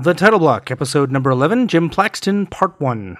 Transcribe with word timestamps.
The 0.00 0.14
Title 0.14 0.38
Block, 0.38 0.70
episode 0.70 1.10
number 1.10 1.28
11, 1.28 1.66
Jim 1.66 1.90
Plaxton, 1.90 2.46
part 2.46 2.80
1. 2.80 3.16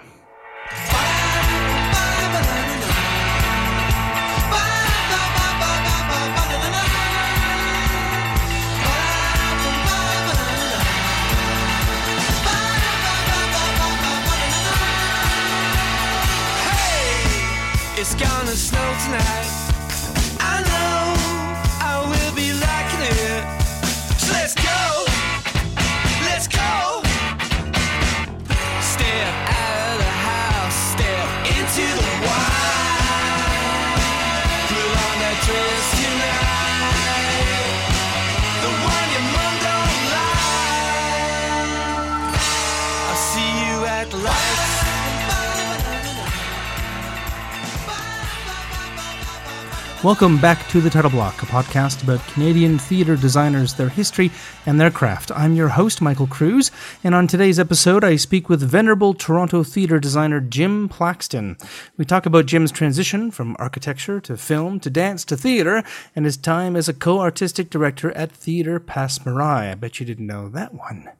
Welcome 50.08 50.40
back 50.40 50.66
to 50.68 50.80
The 50.80 50.88
Title 50.88 51.10
Block, 51.10 51.42
a 51.42 51.44
podcast 51.44 52.02
about 52.02 52.26
Canadian 52.28 52.78
theatre 52.78 53.14
designers, 53.14 53.74
their 53.74 53.90
history, 53.90 54.30
and 54.64 54.80
their 54.80 54.90
craft. 54.90 55.30
I'm 55.32 55.54
your 55.54 55.68
host, 55.68 56.00
Michael 56.00 56.26
Cruz, 56.26 56.70
and 57.04 57.14
on 57.14 57.26
today's 57.26 57.58
episode, 57.58 58.02
I 58.02 58.16
speak 58.16 58.48
with 58.48 58.62
venerable 58.62 59.12
Toronto 59.12 59.62
theatre 59.62 60.00
designer 60.00 60.40
Jim 60.40 60.88
Plaxton. 60.88 61.58
We 61.98 62.06
talk 62.06 62.24
about 62.24 62.46
Jim's 62.46 62.72
transition 62.72 63.30
from 63.30 63.54
architecture 63.58 64.18
to 64.22 64.38
film 64.38 64.80
to 64.80 64.88
dance 64.88 65.26
to 65.26 65.36
theatre, 65.36 65.82
and 66.16 66.24
his 66.24 66.38
time 66.38 66.74
as 66.74 66.88
a 66.88 66.94
co 66.94 67.20
artistic 67.20 67.68
director 67.68 68.10
at 68.12 68.32
Theatre 68.32 68.80
Passe 68.80 69.18
Muraille. 69.18 69.72
I 69.72 69.74
bet 69.74 70.00
you 70.00 70.06
didn't 70.06 70.26
know 70.26 70.48
that 70.48 70.72
one. 70.72 71.10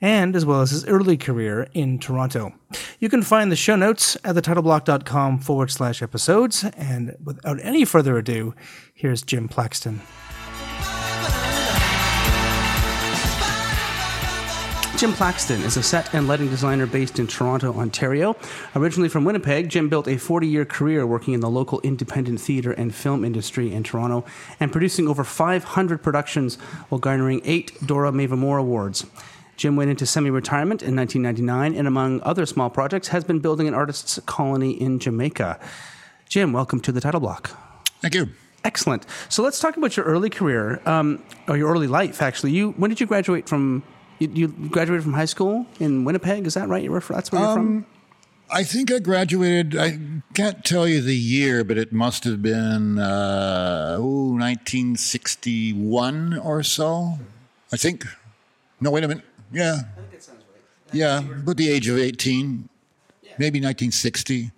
And 0.00 0.34
as 0.34 0.46
well 0.46 0.62
as 0.62 0.70
his 0.70 0.86
early 0.86 1.16
career 1.16 1.68
in 1.74 1.98
Toronto. 1.98 2.54
You 2.98 3.08
can 3.08 3.22
find 3.22 3.52
the 3.52 3.56
show 3.56 3.76
notes 3.76 4.16
at 4.24 4.34
thetitleblock.com 4.34 5.40
forward 5.40 5.70
slash 5.70 6.02
episodes. 6.02 6.64
And 6.64 7.16
without 7.22 7.58
any 7.62 7.84
further 7.84 8.16
ado, 8.16 8.54
here's 8.94 9.22
Jim 9.22 9.48
Plaxton. 9.48 10.00
Jim 15.00 15.14
Plaxton 15.14 15.62
is 15.62 15.78
a 15.78 15.82
set 15.82 16.12
and 16.14 16.28
lighting 16.28 16.50
designer 16.50 16.84
based 16.84 17.18
in 17.18 17.26
Toronto, 17.26 17.72
Ontario. 17.72 18.36
Originally 18.76 19.08
from 19.08 19.24
Winnipeg, 19.24 19.70
Jim 19.70 19.88
built 19.88 20.06
a 20.06 20.18
40 20.18 20.46
year 20.46 20.66
career 20.66 21.06
working 21.06 21.32
in 21.32 21.40
the 21.40 21.48
local 21.48 21.80
independent 21.80 22.38
theatre 22.38 22.72
and 22.72 22.94
film 22.94 23.24
industry 23.24 23.72
in 23.72 23.82
Toronto 23.82 24.26
and 24.60 24.70
producing 24.70 25.08
over 25.08 25.24
500 25.24 26.02
productions 26.02 26.56
while 26.90 26.98
garnering 26.98 27.40
eight 27.46 27.72
Dora 27.86 28.12
Mavor 28.12 28.36
Moore 28.36 28.58
Awards. 28.58 29.06
Jim 29.60 29.76
went 29.76 29.90
into 29.90 30.06
semi 30.06 30.30
retirement 30.30 30.82
in 30.82 30.96
1999 30.96 31.78
and, 31.78 31.86
among 31.86 32.22
other 32.22 32.46
small 32.46 32.70
projects, 32.70 33.08
has 33.08 33.24
been 33.24 33.40
building 33.40 33.68
an 33.68 33.74
artist's 33.74 34.18
colony 34.24 34.70
in 34.70 34.98
Jamaica. 34.98 35.60
Jim, 36.30 36.54
welcome 36.54 36.80
to 36.80 36.90
the 36.90 36.98
title 36.98 37.20
block. 37.20 37.50
Thank 38.00 38.14
you. 38.14 38.30
Excellent. 38.64 39.04
So 39.28 39.42
let's 39.42 39.60
talk 39.60 39.76
about 39.76 39.98
your 39.98 40.06
early 40.06 40.30
career, 40.30 40.80
um, 40.86 41.22
or 41.46 41.58
your 41.58 41.70
early 41.70 41.88
life. 41.88 42.22
Actually, 42.22 42.52
you 42.52 42.70
when 42.78 42.88
did 42.88 43.00
you 43.00 43.06
graduate 43.06 43.50
from? 43.50 43.82
You, 44.18 44.30
you 44.32 44.48
graduated 44.48 45.02
from 45.02 45.12
high 45.12 45.26
school 45.26 45.66
in 45.78 46.04
Winnipeg. 46.04 46.46
Is 46.46 46.54
that 46.54 46.70
right? 46.70 46.82
You 46.82 46.92
were 46.92 47.00
that's 47.00 47.30
where 47.30 47.42
you're 47.42 47.52
from. 47.52 47.84
I 48.48 48.64
think 48.64 48.90
I 48.90 48.98
graduated. 48.98 49.76
I 49.76 49.98
can't 50.32 50.64
tell 50.64 50.88
you 50.88 51.02
the 51.02 51.14
year, 51.14 51.64
but 51.64 51.76
it 51.76 51.92
must 51.92 52.24
have 52.24 52.40
been 52.40 52.98
uh, 52.98 53.98
ooh, 53.98 54.38
1961 54.38 56.38
or 56.38 56.62
so. 56.62 57.18
I 57.70 57.76
think. 57.76 58.06
No, 58.80 58.90
wait 58.90 59.04
a 59.04 59.08
minute. 59.08 59.24
Yeah. 59.52 59.80
Yeah, 60.92 61.18
about 61.20 61.56
the 61.56 61.70
age 61.70 61.86
of 61.88 61.96
18, 61.98 62.68
maybe 63.38 63.60
1960. 63.60 64.50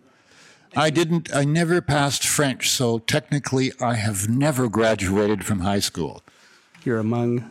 I 0.75 0.88
didn't. 0.88 1.34
I 1.34 1.44
never 1.44 1.82
passed 1.82 2.26
French, 2.26 2.70
so 2.70 3.00
technically, 3.00 3.72
I 3.82 3.94
have 3.97 4.31
never 4.31 4.70
graduated 4.70 5.44
from 5.44 5.60
high 5.60 5.81
school. 5.81 6.22
You're 6.84 6.98
among 6.98 7.50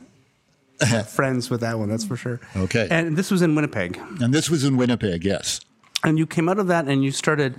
friends 1.07 1.51
with 1.51 1.61
that 1.61 1.77
one. 1.77 1.89
That's 1.89 2.03
for 2.05 2.17
sure. 2.17 2.39
Okay. 2.55 2.87
And 2.89 3.15
this 3.15 3.29
was 3.29 3.43
in 3.43 3.53
Winnipeg, 3.53 3.99
And 4.19 4.33
this 4.33 4.49
was 4.49 4.63
in 4.63 4.77
Winnipeg. 4.77 5.23
Yes. 5.23 5.61
and 6.03 6.17
you 6.17 6.25
came 6.25 6.49
out 6.49 6.57
of 6.57 6.65
that 6.67 6.87
and 6.87 7.03
you 7.03 7.11
started 7.11 7.53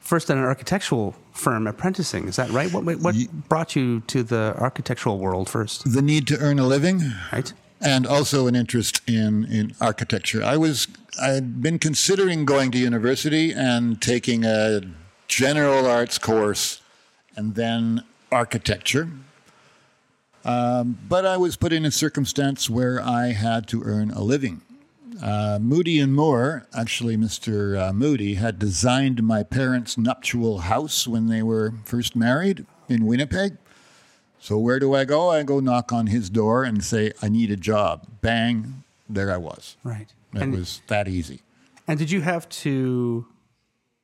first 0.00 0.28
at 0.30 0.36
an 0.36 0.42
architectural 0.42 1.14
firm 1.32 1.68
apprenticing. 1.68 2.26
Is 2.26 2.34
that 2.34 2.50
right? 2.50 2.72
What 2.72 2.82
what 3.00 3.14
brought 3.48 3.76
you 3.76 4.00
to 4.08 4.24
the 4.24 4.56
architectural 4.58 5.18
world 5.20 5.48
first? 5.48 5.84
The 5.92 6.02
need 6.02 6.26
to 6.26 6.38
earn 6.38 6.58
a 6.58 6.66
living. 6.66 7.12
Right. 7.32 7.52
And 7.84 8.06
also 8.06 8.46
an 8.46 8.56
interest 8.56 9.02
in, 9.06 9.44
in 9.44 9.74
architecture. 9.80 10.42
I 10.42 10.56
was 10.56 10.88
I 11.20 11.28
had 11.28 11.62
been 11.62 11.78
considering 11.78 12.44
going 12.44 12.72
to 12.72 12.78
university 12.78 13.52
and 13.52 14.02
taking 14.02 14.44
a 14.44 14.80
general 15.28 15.86
arts 15.86 16.18
course 16.18 16.80
and 17.36 17.54
then 17.54 18.02
architecture. 18.32 19.08
Um, 20.44 20.98
but 21.08 21.24
I 21.24 21.36
was 21.36 21.56
put 21.56 21.72
in 21.72 21.84
a 21.84 21.90
circumstance 21.90 22.68
where 22.68 23.00
I 23.00 23.28
had 23.28 23.68
to 23.68 23.82
earn 23.84 24.10
a 24.10 24.22
living. 24.22 24.62
Uh, 25.22 25.58
Moody 25.60 26.00
and 26.00 26.12
Moore, 26.12 26.66
actually, 26.76 27.16
Mr. 27.16 27.80
Uh, 27.80 27.92
Moody, 27.92 28.34
had 28.34 28.58
designed 28.58 29.22
my 29.22 29.42
parents' 29.42 29.96
nuptial 29.96 30.58
house 30.58 31.06
when 31.06 31.28
they 31.28 31.42
were 31.42 31.72
first 31.84 32.16
married 32.16 32.66
in 32.88 33.06
Winnipeg. 33.06 33.56
So 34.44 34.58
where 34.58 34.78
do 34.78 34.92
I 34.94 35.06
go? 35.06 35.30
I 35.30 35.42
go 35.42 35.58
knock 35.58 35.90
on 35.90 36.08
his 36.08 36.28
door 36.28 36.64
and 36.64 36.84
say, 36.84 37.12
I 37.22 37.30
need 37.30 37.50
a 37.50 37.56
job. 37.56 38.06
Bang, 38.20 38.84
there 39.08 39.32
I 39.32 39.38
was. 39.38 39.78
Right. 39.82 40.12
It 40.34 40.42
And, 40.42 40.52
was 40.52 40.82
that 40.88 41.08
easy. 41.08 41.40
and 41.88 41.98
did 41.98 42.10
you 42.10 42.20
have 42.20 42.46
to? 42.60 43.24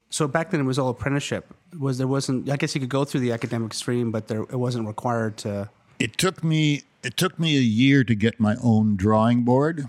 So 0.09 0.27
back 0.27 0.51
then 0.51 0.61
it 0.61 0.65
was 0.65 0.79
all 0.79 0.89
apprenticeship. 0.89 1.55
Was 1.79 1.99
there 1.99 2.07
wasn't? 2.07 2.49
I 2.49 2.57
guess 2.57 2.75
you 2.75 2.81
could 2.81 2.89
go 2.89 3.05
through 3.05 3.21
the 3.21 3.33
academic 3.33 3.75
stream, 3.75 4.11
but 4.11 4.29
there 4.29 4.45
it 4.45 4.57
wasn't 4.57 4.87
required 4.87 5.37
to. 5.45 5.69
It 5.99 6.17
took 6.17 6.43
me 6.43 6.85
it 7.03 7.19
took 7.19 7.39
me 7.39 7.59
a 7.59 7.61
year 7.61 8.03
to 8.03 8.15
get 8.15 8.41
my 8.41 8.57
own 8.63 8.97
drawing 8.97 9.43
board. 9.43 9.89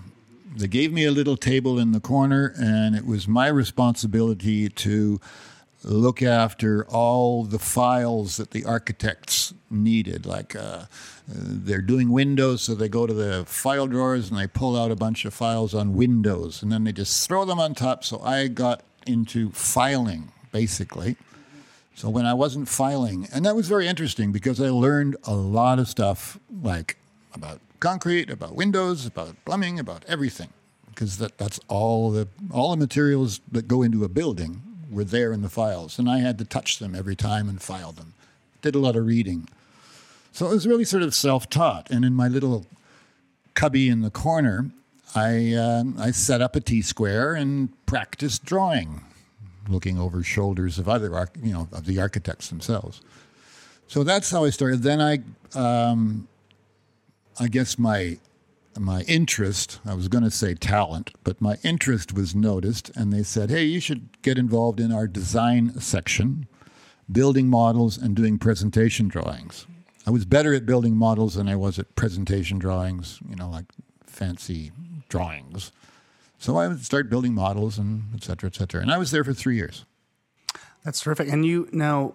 They 0.54 0.68
gave 0.68 0.92
me 0.92 1.06
a 1.06 1.10
little 1.12 1.38
table 1.38 1.78
in 1.78 1.92
the 1.92 2.00
corner 2.00 2.52
and 2.58 2.94
it 2.94 3.06
was 3.06 3.26
my 3.26 3.46
responsibility 3.46 4.68
to 4.68 5.18
look 5.84 6.22
after 6.22 6.84
all 6.86 7.44
the 7.44 7.58
files 7.58 8.36
that 8.36 8.52
the 8.52 8.64
architects 8.64 9.52
needed. 9.70 10.26
Like 10.26 10.54
uh, 10.54 10.84
they're 11.26 11.82
doing 11.82 12.10
windows, 12.10 12.62
so 12.62 12.74
they 12.74 12.88
go 12.88 13.06
to 13.06 13.14
the 13.14 13.44
file 13.46 13.86
drawers 13.86 14.30
and 14.30 14.38
they 14.38 14.46
pull 14.46 14.78
out 14.78 14.90
a 14.90 14.96
bunch 14.96 15.24
of 15.24 15.34
files 15.34 15.74
on 15.74 15.94
windows, 15.94 16.62
and 16.62 16.70
then 16.70 16.84
they 16.84 16.92
just 16.92 17.26
throw 17.28 17.44
them 17.44 17.60
on 17.60 17.74
top. 17.74 18.04
So 18.04 18.20
I 18.20 18.48
got 18.48 18.82
into 19.06 19.50
filing, 19.50 20.32
basically. 20.52 21.16
So 21.94 22.08
when 22.08 22.24
I 22.24 22.34
wasn't 22.34 22.68
filing, 22.68 23.28
and 23.32 23.44
that 23.44 23.54
was 23.54 23.68
very 23.68 23.86
interesting 23.86 24.32
because 24.32 24.60
I 24.60 24.70
learned 24.70 25.16
a 25.24 25.34
lot 25.34 25.78
of 25.78 25.88
stuff 25.88 26.38
like 26.62 26.96
about 27.34 27.60
concrete, 27.80 28.30
about 28.30 28.54
windows, 28.54 29.04
about 29.06 29.36
plumbing, 29.44 29.78
about 29.78 30.04
everything, 30.08 30.48
because 30.88 31.18
that, 31.18 31.36
that's 31.36 31.60
all 31.68 32.10
the 32.10 32.28
all 32.50 32.70
the 32.70 32.76
materials 32.78 33.40
that 33.50 33.68
go 33.68 33.82
into 33.82 34.04
a 34.04 34.08
building 34.08 34.62
were 34.92 35.04
there 35.04 35.32
in 35.32 35.42
the 35.42 35.48
files, 35.48 35.98
and 35.98 36.08
I 36.08 36.18
had 36.18 36.38
to 36.38 36.44
touch 36.44 36.78
them 36.78 36.94
every 36.94 37.16
time 37.16 37.48
and 37.48 37.60
file 37.60 37.92
them. 37.92 38.14
Did 38.60 38.74
a 38.74 38.78
lot 38.78 38.96
of 38.96 39.06
reading, 39.06 39.48
so 40.32 40.46
it 40.46 40.50
was 40.50 40.66
really 40.66 40.84
sort 40.84 41.02
of 41.02 41.14
self-taught. 41.14 41.90
And 41.90 42.04
in 42.04 42.14
my 42.14 42.28
little 42.28 42.66
cubby 43.54 43.88
in 43.88 44.02
the 44.02 44.10
corner, 44.10 44.70
I 45.14 45.54
uh, 45.54 45.84
I 45.98 46.10
set 46.12 46.40
up 46.40 46.54
a 46.54 46.60
T 46.60 46.82
square 46.82 47.34
and 47.34 47.70
practiced 47.86 48.44
drawing 48.44 49.00
looking 49.68 49.98
over 49.98 50.22
shoulders 50.22 50.78
of 50.78 50.88
other, 50.88 51.28
you 51.42 51.52
know, 51.52 51.68
of 51.72 51.86
the 51.86 52.00
architects 52.00 52.48
themselves. 52.48 53.00
So 53.86 54.04
that's 54.04 54.30
how 54.30 54.44
I 54.44 54.50
started. 54.50 54.82
Then 54.82 55.00
I, 55.00 55.20
um, 55.58 56.28
I 57.38 57.48
guess 57.48 57.78
my 57.78 58.18
my 58.78 59.02
interest, 59.02 59.80
I 59.84 59.94
was 59.94 60.08
going 60.08 60.24
to 60.24 60.30
say 60.30 60.54
talent, 60.54 61.10
but 61.24 61.40
my 61.40 61.58
interest 61.62 62.12
was 62.12 62.34
noticed, 62.34 62.90
and 62.96 63.12
they 63.12 63.22
said, 63.22 63.50
"Hey, 63.50 63.64
you 63.64 63.80
should 63.80 64.22
get 64.22 64.38
involved 64.38 64.80
in 64.80 64.92
our 64.92 65.06
design 65.06 65.78
section, 65.80 66.46
building 67.10 67.48
models 67.48 67.98
and 67.98 68.14
doing 68.14 68.38
presentation 68.38 69.08
drawings." 69.08 69.66
I 70.06 70.10
was 70.10 70.24
better 70.24 70.52
at 70.54 70.66
building 70.66 70.96
models 70.96 71.34
than 71.34 71.48
I 71.48 71.56
was 71.56 71.78
at 71.78 71.94
presentation 71.94 72.58
drawings, 72.58 73.20
you 73.28 73.36
know, 73.36 73.48
like 73.48 73.66
fancy 74.04 74.72
drawings. 75.08 75.70
So 76.38 76.56
I 76.56 76.66
would 76.66 76.84
start 76.84 77.08
building 77.08 77.34
models 77.34 77.78
and 77.78 78.04
et 78.14 78.24
cetera, 78.24 78.48
et 78.48 78.56
cetera. 78.56 78.80
And 78.82 78.90
I 78.90 78.98
was 78.98 79.12
there 79.12 79.22
for 79.22 79.32
three 79.32 79.54
years. 79.54 79.84
That's 80.84 81.00
terrific. 81.00 81.28
And 81.28 81.46
you 81.46 81.68
now, 81.70 82.14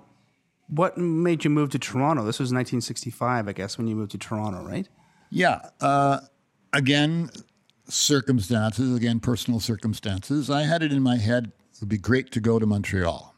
what 0.68 0.98
made 0.98 1.46
you 1.46 1.50
move 1.50 1.70
to 1.70 1.80
Toronto? 1.80 2.26
This 2.26 2.40
was 2.40 2.52
1965, 2.52 3.48
I 3.48 3.54
guess, 3.54 3.78
when 3.78 3.88
you 3.88 3.96
moved 3.96 4.12
to 4.12 4.18
Toronto, 4.18 4.64
right? 4.64 4.88
Yeah. 5.30 5.70
Uh, 5.80 6.20
again, 6.78 7.30
circumstances, 7.90 8.96
again, 8.96 9.20
personal 9.20 9.60
circumstances, 9.60 10.50
I 10.50 10.64
had 10.64 10.84
it 10.84 10.94
in 10.94 11.02
my 11.02 11.18
head 11.18 11.52
it 11.78 11.82
would 11.82 11.90
be 11.90 11.98
great 12.00 12.32
to 12.32 12.40
go 12.40 12.58
to 12.58 12.66
Montreal. 12.66 13.36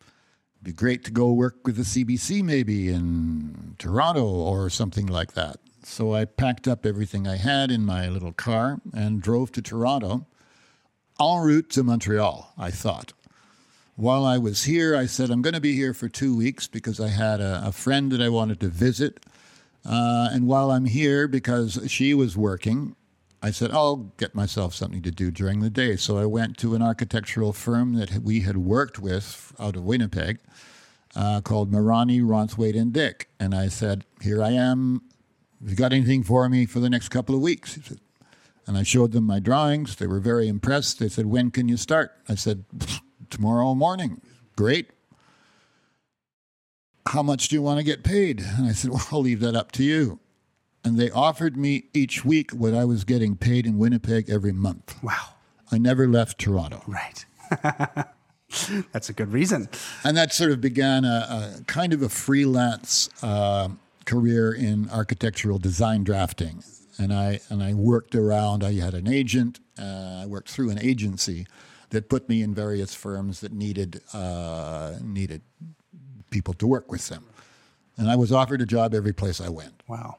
It'd 0.00 0.64
be 0.64 0.72
great 0.72 1.04
to 1.06 1.10
go 1.10 1.32
work 1.32 1.56
with 1.64 1.76
the 1.76 1.82
CBC 1.82 2.42
maybe 2.44 2.88
in 2.88 3.74
Toronto 3.78 4.24
or 4.24 4.70
something 4.70 5.06
like 5.06 5.32
that. 5.32 5.56
So 5.82 6.14
I 6.14 6.24
packed 6.24 6.68
up 6.68 6.86
everything 6.86 7.26
I 7.26 7.36
had 7.36 7.72
in 7.72 7.84
my 7.84 8.08
little 8.08 8.32
car 8.32 8.80
and 8.94 9.20
drove 9.20 9.50
to 9.52 9.62
Toronto 9.62 10.26
en 11.20 11.40
route 11.40 11.68
to 11.70 11.82
Montreal, 11.82 12.52
I 12.56 12.70
thought. 12.70 13.12
While 13.96 14.24
I 14.24 14.38
was 14.38 14.64
here, 14.64 14.94
I 14.94 15.06
said, 15.06 15.30
I'm 15.30 15.42
going 15.42 15.54
to 15.54 15.60
be 15.60 15.74
here 15.74 15.92
for 15.92 16.08
two 16.08 16.36
weeks 16.36 16.68
because 16.68 17.00
I 17.00 17.08
had 17.08 17.40
a, 17.40 17.62
a 17.66 17.72
friend 17.72 18.12
that 18.12 18.20
I 18.20 18.28
wanted 18.28 18.60
to 18.60 18.68
visit. 18.68 19.18
Uh, 19.84 20.28
and 20.32 20.46
while 20.46 20.70
I'm 20.70 20.84
here, 20.84 21.26
because 21.26 21.80
she 21.88 22.12
was 22.14 22.36
working, 22.36 22.96
I 23.42 23.50
said, 23.50 23.70
I'll 23.70 23.96
get 24.18 24.34
myself 24.34 24.74
something 24.74 25.02
to 25.02 25.10
do 25.10 25.30
during 25.30 25.60
the 25.60 25.70
day. 25.70 25.96
So 25.96 26.18
I 26.18 26.26
went 26.26 26.58
to 26.58 26.74
an 26.74 26.82
architectural 26.82 27.52
firm 27.52 27.94
that 27.94 28.18
we 28.22 28.40
had 28.40 28.58
worked 28.58 28.98
with 28.98 29.54
out 29.58 29.76
of 29.76 29.84
Winnipeg 29.84 30.38
uh, 31.16 31.40
called 31.40 31.72
Marani, 31.72 32.20
Rounthwaite, 32.20 32.78
and 32.78 32.92
Dick. 32.92 33.28
And 33.38 33.54
I 33.54 33.68
said, 33.68 34.04
Here 34.20 34.42
I 34.42 34.50
am. 34.50 35.02
Have 35.60 35.70
you 35.70 35.76
got 35.76 35.92
anything 35.92 36.22
for 36.22 36.48
me 36.48 36.66
for 36.66 36.80
the 36.80 36.90
next 36.90 37.08
couple 37.08 37.34
of 37.34 37.40
weeks? 37.40 37.78
Said, 37.82 38.00
and 38.66 38.76
I 38.76 38.82
showed 38.82 39.12
them 39.12 39.24
my 39.24 39.40
drawings. 39.40 39.96
They 39.96 40.06
were 40.06 40.20
very 40.20 40.46
impressed. 40.46 40.98
They 40.98 41.08
said, 41.08 41.26
When 41.26 41.50
can 41.50 41.68
you 41.68 41.76
start? 41.76 42.12
I 42.28 42.34
said, 42.34 42.64
Tomorrow 43.30 43.74
morning. 43.74 44.20
Great. 44.54 44.90
How 47.10 47.24
much 47.24 47.48
do 47.48 47.56
you 47.56 47.62
want 47.62 47.78
to 47.78 47.84
get 47.84 48.04
paid? 48.04 48.40
And 48.40 48.66
I 48.66 48.72
said, 48.72 48.90
Well, 48.92 49.06
I'll 49.10 49.20
leave 49.20 49.40
that 49.40 49.56
up 49.56 49.72
to 49.72 49.82
you. 49.82 50.20
And 50.84 50.98
they 50.98 51.10
offered 51.10 51.56
me 51.56 51.84
each 51.92 52.24
week 52.24 52.52
what 52.52 52.72
I 52.72 52.84
was 52.84 53.04
getting 53.04 53.36
paid 53.36 53.66
in 53.66 53.78
Winnipeg 53.78 54.30
every 54.30 54.52
month. 54.52 54.96
Wow. 55.02 55.34
I 55.72 55.78
never 55.78 56.08
left 56.08 56.38
Toronto. 56.38 56.82
Right. 56.86 57.24
That's 58.92 59.08
a 59.08 59.12
good 59.12 59.32
reason. 59.32 59.68
And 60.04 60.16
that 60.16 60.32
sort 60.32 60.52
of 60.52 60.60
began 60.60 61.04
a, 61.04 61.58
a 61.60 61.64
kind 61.64 61.92
of 61.92 62.02
a 62.02 62.08
freelance 62.08 63.10
uh, 63.22 63.68
career 64.06 64.52
in 64.52 64.88
architectural 64.90 65.58
design 65.58 66.04
drafting. 66.04 66.62
And 66.96 67.12
I, 67.12 67.40
and 67.50 67.62
I 67.62 67.74
worked 67.74 68.14
around, 68.14 68.62
I 68.64 68.74
had 68.74 68.94
an 68.94 69.08
agent, 69.08 69.58
uh, 69.78 70.22
I 70.22 70.26
worked 70.26 70.48
through 70.48 70.70
an 70.70 70.78
agency 70.78 71.46
that 71.90 72.08
put 72.08 72.28
me 72.28 72.40
in 72.40 72.54
various 72.54 72.94
firms 72.94 73.40
that 73.40 73.52
needed, 73.52 74.00
uh, 74.14 74.94
needed 75.02 75.42
people 76.30 76.54
to 76.54 76.66
work 76.66 76.90
with 76.90 77.08
them. 77.08 77.24
And 77.96 78.10
I 78.10 78.16
was 78.16 78.32
offered 78.32 78.62
a 78.62 78.66
job 78.66 78.94
every 78.94 79.12
place 79.12 79.40
I 79.40 79.48
went. 79.48 79.82
Wow. 79.88 80.16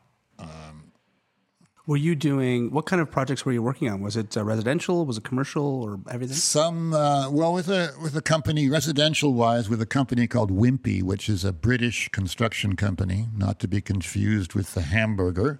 were 1.87 1.97
you 1.97 2.15
doing 2.15 2.71
what 2.71 2.85
kind 2.85 3.01
of 3.01 3.09
projects 3.11 3.45
were 3.45 3.51
you 3.51 3.61
working 3.61 3.89
on? 3.89 4.01
Was 4.01 4.15
it 4.15 4.37
uh, 4.37 4.43
residential? 4.43 5.05
Was 5.05 5.17
it 5.17 5.23
commercial 5.23 5.81
or 5.83 5.99
everything? 6.09 6.35
Some 6.35 6.93
uh, 6.93 7.29
well, 7.29 7.53
with 7.53 7.69
a 7.69 7.93
with 8.01 8.15
a 8.15 8.21
company 8.21 8.69
residential 8.69 9.33
wise, 9.33 9.69
with 9.69 9.81
a 9.81 9.85
company 9.85 10.27
called 10.27 10.51
Wimpy, 10.51 11.01
which 11.01 11.27
is 11.27 11.43
a 11.43 11.51
British 11.51 12.09
construction 12.09 12.75
company, 12.75 13.27
not 13.35 13.59
to 13.59 13.67
be 13.67 13.81
confused 13.81 14.53
with 14.53 14.73
the 14.73 14.81
hamburger 14.81 15.59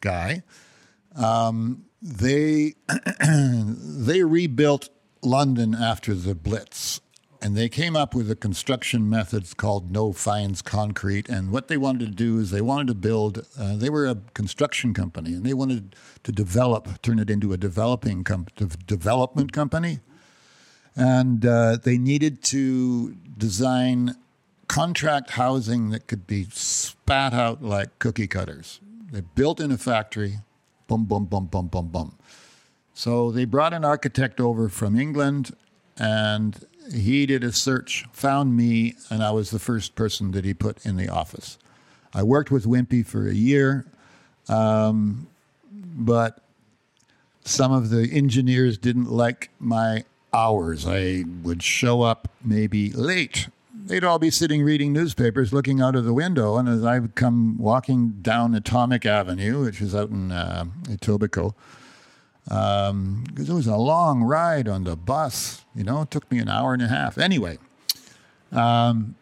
guy. 0.00 0.42
Um, 1.14 1.84
they 2.02 2.74
they 3.24 4.24
rebuilt 4.24 4.88
London 5.22 5.74
after 5.74 6.14
the 6.14 6.34
Blitz, 6.34 7.00
and 7.42 7.56
they 7.56 7.68
came 7.68 7.96
up 7.96 8.14
with 8.14 8.30
a 8.30 8.36
construction 8.36 9.10
methods 9.10 9.52
called 9.52 9.90
no 9.90 10.12
fines 10.12 10.62
concrete. 10.62 11.28
And 11.28 11.50
what 11.50 11.66
they 11.66 11.76
wanted 11.76 12.06
to 12.06 12.12
do 12.12 12.38
is 12.38 12.52
they 12.52 12.60
wanted 12.60 12.86
to 12.86 12.94
build. 12.94 13.44
Uh, 13.58 13.76
they 13.76 13.90
were 13.90 14.06
a 14.06 14.16
construction 14.32 14.94
company, 14.94 15.34
and 15.34 15.44
they 15.44 15.52
wanted 15.52 15.96
to 16.22 16.30
develop, 16.30 17.02
turn 17.02 17.18
it 17.18 17.28
into 17.28 17.52
a 17.52 17.56
developing 17.56 18.24
development 18.86 19.52
company. 19.52 19.98
And 20.94 21.44
uh, 21.44 21.78
they 21.82 21.98
needed 21.98 22.44
to 22.44 23.16
design 23.36 24.14
contract 24.68 25.30
housing 25.30 25.90
that 25.90 26.06
could 26.06 26.28
be 26.28 26.46
spat 26.50 27.34
out 27.34 27.60
like 27.60 27.98
cookie 27.98 28.28
cutters. 28.28 28.80
They 29.10 29.22
built 29.34 29.58
in 29.58 29.72
a 29.72 29.78
factory, 29.78 30.38
boom, 30.86 31.06
boom, 31.06 31.24
boom, 31.24 31.46
boom, 31.46 31.66
boom, 31.66 31.88
boom. 31.88 32.14
So 32.94 33.32
they 33.32 33.46
brought 33.46 33.72
an 33.72 33.84
architect 33.84 34.40
over 34.40 34.68
from 34.68 34.96
England, 34.96 35.56
and 35.98 36.64
he 36.92 37.26
did 37.26 37.44
a 37.44 37.52
search, 37.52 38.06
found 38.12 38.56
me, 38.56 38.94
and 39.10 39.22
I 39.22 39.30
was 39.30 39.50
the 39.50 39.58
first 39.58 39.94
person 39.94 40.32
that 40.32 40.44
he 40.44 40.54
put 40.54 40.84
in 40.84 40.96
the 40.96 41.08
office. 41.08 41.58
I 42.14 42.22
worked 42.22 42.50
with 42.50 42.64
Wimpy 42.64 43.06
for 43.06 43.28
a 43.28 43.34
year, 43.34 43.86
um, 44.48 45.26
but 45.70 46.42
some 47.44 47.72
of 47.72 47.90
the 47.90 48.08
engineers 48.12 48.78
didn't 48.78 49.10
like 49.10 49.50
my 49.58 50.04
hours. 50.32 50.86
I 50.86 51.24
would 51.42 51.62
show 51.62 52.02
up 52.02 52.28
maybe 52.44 52.90
late. 52.90 53.48
They'd 53.74 54.04
all 54.04 54.18
be 54.18 54.30
sitting 54.30 54.62
reading 54.62 54.92
newspapers, 54.92 55.52
looking 55.52 55.80
out 55.80 55.96
of 55.96 56.04
the 56.04 56.14
window, 56.14 56.56
and 56.56 56.68
as 56.68 56.84
I 56.84 56.98
would 56.98 57.14
come 57.14 57.58
walking 57.58 58.18
down 58.22 58.54
Atomic 58.54 59.04
Avenue, 59.04 59.64
which 59.64 59.80
is 59.80 59.94
out 59.94 60.10
in 60.10 60.30
uh, 60.30 60.64
Etobicoke, 60.84 61.54
um, 62.50 63.24
because 63.28 63.48
it 63.48 63.54
was 63.54 63.66
a 63.66 63.76
long 63.76 64.22
ride 64.22 64.68
on 64.68 64.84
the 64.84 64.96
bus. 64.96 65.64
You 65.74 65.84
know, 65.84 66.02
it 66.02 66.10
took 66.10 66.30
me 66.30 66.38
an 66.38 66.48
hour 66.48 66.74
and 66.74 66.82
a 66.82 66.88
half. 66.88 67.18
Anyway, 67.18 67.58
um, 68.50 69.14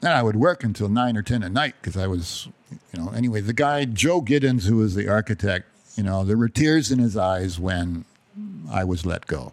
and 0.00 0.12
I 0.12 0.22
would 0.22 0.36
work 0.36 0.64
until 0.64 0.88
nine 0.88 1.16
or 1.16 1.22
ten 1.22 1.42
at 1.42 1.52
night 1.52 1.74
because 1.80 1.96
I 1.96 2.06
was, 2.06 2.48
you 2.92 3.00
know. 3.00 3.10
Anyway, 3.10 3.40
the 3.40 3.52
guy 3.52 3.84
Joe 3.84 4.20
Giddens, 4.20 4.66
who 4.66 4.76
was 4.76 4.94
the 4.94 5.08
architect, 5.08 5.66
you 5.96 6.02
know, 6.02 6.24
there 6.24 6.36
were 6.36 6.48
tears 6.48 6.90
in 6.90 6.98
his 6.98 7.16
eyes 7.16 7.58
when 7.58 8.04
I 8.70 8.84
was 8.84 9.04
let 9.04 9.26
go. 9.26 9.52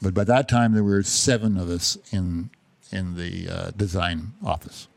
But 0.00 0.14
by 0.14 0.24
that 0.24 0.48
time, 0.48 0.72
there 0.72 0.84
were 0.84 1.02
seven 1.02 1.56
of 1.56 1.68
us 1.68 1.98
in 2.12 2.50
in 2.92 3.16
the 3.16 3.48
uh, 3.48 3.70
design 3.76 4.32
office. 4.44 4.88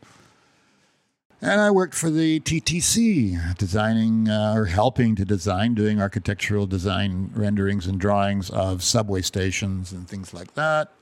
And 1.42 1.58
I 1.58 1.70
worked 1.70 1.94
for 1.94 2.10
the 2.10 2.40
TTC, 2.40 3.56
designing 3.56 4.28
uh, 4.28 4.52
or 4.54 4.66
helping 4.66 5.16
to 5.16 5.24
design, 5.24 5.72
doing 5.72 5.98
architectural 5.98 6.66
design 6.66 7.30
renderings 7.34 7.86
and 7.86 7.98
drawings 7.98 8.50
of 8.50 8.82
subway 8.82 9.22
stations 9.22 9.90
and 9.90 10.06
things 10.06 10.34
like 10.34 10.52
that. 10.52 10.92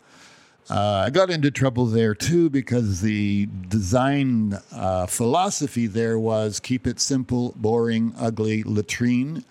Uh, 0.70 1.04
I 1.06 1.10
got 1.10 1.30
into 1.30 1.50
trouble 1.50 1.86
there 1.86 2.14
too 2.14 2.50
because 2.50 3.00
the 3.00 3.48
design 3.68 4.56
uh, 4.70 5.06
philosophy 5.06 5.88
there 5.88 6.20
was 6.20 6.60
keep 6.60 6.86
it 6.86 7.00
simple, 7.00 7.54
boring, 7.56 8.14
ugly, 8.16 8.62
latrine. 8.62 9.44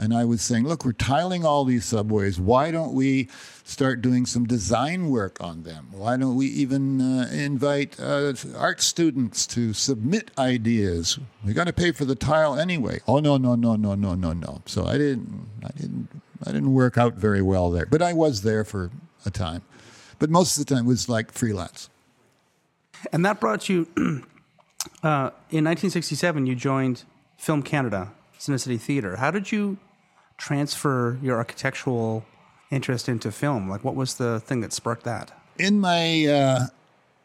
And 0.00 0.14
I 0.14 0.24
was 0.24 0.42
saying, 0.42 0.64
look, 0.64 0.84
we're 0.84 0.92
tiling 0.92 1.44
all 1.44 1.64
these 1.64 1.84
subways. 1.84 2.38
Why 2.38 2.70
don't 2.70 2.94
we 2.94 3.28
start 3.64 4.00
doing 4.00 4.26
some 4.26 4.46
design 4.46 5.10
work 5.10 5.38
on 5.40 5.64
them? 5.64 5.88
Why 5.90 6.16
don't 6.16 6.36
we 6.36 6.46
even 6.46 7.00
uh, 7.00 7.28
invite 7.32 7.98
uh, 7.98 8.34
art 8.56 8.80
students 8.80 9.44
to 9.48 9.72
submit 9.72 10.30
ideas? 10.38 11.18
We 11.44 11.52
got 11.52 11.66
to 11.66 11.72
pay 11.72 11.90
for 11.90 12.04
the 12.04 12.14
tile 12.14 12.56
anyway. 12.56 13.00
Oh 13.08 13.18
no, 13.18 13.38
no, 13.38 13.56
no, 13.56 13.74
no, 13.74 13.96
no, 13.96 14.14
no, 14.14 14.32
no. 14.32 14.62
So 14.66 14.86
I 14.86 14.98
didn't, 14.98 15.48
I 15.64 15.70
didn't, 15.76 16.08
I 16.46 16.52
didn't 16.52 16.72
work 16.72 16.96
out 16.96 17.14
very 17.14 17.42
well 17.42 17.72
there. 17.72 17.86
But 17.86 18.00
I 18.00 18.12
was 18.12 18.42
there 18.42 18.64
for 18.64 18.92
a 19.26 19.30
time. 19.30 19.62
But 20.20 20.30
most 20.30 20.56
of 20.56 20.64
the 20.64 20.74
time 20.74 20.84
it 20.84 20.88
was 20.88 21.08
like 21.08 21.32
freelance. 21.32 21.90
And 23.12 23.24
that 23.24 23.40
brought 23.40 23.68
you, 23.68 23.88
uh, 25.02 25.30
in 25.50 25.64
1967, 25.64 26.46
you 26.46 26.54
joined 26.54 27.02
Film 27.36 27.62
Canada, 27.62 28.12
Cine 28.38 28.58
City 28.60 28.76
Theatre. 28.76 29.16
How 29.16 29.32
did 29.32 29.50
you 29.50 29.78
transfer 30.38 31.18
your 31.22 31.36
architectural 31.36 32.24
interest 32.70 33.08
into 33.08 33.30
film? 33.30 33.68
Like, 33.68 33.84
what 33.84 33.94
was 33.94 34.14
the 34.14 34.40
thing 34.40 34.60
that 34.62 34.72
sparked 34.72 35.04
that? 35.04 35.32
in 35.58 35.80
my 35.80 36.26
uh, 36.26 36.66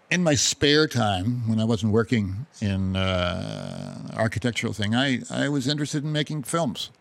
in 0.10 0.24
my 0.24 0.36
spare 0.36 0.88
time 0.88 1.48
when 1.48 1.60
I 1.60 1.66
wasn't 1.66 1.94
working 1.94 2.46
in 2.62 2.96
uh, 2.96 4.14
architectural 4.16 4.74
thing, 4.74 4.94
I, 4.96 5.22
I 5.30 5.50
was 5.50 5.68
interested 5.68 6.04
in 6.04 6.12
making 6.12 6.44
films. 6.44 6.92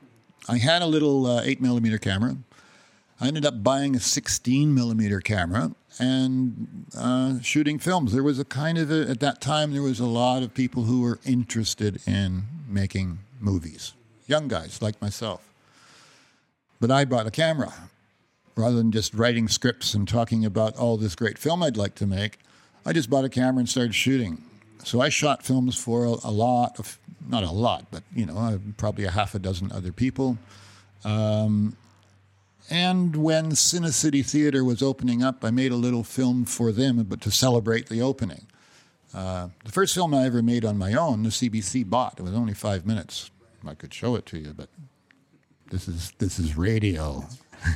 I 0.49 0.59
had 0.59 0.83
a 0.83 0.87
little 0.87 1.27
uh, 1.27 1.43
eight 1.45 1.61
millimeter 1.61 1.99
camera. 1.99 2.37
I 3.21 3.29
ended 3.29 3.47
up 3.47 3.63
buying 3.63 3.95
a 3.95 4.01
16 4.01 4.75
millimeter 4.75 5.21
camera 5.21 5.73
and 6.01 6.87
uh, 6.97 7.41
shooting 7.41 7.79
films. 7.79 8.13
There 8.13 8.23
was 8.23 8.41
a 8.41 8.45
kind 8.45 8.79
of 8.79 8.91
a, 8.91 9.09
at 9.09 9.21
that 9.21 9.41
time 9.41 9.73
there 9.73 9.83
was 9.83 10.01
a 10.01 10.07
lot 10.07 10.43
of 10.43 10.55
people 10.55 10.85
who 10.85 11.03
were 11.03 11.21
interested 11.25 12.01
in 12.07 12.45
making 12.67 13.21
movies, 13.39 13.93
young 14.27 14.49
guys 14.49 14.83
like 14.83 15.01
myself. 15.01 15.52
But 16.83 16.91
I 16.91 17.05
bought 17.05 17.29
a 17.29 17.31
camera 17.31 17.73
rather 18.57 18.75
than 18.75 18.91
just 18.91 19.15
writing 19.15 19.47
scripts 19.47 19.95
and 19.95 20.09
talking 20.09 20.45
about 20.45 20.77
all 20.77 20.97
this 20.97 21.15
great 21.15 21.39
film 21.39 21.63
I'd 21.63 21.77
like 21.77 21.95
to 21.95 22.09
make, 22.09 22.41
I 22.85 22.93
just 22.93 23.09
bought 23.09 23.25
a 23.25 23.29
camera 23.29 23.61
and 23.61 23.69
started 23.69 23.95
shooting. 23.95 24.43
So 24.83 25.01
I 25.01 25.09
shot 25.09 25.45
films 25.45 25.77
for 25.77 26.05
a, 26.05 26.17
a 26.25 26.33
lot 26.33 26.81
of, 26.81 26.99
not 27.29 27.45
a 27.45 27.53
lot, 27.53 27.87
but 27.93 28.03
you 28.13 28.27
know, 28.27 28.37
uh, 28.37 28.59
probably 28.79 29.05
a 29.05 29.13
half 29.13 29.33
a 29.37 29.39
dozen 29.39 29.71
other 29.71 29.93
people. 29.93 30.39
Um, 31.05 31.77
and 32.69 33.15
when 33.15 33.53
Cine 33.53 33.93
City 33.93 34.25
Theatre 34.25 34.65
was 34.65 34.83
opening 34.83 35.23
up, 35.23 35.45
I 35.45 35.53
made 35.53 35.71
a 35.71 35.77
little 35.77 36.03
film 36.03 36.45
for 36.45 36.73
them, 36.73 37.05
but 37.05 37.21
to 37.21 37.31
celebrate 37.31 37.91
the 37.91 38.03
opening. 38.03 38.49
Uh, 39.15 39.51
the 39.65 39.71
first 39.71 39.95
film 39.95 40.13
I 40.15 40.27
ever 40.27 40.43
made 40.43 40.65
on 40.65 40.79
my 40.79 40.95
own, 40.95 41.23
the 41.23 41.29
CBC 41.29 41.89
bought. 41.89 42.19
It 42.19 42.25
was 42.25 42.35
only 42.35 42.55
five 42.55 42.85
minutes. 42.85 43.31
I 43.65 43.75
could 43.75 43.95
show 43.95 44.17
it 44.17 44.27
to 44.27 44.39
you, 44.41 44.53
but 44.53 44.69
this 45.73 45.89
is 45.89 46.13
this 46.19 46.39
is 46.39 46.57
radio. 46.57 47.25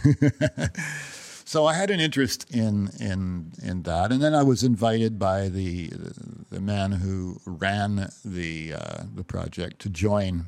so 1.45 1.65
I 1.67 1.75
had 1.75 1.91
an 1.91 1.99
interest 1.99 2.47
in 2.51 2.91
in 3.01 3.53
in 3.63 3.83
that, 3.83 4.13
and 4.13 4.23
then 4.23 4.35
I 4.35 4.43
was 4.43 4.63
invited 4.63 5.19
by 5.19 5.49
the 5.49 5.91
the 6.51 6.61
man 6.61 6.93
who 6.93 7.41
ran 7.47 8.11
the 8.25 8.75
uh, 8.75 9.05
the 9.13 9.25
project 9.25 9.81
to 9.81 9.89
join 9.89 10.45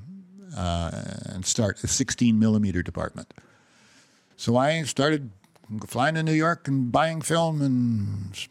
uh, 0.57 0.91
and 1.25 1.45
start 1.47 1.83
a 1.83 1.89
16 1.89 2.39
millimeter 2.39 2.83
department. 2.83 3.33
So 4.37 4.57
I 4.57 4.83
started 4.83 5.31
flying 5.87 6.17
to 6.17 6.23
New 6.23 6.33
York 6.33 6.69
and 6.69 6.93
buying 6.93 7.23
film 7.23 7.63
and 7.63 8.49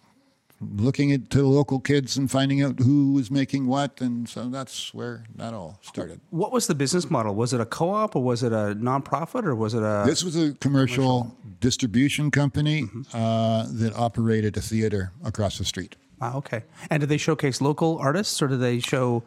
looking 0.59 1.11
at 1.11 1.29
to 1.31 1.45
local 1.47 1.79
kids 1.79 2.17
and 2.17 2.29
finding 2.29 2.63
out 2.63 2.79
who 2.79 3.13
was 3.13 3.29
making 3.29 3.67
what, 3.67 4.01
and 4.01 4.27
so 4.27 4.49
that's 4.49 4.93
where 4.93 5.23
that 5.35 5.53
all 5.53 5.79
started. 5.81 6.19
What 6.29 6.51
was 6.51 6.67
the 6.67 6.75
business 6.75 7.09
model? 7.09 7.35
Was 7.35 7.53
it 7.53 7.61
a 7.61 7.65
co-op 7.65 8.15
or 8.15 8.23
was 8.23 8.43
it 8.43 8.51
a 8.51 8.75
nonprofit 8.75 9.45
or 9.45 9.55
was 9.55 9.73
it 9.73 9.83
a 9.83 10.03
This 10.05 10.23
was 10.23 10.35
a 10.35 10.53
commercial, 10.55 11.35
distribution 11.59 12.31
company 12.31 12.87
uh, 13.13 13.65
that 13.71 13.93
operated 13.95 14.57
a 14.57 14.61
theater 14.61 15.11
across 15.23 15.57
the 15.57 15.65
street. 15.65 15.95
Ah, 16.21 16.35
okay. 16.35 16.63
And 16.89 17.01
did 17.01 17.09
they 17.09 17.17
showcase 17.17 17.61
local 17.61 17.97
artists 17.99 18.41
or 18.41 18.47
did 18.47 18.59
they 18.59 18.79
show 18.79 19.23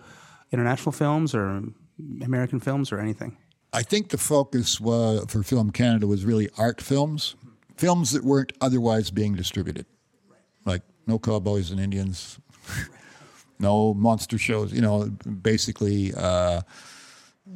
international 0.53 0.93
films 0.93 1.35
or 1.35 1.63
American 2.23 2.61
films 2.61 2.93
or 2.93 2.99
anything? 2.99 3.37
I 3.73 3.83
think 3.83 4.09
the 4.09 4.19
focus 4.19 4.81
was, 4.81 5.25
for 5.29 5.43
Film 5.43 5.71
Canada 5.71 6.07
was 6.07 6.25
really 6.25 6.49
art 6.59 6.81
films, 6.81 7.37
films 7.77 8.11
that 8.13 8.25
weren't 8.25 8.53
otherwise 8.61 9.11
being 9.11 9.35
distributed, 9.35 9.87
like 10.65 10.83
no 11.11 11.19
cowboys 11.19 11.71
and 11.71 11.81
Indians, 11.81 12.39
no 13.59 13.93
monster 13.95 14.39
shows. 14.39 14.73
You 14.73 14.81
know, 14.81 15.11
basically, 15.43 16.13
uh, 16.17 16.63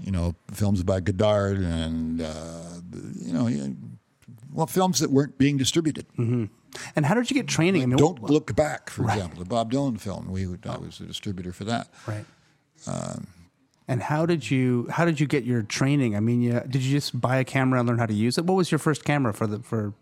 you 0.00 0.10
know, 0.10 0.34
films 0.52 0.82
by 0.82 1.00
Godard 1.00 1.58
and 1.58 2.20
uh, 2.20 2.80
you 3.22 3.32
know, 3.32 3.74
well, 4.52 4.66
films 4.66 4.98
that 5.00 5.10
weren't 5.10 5.38
being 5.38 5.56
distributed. 5.56 6.06
And 6.96 7.06
how 7.06 7.14
did 7.14 7.30
you 7.30 7.34
get 7.34 7.46
training? 7.46 7.82
I 7.82 7.86
mean, 7.86 7.96
Don't 7.96 8.22
look 8.22 8.54
back, 8.56 8.90
for 8.90 9.04
example, 9.04 9.38
the 9.38 9.48
Bob 9.48 9.72
Dylan 9.72 10.00
film. 10.00 10.28
We 10.28 10.46
would, 10.46 10.66
I 10.66 10.76
was 10.76 11.00
a 11.00 11.06
distributor 11.06 11.52
for 11.52 11.64
that. 11.64 11.88
Right. 12.06 12.24
and 13.86 14.02
how 14.02 14.26
did 14.26 14.50
you 14.50 14.88
how 14.90 15.04
did 15.04 15.20
you 15.20 15.26
get 15.26 15.44
your 15.44 15.62
training? 15.62 16.16
I 16.16 16.20
mean, 16.20 16.42
you, 16.42 16.60
did 16.68 16.82
you 16.82 16.90
just 16.90 17.20
buy 17.20 17.36
a 17.36 17.44
camera 17.44 17.78
and 17.78 17.88
learn 17.88 17.98
how 17.98 18.06
to 18.06 18.14
use 18.14 18.38
it? 18.38 18.44
What 18.44 18.54
was 18.54 18.72
your 18.72 18.78
first 18.78 19.04
camera 19.04 19.32
for 19.32 19.46
the 19.46 19.60
for? 19.60 19.94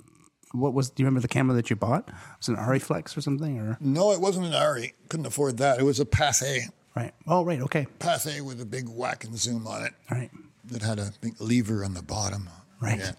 What 0.53 0.75
was? 0.75 0.91
Do 0.91 1.03
you 1.03 1.07
remember 1.07 1.21
the 1.21 1.29
camera 1.29 1.55
that 1.57 1.71
you 1.71 1.77
bought? 1.77 2.09
Was 2.39 2.49
it 2.49 2.53
an 2.53 2.59
Arriflex 2.59 3.17
or 3.17 3.21
something? 3.21 3.59
Or 3.59 3.77
No, 3.81 4.13
it 4.13 4.21
wasn't 4.21 4.47
an 4.47 4.53
Arri. 4.53 4.93
Couldn't 5.09 5.27
afford 5.27 5.59
that. 5.59 5.79
It 5.81 5.85
was 5.85 5.99
a 6.01 6.05
Pathé. 6.05 6.69
right? 6.95 7.13
Oh, 7.27 7.45
right. 7.45 7.61
Okay. 7.63 7.87
Pathé 7.99 8.41
with 8.43 8.61
a 8.61 8.67
big 8.67 8.89
whack 8.89 9.25
and 9.25 9.39
zoom 9.39 9.67
on 9.67 9.83
it 9.85 9.93
All 10.11 10.19
right. 10.19 10.31
that 10.67 10.83
had 10.83 10.99
a 10.99 11.13
big 11.21 11.41
lever 11.41 11.85
on 11.85 11.95
the 11.95 12.03
bottom. 12.03 12.49
Right. 12.81 12.99
Yeah. 12.99 13.13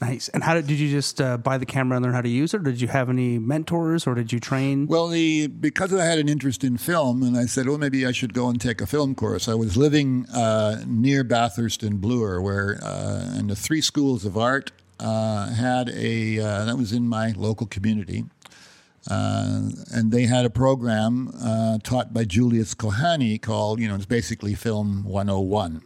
Nice. 0.00 0.28
And 0.30 0.42
how 0.42 0.54
did, 0.54 0.66
did 0.66 0.80
you 0.80 0.90
just 0.90 1.20
uh, 1.20 1.36
buy 1.36 1.58
the 1.58 1.64
camera 1.66 1.96
and 1.96 2.04
learn 2.04 2.12
how 2.12 2.22
to 2.22 2.28
use 2.28 2.54
it? 2.54 2.58
Or 2.58 2.64
did 2.64 2.80
you 2.80 2.88
have 2.88 3.08
any 3.08 3.38
mentors 3.38 4.04
or 4.04 4.16
did 4.16 4.32
you 4.32 4.40
train? 4.40 4.88
Well, 4.88 5.06
the 5.06 5.46
because 5.46 5.94
I 5.94 6.04
had 6.04 6.18
an 6.18 6.28
interest 6.28 6.64
in 6.64 6.76
film, 6.76 7.22
and 7.22 7.36
I 7.36 7.46
said, 7.46 7.68
"Oh, 7.68 7.78
maybe 7.78 8.04
I 8.04 8.10
should 8.10 8.34
go 8.34 8.48
and 8.48 8.60
take 8.60 8.80
a 8.80 8.86
film 8.86 9.14
course." 9.14 9.46
I 9.48 9.54
was 9.54 9.76
living 9.76 10.26
uh, 10.34 10.82
near 10.88 11.22
Bathurst 11.22 11.84
and 11.84 12.00
Bloor, 12.00 12.42
where 12.42 12.80
uh, 12.82 13.30
and 13.38 13.48
the 13.48 13.54
three 13.54 13.80
schools 13.80 14.24
of 14.24 14.36
art 14.36 14.72
had 15.02 15.88
a 15.90 16.38
uh, 16.38 16.64
that 16.64 16.76
was 16.76 16.92
in 16.92 17.08
my 17.08 17.32
local 17.36 17.66
community, 17.66 18.24
uh, 19.10 19.70
and 19.92 20.12
they 20.12 20.24
had 20.24 20.44
a 20.44 20.50
program 20.50 21.32
uh, 21.42 21.78
taught 21.82 22.14
by 22.14 22.24
Julius 22.24 22.74
Kohanyi 22.74 23.40
called, 23.40 23.80
you 23.80 23.88
know, 23.88 23.96
it's 23.96 24.06
basically 24.06 24.54
Film 24.54 25.04
101. 25.04 25.82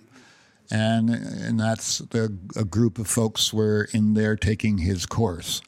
And, 0.70 1.10
and 1.10 1.60
that's 1.60 1.98
the, 1.98 2.36
a 2.56 2.64
group 2.64 2.98
of 2.98 3.06
folks 3.06 3.54
were 3.54 3.88
in 3.92 4.14
there 4.14 4.36
taking 4.36 4.78
his 4.78 5.06
course. 5.06 5.62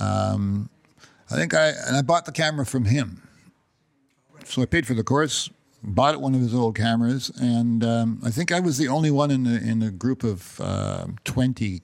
Um, 0.00 0.70
I 1.30 1.36
think 1.36 1.54
I 1.54 1.68
and 1.68 1.96
I 1.96 2.02
bought 2.02 2.24
the 2.24 2.32
camera 2.32 2.66
from 2.66 2.86
him. 2.86 3.22
So 4.44 4.62
I 4.62 4.66
paid 4.66 4.86
for 4.86 4.94
the 4.94 5.04
course, 5.04 5.50
bought 5.82 6.20
one 6.20 6.34
of 6.34 6.40
his 6.40 6.54
old 6.54 6.76
cameras, 6.76 7.30
and 7.40 7.84
um, 7.84 8.20
I 8.24 8.30
think 8.30 8.52
I 8.52 8.60
was 8.60 8.76
the 8.76 8.88
only 8.88 9.10
one 9.10 9.30
in 9.30 9.44
the 9.44 9.56
in 9.56 9.82
a 9.82 9.90
group 9.90 10.24
of 10.24 10.60
uh, 10.60 11.06
twenty 11.24 11.82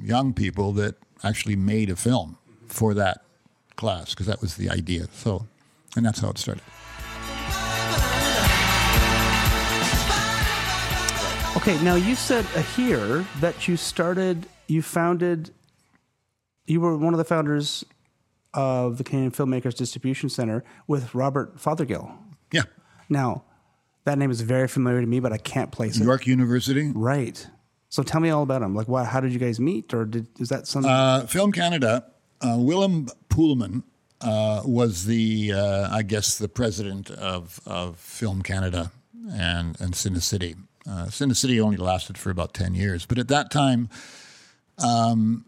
young 0.00 0.32
people 0.32 0.72
that 0.74 0.96
actually 1.24 1.56
made 1.56 1.90
a 1.90 1.96
film 1.96 2.38
for 2.66 2.94
that 2.94 3.22
class 3.76 4.10
because 4.10 4.26
that 4.26 4.40
was 4.40 4.56
the 4.56 4.70
idea. 4.70 5.06
So, 5.12 5.46
and 5.96 6.04
that's 6.06 6.20
how 6.20 6.30
it 6.30 6.38
started. 6.38 6.62
Okay, 11.54 11.80
now 11.84 11.94
you 11.94 12.16
said 12.16 12.44
here 12.76 13.24
that 13.40 13.68
you 13.68 13.76
started, 13.76 14.46
you 14.66 14.82
founded, 14.82 15.50
you 16.66 16.80
were 16.80 16.96
one 16.96 17.14
of 17.14 17.18
the 17.18 17.24
founders 17.24 17.84
of 18.54 18.98
the 18.98 19.04
Canadian 19.04 19.30
Filmmakers 19.30 19.76
Distribution 19.76 20.28
Center 20.28 20.64
with 20.88 21.14
Robert 21.14 21.58
Fothergill. 21.58 22.10
Yeah, 22.52 22.62
Now, 23.08 23.44
that 24.04 24.18
name 24.18 24.30
is 24.30 24.40
very 24.40 24.66
familiar 24.66 25.00
to 25.00 25.06
me, 25.06 25.20
but 25.20 25.32
I 25.32 25.38
can't 25.38 25.70
place 25.70 25.98
it. 25.98 26.02
York 26.02 26.26
University. 26.26 26.90
Right. 26.94 27.46
So 27.92 28.02
tell 28.02 28.22
me 28.22 28.30
all 28.30 28.42
about 28.42 28.62
him. 28.62 28.74
Like, 28.74 28.88
what? 28.88 29.04
How 29.04 29.20
did 29.20 29.34
you 29.34 29.38
guys 29.38 29.60
meet, 29.60 29.92
or 29.92 30.06
did 30.06 30.26
is 30.40 30.48
that 30.48 30.66
something? 30.66 30.90
Uh, 30.90 31.26
Film 31.26 31.52
Canada, 31.52 32.06
uh, 32.40 32.56
Willem 32.58 33.06
Poolman 33.28 33.82
uh, 34.22 34.62
was 34.64 35.04
the, 35.04 35.52
uh, 35.52 35.94
I 35.94 36.00
guess, 36.00 36.38
the 36.38 36.48
president 36.48 37.10
of, 37.10 37.60
of 37.66 37.98
Film 37.98 38.40
Canada 38.40 38.92
and, 39.30 39.78
and 39.78 39.92
Cinecity. 39.92 40.56
Uh, 40.88 41.08
Cinecity 41.08 41.60
only 41.60 41.76
lasted 41.76 42.16
for 42.16 42.30
about 42.30 42.54
10 42.54 42.74
years. 42.74 43.04
But 43.04 43.18
at 43.18 43.28
that 43.28 43.50
time, 43.50 43.90
um, 44.82 45.44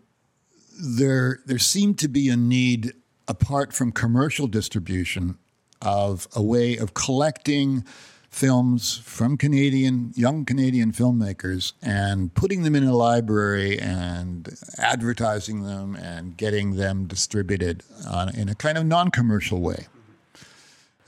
there, 0.78 1.40
there 1.46 1.58
seemed 1.58 1.98
to 2.00 2.08
be 2.08 2.28
a 2.28 2.36
need, 2.36 2.92
apart 3.26 3.72
from 3.72 3.90
commercial 3.90 4.48
distribution, 4.48 5.38
of 5.80 6.28
a 6.36 6.42
way 6.42 6.76
of 6.76 6.92
collecting 6.92 7.86
films 8.34 8.98
from 9.04 9.36
Canadian 9.36 10.12
young 10.16 10.44
Canadian 10.44 10.90
filmmakers 10.90 11.72
and 11.80 12.34
putting 12.34 12.64
them 12.64 12.74
in 12.74 12.82
a 12.82 12.92
library 12.92 13.78
and 13.78 14.58
advertising 14.76 15.62
them 15.62 15.94
and 15.94 16.36
getting 16.36 16.74
them 16.74 17.06
distributed 17.06 17.84
on, 18.10 18.34
in 18.34 18.48
a 18.48 18.54
kind 18.56 18.76
of 18.76 18.84
non-commercial 18.84 19.60
way. 19.60 19.86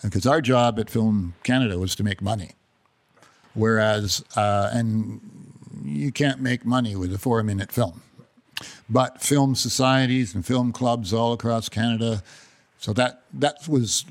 Because 0.05 0.25
our 0.25 0.41
job 0.41 0.79
at 0.79 0.89
Film 0.89 1.35
Canada 1.43 1.81
was 1.81 1.97
to 1.97 2.05
make 2.05 2.23
money, 2.23 2.53
whereas 3.55 4.25
uh, 4.37 4.71
and 4.73 5.21
you 5.85 6.13
can't 6.13 6.41
make 6.41 6.65
money 6.65 6.95
with 6.95 7.13
a 7.13 7.19
four-minute 7.19 7.73
film, 7.73 8.03
but 8.89 9.21
film 9.21 9.57
societies 9.57 10.33
and 10.33 10.47
film 10.47 10.71
clubs 10.71 11.13
all 11.13 11.33
across 11.33 11.69
Canada. 11.69 12.23
So 12.79 12.93
that 12.93 13.23
that 13.33 13.67
was 13.69 14.05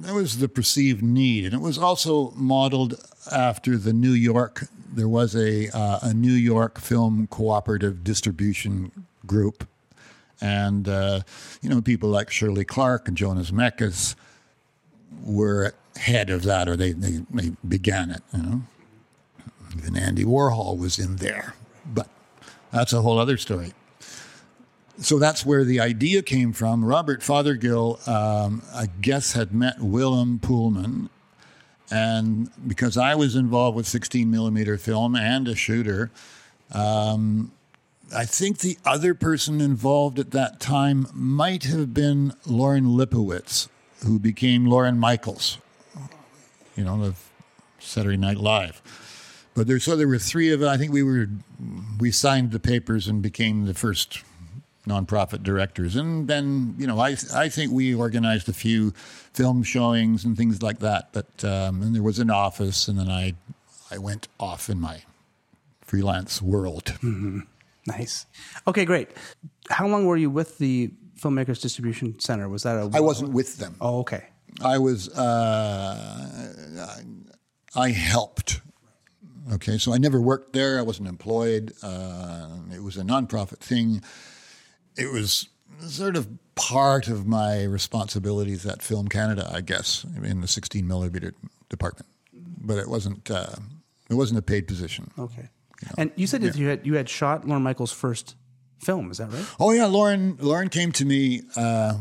that 0.00 0.14
was 0.14 0.38
the 0.38 0.48
perceived 0.48 1.02
need, 1.02 1.44
and 1.44 1.54
it 1.54 1.60
was 1.60 1.78
also 1.78 2.32
modeled 2.32 2.94
after 3.30 3.76
the 3.76 3.92
New 3.92 4.12
York. 4.12 4.66
There 4.92 5.08
was 5.08 5.34
a 5.34 5.68
uh, 5.76 6.00
a 6.02 6.14
New 6.14 6.32
York 6.32 6.78
film 6.78 7.26
cooperative 7.28 8.04
distribution 8.04 9.06
group, 9.26 9.66
and 10.40 10.88
uh, 10.88 11.20
you 11.62 11.70
know 11.70 11.80
people 11.80 12.10
like 12.10 12.30
Shirley 12.30 12.64
Clarke 12.64 13.08
and 13.08 13.16
Jonas 13.16 13.50
Mekas 13.50 14.14
were 15.24 15.74
head 15.96 16.30
of 16.30 16.42
that, 16.42 16.68
or 16.68 16.76
they 16.76 16.92
they, 16.92 17.22
they 17.30 17.52
began 17.66 18.10
it. 18.10 18.22
You 18.34 18.42
know, 18.42 18.62
even 19.78 19.96
Andy 19.96 20.24
Warhol 20.24 20.78
was 20.78 20.98
in 20.98 21.16
there, 21.16 21.54
but 21.86 22.08
that's 22.70 22.92
a 22.92 23.00
whole 23.00 23.18
other 23.18 23.38
story 23.38 23.72
so 25.02 25.18
that's 25.18 25.44
where 25.44 25.64
the 25.64 25.80
idea 25.80 26.22
came 26.22 26.52
from. 26.52 26.84
Robert 26.84 27.20
Fothergill, 27.20 28.06
um, 28.08 28.62
I 28.74 28.86
guess, 29.00 29.32
had 29.32 29.52
met 29.52 29.80
Willem 29.80 30.38
Poolman, 30.38 31.08
and 31.90 32.50
because 32.66 32.96
I 32.96 33.14
was 33.14 33.36
involved 33.36 33.76
with 33.76 33.86
16 33.86 34.30
millimeter 34.30 34.78
film 34.78 35.14
and 35.14 35.46
a 35.48 35.54
shooter, 35.54 36.10
um, 36.72 37.52
I 38.14 38.24
think 38.24 38.58
the 38.58 38.78
other 38.84 39.14
person 39.14 39.60
involved 39.60 40.18
at 40.18 40.30
that 40.32 40.60
time 40.60 41.06
might 41.12 41.64
have 41.64 41.92
been 41.92 42.34
Lorne 42.46 42.84
Lipowitz, 42.84 43.68
who 44.04 44.18
became 44.18 44.66
Lorne 44.66 44.98
Michaels, 44.98 45.58
you 46.76 46.84
know, 46.84 47.02
of 47.02 47.30
Saturday 47.78 48.16
Night 48.16 48.38
Live. 48.38 48.80
But 49.54 49.66
there, 49.66 49.78
so 49.78 49.96
there 49.96 50.08
were 50.08 50.18
three 50.18 50.50
of. 50.50 50.62
I 50.62 50.78
think 50.78 50.92
we 50.92 51.02
were, 51.02 51.28
we 51.98 52.10
signed 52.10 52.52
the 52.52 52.60
papers 52.60 53.06
and 53.06 53.20
became 53.20 53.66
the 53.66 53.74
first 53.74 54.22
nonprofit 54.86 55.42
directors. 55.42 55.96
And 55.96 56.28
then, 56.28 56.74
you 56.78 56.86
know, 56.86 56.98
I 56.98 57.16
I 57.34 57.48
think 57.48 57.72
we 57.72 57.94
organized 57.94 58.48
a 58.48 58.52
few 58.52 58.92
film 59.32 59.62
showings 59.62 60.24
and 60.24 60.36
things 60.36 60.62
like 60.62 60.80
that. 60.80 61.12
But 61.12 61.44
um, 61.44 61.82
and 61.82 61.94
there 61.94 62.02
was 62.02 62.18
an 62.18 62.30
office, 62.30 62.88
and 62.88 62.98
then 62.98 63.08
I 63.08 63.34
I 63.90 63.98
went 63.98 64.28
off 64.38 64.68
in 64.68 64.80
my 64.80 65.02
freelance 65.80 66.40
world. 66.42 66.98
nice. 67.86 68.26
Okay, 68.66 68.84
great. 68.84 69.10
How 69.70 69.86
long 69.86 70.06
were 70.06 70.16
you 70.16 70.30
with 70.30 70.58
the 70.58 70.90
Filmmakers 71.20 71.60
Distribution 71.60 72.18
Center? 72.18 72.48
Was 72.48 72.62
that 72.64 72.76
a? 72.76 72.90
I 72.94 73.00
wasn't 73.00 73.32
with 73.32 73.58
them. 73.58 73.76
Oh, 73.80 74.00
okay. 74.00 74.24
I 74.62 74.78
was 74.78 75.08
uh, 75.16 77.02
I 77.74 77.90
helped 77.90 78.60
Okay, 79.50 79.76
so 79.76 79.92
I 79.92 79.98
never 79.98 80.20
worked 80.20 80.52
there. 80.52 80.78
I 80.78 80.82
wasn't 80.82 81.08
employed. 81.08 81.72
Uh, 81.82 82.48
it 82.72 82.82
was 82.82 82.96
a 82.96 83.02
nonprofit 83.02 83.58
thing. 83.58 84.02
It 84.96 85.12
was 85.12 85.48
sort 85.80 86.16
of 86.16 86.28
part 86.54 87.08
of 87.08 87.26
my 87.26 87.64
responsibilities 87.64 88.66
at 88.66 88.82
Film 88.82 89.08
Canada, 89.08 89.50
I 89.52 89.60
guess, 89.60 90.04
in 90.22 90.40
the 90.40 90.48
16 90.48 90.86
millimeter 90.86 91.32
department. 91.68 92.06
But 92.32 92.78
it 92.78 92.88
wasn't. 92.88 93.30
Uh, 93.30 93.56
it 94.08 94.14
wasn't 94.14 94.38
a 94.38 94.42
paid 94.42 94.68
position. 94.68 95.10
Okay. 95.18 95.48
And 95.98 96.12
you 96.16 96.26
said 96.26 96.42
that 96.42 96.56
you 96.56 96.68
had 96.68 96.86
you 96.86 96.94
had 96.94 97.08
shot 97.08 97.46
Lorne 97.46 97.62
Michaels' 97.62 97.92
first 97.92 98.36
film. 98.78 99.10
Is 99.10 99.18
that 99.18 99.32
right? 99.32 99.44
Oh 99.58 99.72
yeah, 99.72 99.86
Lorne. 99.86 100.36
Lorne 100.38 100.68
came 100.68 100.92
to 100.92 101.04
me. 101.04 101.42
Uh, 101.56 101.94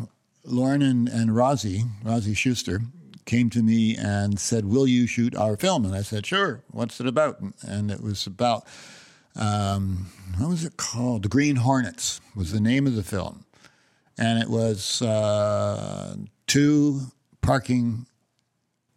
Lorne 0.44 0.82
and 0.82 1.08
and 1.08 1.36
Rosie, 1.36 1.84
Rosie 2.04 2.34
Shuster, 2.34 2.82
came 3.26 3.50
to 3.52 3.64
me 3.64 3.96
and 3.98 4.40
said, 4.40 4.66
"Will 4.66 4.88
you 4.88 5.08
shoot 5.08 5.36
our 5.36 5.58
film?" 5.58 5.86
And 5.86 5.96
I 5.96 6.02
said, 6.04 6.26
"Sure." 6.26 6.64
What's 6.70 7.00
it 7.00 7.08
about? 7.08 7.38
And 7.64 7.90
it 7.90 8.02
was 8.02 8.28
about 8.28 8.66
um, 9.36 10.08
what 10.38 10.50
was 10.50 10.66
it 10.66 10.78
called? 10.78 11.24
The 11.24 11.30
Green 11.30 11.58
Hornets 11.58 12.22
was 12.36 12.52
the 12.52 12.60
name 12.60 12.88
of 12.88 12.96
the 12.96 13.04
film, 13.04 13.46
and 14.18 14.42
it 14.42 14.50
was 14.50 15.02
uh, 15.02 16.16
two 16.48 17.02
parking 17.42 18.06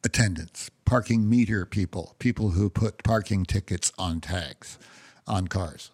attendants, 0.05 0.71
parking 0.85 1.29
meter 1.29 1.65
people, 1.65 2.15
people 2.19 2.51
who 2.51 2.69
put 2.69 3.03
parking 3.03 3.45
tickets 3.45 3.93
on 3.99 4.21
tags 4.21 4.79
on 5.27 5.49
cars. 5.49 5.91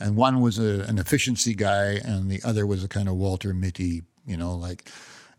And 0.00 0.16
one 0.16 0.40
was 0.40 0.58
a, 0.58 0.82
an 0.82 0.98
efficiency 0.98 1.54
guy, 1.54 1.98
and 2.04 2.30
the 2.30 2.40
other 2.44 2.66
was 2.66 2.84
a 2.84 2.88
kind 2.88 3.08
of 3.08 3.16
Walter 3.16 3.52
Mitty, 3.52 4.02
you 4.26 4.36
know, 4.36 4.54
like 4.54 4.88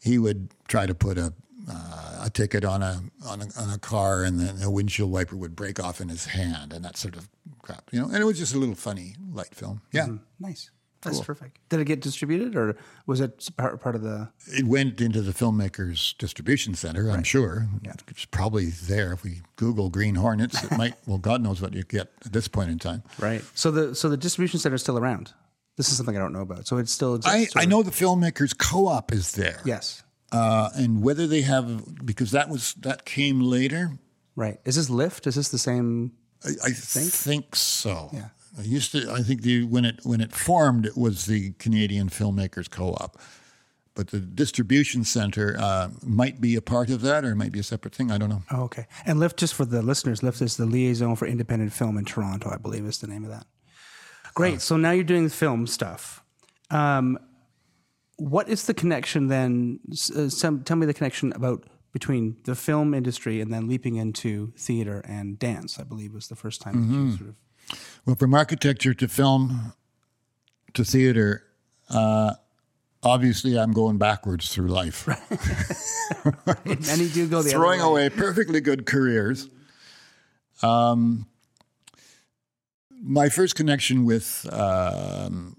he 0.02 0.18
would 0.18 0.50
try 0.68 0.86
to 0.86 0.96
put 0.96 1.18
a 1.18 1.34
uh, 1.70 2.26
a 2.26 2.30
ticket 2.30 2.66
on 2.66 2.82
a, 2.82 3.02
on 3.26 3.42
a 3.42 3.48
on 3.60 3.70
a 3.74 3.78
car, 3.78 4.24
and 4.24 4.40
then 4.40 4.62
a 4.62 4.70
windshield 4.70 5.12
wiper 5.12 5.36
would 5.36 5.56
break 5.56 5.80
off 5.80 6.02
in 6.02 6.10
his 6.10 6.26
hand, 6.26 6.74
and 6.74 6.84
that 6.84 6.98
sort 6.98 7.16
of 7.16 7.30
crap, 7.62 7.90
you 7.92 8.00
know. 8.00 8.08
And 8.08 8.18
it 8.18 8.26
was 8.26 8.38
just 8.38 8.54
a 8.54 8.58
little 8.58 8.76
funny 8.76 9.16
light 9.32 9.54
film. 9.54 9.82
Yeah, 9.92 10.08
Nice. 10.40 10.72
That's 11.02 11.22
perfect. 11.22 11.60
Did 11.70 11.80
it 11.80 11.86
get 11.86 12.02
distributed, 12.02 12.56
or 12.56 12.76
was 13.06 13.22
it 13.22 13.50
part, 13.56 13.80
part 13.80 13.96
of 13.96 14.02
the? 14.02 14.30
it 14.48 14.66
went 14.66 15.00
into 15.00 15.22
the 15.22 15.32
filmmakers 15.32 16.18
distribution 16.18 16.76
center. 16.76 17.10
I'm 17.10 17.24
sure 17.24 17.70
yeah. 17.82 17.94
it's 18.10 18.26
probably 18.26 18.66
there. 18.66 19.14
If 19.14 19.24
we 19.24 19.42
Google 19.56 19.90
Green 19.90 20.16
Hornets, 20.16 20.62
it 20.64 20.78
might. 20.78 20.94
Well, 21.08 21.18
God 21.18 21.42
knows 21.42 21.62
what 21.62 21.74
you 21.74 21.84
get 21.84 22.12
at 22.26 22.34
this 22.34 22.48
point 22.48 22.70
in 22.70 22.78
time. 22.78 23.04
Right. 23.20 23.42
So 23.54 23.72
the 23.72 23.96
so 23.96 24.10
the 24.10 24.18
distribution 24.18 24.60
center 24.60 24.76
is 24.76 24.82
still 24.82 24.98
around. 24.98 25.34
This 25.78 25.90
is 25.90 25.98
something 25.98 26.16
I 26.16 26.20
don't 26.20 26.34
know 26.34 26.42
about. 26.42 26.68
So 26.68 26.78
it 26.78 26.90
still 26.90 27.16
exists. 27.16 27.56
I, 27.56 27.62
I 27.62 27.66
know 27.66 27.82
the 27.82 27.92
filmmakers 27.92 28.56
co-op 28.56 29.14
is 29.14 29.32
there. 29.32 29.62
Yes. 29.66 30.04
Uh, 30.32 30.70
and 30.76 31.02
whether 31.02 31.26
they 31.28 31.42
have 31.42 32.06
because 32.06 32.32
that 32.32 32.50
was 32.50 32.74
that 32.76 33.06
came 33.06 33.42
later. 33.42 33.92
Right. 34.36 34.60
Is 34.64 34.76
this 34.76 34.90
LIFT? 34.90 35.28
Is 35.28 35.36
this 35.36 35.50
the 35.50 35.58
same? 35.58 36.14
I, 36.46 36.50
I 36.66 36.72
think? 36.72 37.56
so. 37.56 38.10
Yeah. 38.14 38.30
I 38.58 38.62
used 38.64 38.92
to. 38.92 39.12
I 39.12 39.22
think 39.22 39.42
the 39.42 39.64
when 39.64 39.86
it 39.86 40.00
when 40.04 40.22
it 40.22 40.32
formed, 40.34 40.86
it 40.86 40.98
was 40.98 41.26
the 41.26 41.52
Canadian 41.54 42.10
Filmmakers 42.10 42.70
Co-op, 42.70 43.20
but 43.96 44.10
the 44.10 44.20
distribution 44.20 45.04
center 45.04 45.56
uh, 45.60 45.90
might 46.04 46.42
be 46.42 46.56
a 46.56 46.62
part 46.62 46.90
of 46.90 47.02
that, 47.02 47.24
or 47.24 47.32
it 47.32 47.36
might 47.36 47.52
be 47.52 47.60
a 47.60 47.64
separate 47.64 47.96
thing. 47.96 48.12
I 48.12 48.18
don't 48.18 48.30
know. 48.30 48.44
Oh, 48.52 48.64
okay. 48.64 48.88
And 49.06 49.20
LIFT, 49.20 49.38
just 49.38 49.54
for 49.54 49.66
the 49.66 49.82
listeners, 49.82 50.24
LIFT 50.24 50.42
is 50.42 50.58
the 50.58 50.66
liaison 50.66 51.16
for 51.16 51.26
independent 51.26 51.74
film 51.74 51.98
in 51.98 52.06
Toronto, 52.06 52.50
I 52.50 52.58
believe 52.58 52.86
is 52.86 52.98
the 53.00 53.08
name 53.08 53.24
of 53.24 53.30
that. 53.30 53.46
Great. 54.34 54.62
so 54.62 54.78
now 54.78 54.92
you're 54.92 55.04
doing 55.04 55.28
film 55.30 55.68
stuff. 55.68 56.24
Um, 56.70 57.18
what 58.20 58.50
is 58.50 58.66
the 58.66 58.74
connection 58.74 59.28
then? 59.28 59.80
Uh, 60.16 60.30
some, 60.30 60.64
tell 60.64 60.78
me 60.78 60.86
the 60.86 60.94
connection 60.94 61.34
about 61.34 61.64
between 61.92 62.38
the 62.44 62.56
film 62.56 62.94
industry 62.94 63.42
and 63.42 63.52
then 63.52 63.68
leaping 63.68 63.96
into 63.96 64.54
theater 64.58 65.04
and 65.08 65.40
dance. 65.40 65.80
I 65.80 65.84
believe 65.84 66.14
was 66.14 66.28
the 66.28 66.36
first 66.36 66.62
time 66.62 66.92
you 66.92 67.18
sort 67.18 67.30
of. 67.30 67.36
Well, 68.06 68.16
from 68.16 68.34
architecture 68.34 68.94
to 68.94 69.08
film 69.08 69.74
to 70.74 70.84
theater, 70.84 71.44
uh, 71.90 72.34
obviously, 73.02 73.58
I'm 73.58 73.72
going 73.72 73.98
backwards 73.98 74.54
through 74.54 74.68
life. 74.68 75.08
Many 76.66 77.10
do 77.10 77.28
go 77.28 77.42
the 77.42 77.50
throwing 77.50 77.82
other 77.82 77.92
way. 77.92 78.06
away 78.06 78.16
perfectly 78.16 78.62
good 78.62 78.86
careers. 78.86 79.50
Um, 80.62 81.28
my 83.02 83.30
first 83.30 83.56
connection 83.56 84.06
with 84.06 84.48
um, 84.52 85.56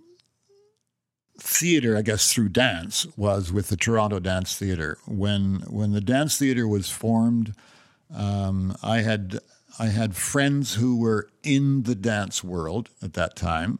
theater, 1.40 1.96
I 1.96 2.02
guess, 2.02 2.32
through 2.32 2.50
dance, 2.50 3.06
was 3.16 3.52
with 3.52 3.68
the 3.68 3.76
Toronto 3.76 4.18
Dance 4.18 4.56
Theater. 4.56 4.98
When 5.06 5.64
when 5.68 5.92
the 5.92 6.00
dance 6.00 6.36
theater 6.38 6.68
was 6.68 6.90
formed, 6.90 7.54
um, 8.14 8.76
I 8.82 8.98
had 8.98 9.40
I 9.78 9.86
had 9.86 10.14
friends 10.16 10.74
who 10.74 10.98
were 10.98 11.28
in 11.42 11.84
the 11.84 11.94
dance 11.94 12.44
world 12.44 12.90
at 13.02 13.14
that 13.14 13.36
time. 13.36 13.78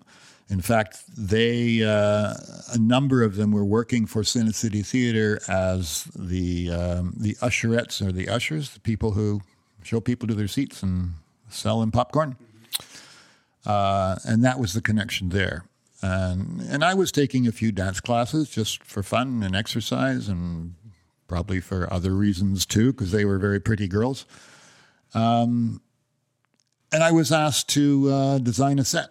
In 0.49 0.61
fact, 0.61 1.03
they 1.16 1.83
uh, 1.85 2.35
a 2.73 2.79
number 2.79 3.23
of 3.23 3.37
them 3.37 3.53
were 3.53 3.64
working 3.64 4.07
for 4.07 4.23
Cine 4.23 4.53
City 4.53 4.83
Theater 4.83 5.40
as 5.46 6.05
the 6.16 6.70
um, 6.70 7.14
the 7.16 7.35
usherettes 7.35 8.05
or 8.05 8.11
the 8.11 8.29
ushers, 8.29 8.70
the 8.70 8.81
people 8.81 9.12
who 9.12 9.42
show 9.83 10.01
people 10.01 10.27
to 10.29 10.35
their 10.35 10.49
seats 10.49 10.83
and 10.83 11.12
sell 11.49 11.81
them 11.81 11.92
popcorn. 11.92 12.37
Uh, 13.64 14.16
and 14.25 14.42
that 14.42 14.59
was 14.59 14.73
the 14.73 14.81
connection 14.81 15.29
there. 15.29 15.64
And 16.02 16.60
and 16.62 16.84
I 16.84 16.94
was 16.94 17.12
taking 17.12 17.46
a 17.46 17.52
few 17.52 17.72
dance 17.72 18.00
classes 18.00 18.48
just 18.48 18.82
for 18.82 19.02
fun 19.02 19.42
and 19.42 19.54
exercise, 19.54 20.28
and 20.28 20.74
probably 21.28 21.60
for 21.60 21.92
other 21.92 22.12
reasons 22.12 22.66
too, 22.66 22.92
because 22.92 23.12
they 23.12 23.24
were 23.24 23.38
very 23.38 23.60
pretty 23.60 23.86
girls. 23.86 24.26
Um, 25.14 25.80
and 26.92 27.02
I 27.02 27.12
was 27.12 27.30
asked 27.30 27.68
to 27.70 28.10
uh, 28.10 28.38
design 28.38 28.78
a 28.78 28.84
set 28.84 29.10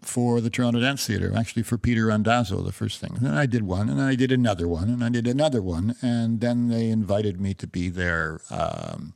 for 0.00 0.40
the 0.40 0.50
Toronto 0.50 0.80
Dance 0.80 1.06
Theatre, 1.06 1.32
actually 1.36 1.62
for 1.62 1.78
Peter 1.78 2.06
Randazzo, 2.06 2.60
the 2.62 2.72
first 2.72 3.00
thing. 3.00 3.12
And 3.16 3.26
then 3.26 3.34
I 3.34 3.46
did 3.46 3.62
one, 3.62 3.88
and 3.88 3.98
then 3.98 4.06
I 4.06 4.16
did 4.16 4.32
another 4.32 4.66
one, 4.66 4.88
and 4.88 5.04
I 5.04 5.08
did 5.08 5.28
another 5.28 5.62
one, 5.62 5.94
and 6.02 6.40
then 6.40 6.68
they 6.68 6.88
invited 6.88 7.40
me 7.40 7.54
to 7.54 7.66
be 7.66 7.88
their 7.88 8.40
um, 8.50 9.14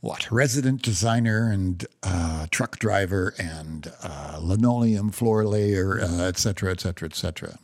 what 0.00 0.30
resident 0.30 0.82
designer 0.82 1.50
and 1.50 1.86
uh, 2.02 2.46
truck 2.50 2.78
driver 2.78 3.34
and 3.38 3.92
uh, 4.02 4.38
linoleum 4.40 5.10
floor 5.10 5.44
layer, 5.44 6.00
uh, 6.00 6.22
et 6.22 6.38
cetera, 6.38 6.70
et 6.70 6.80
cetera, 6.80 7.06
et 7.06 7.14
cetera. 7.14 7.58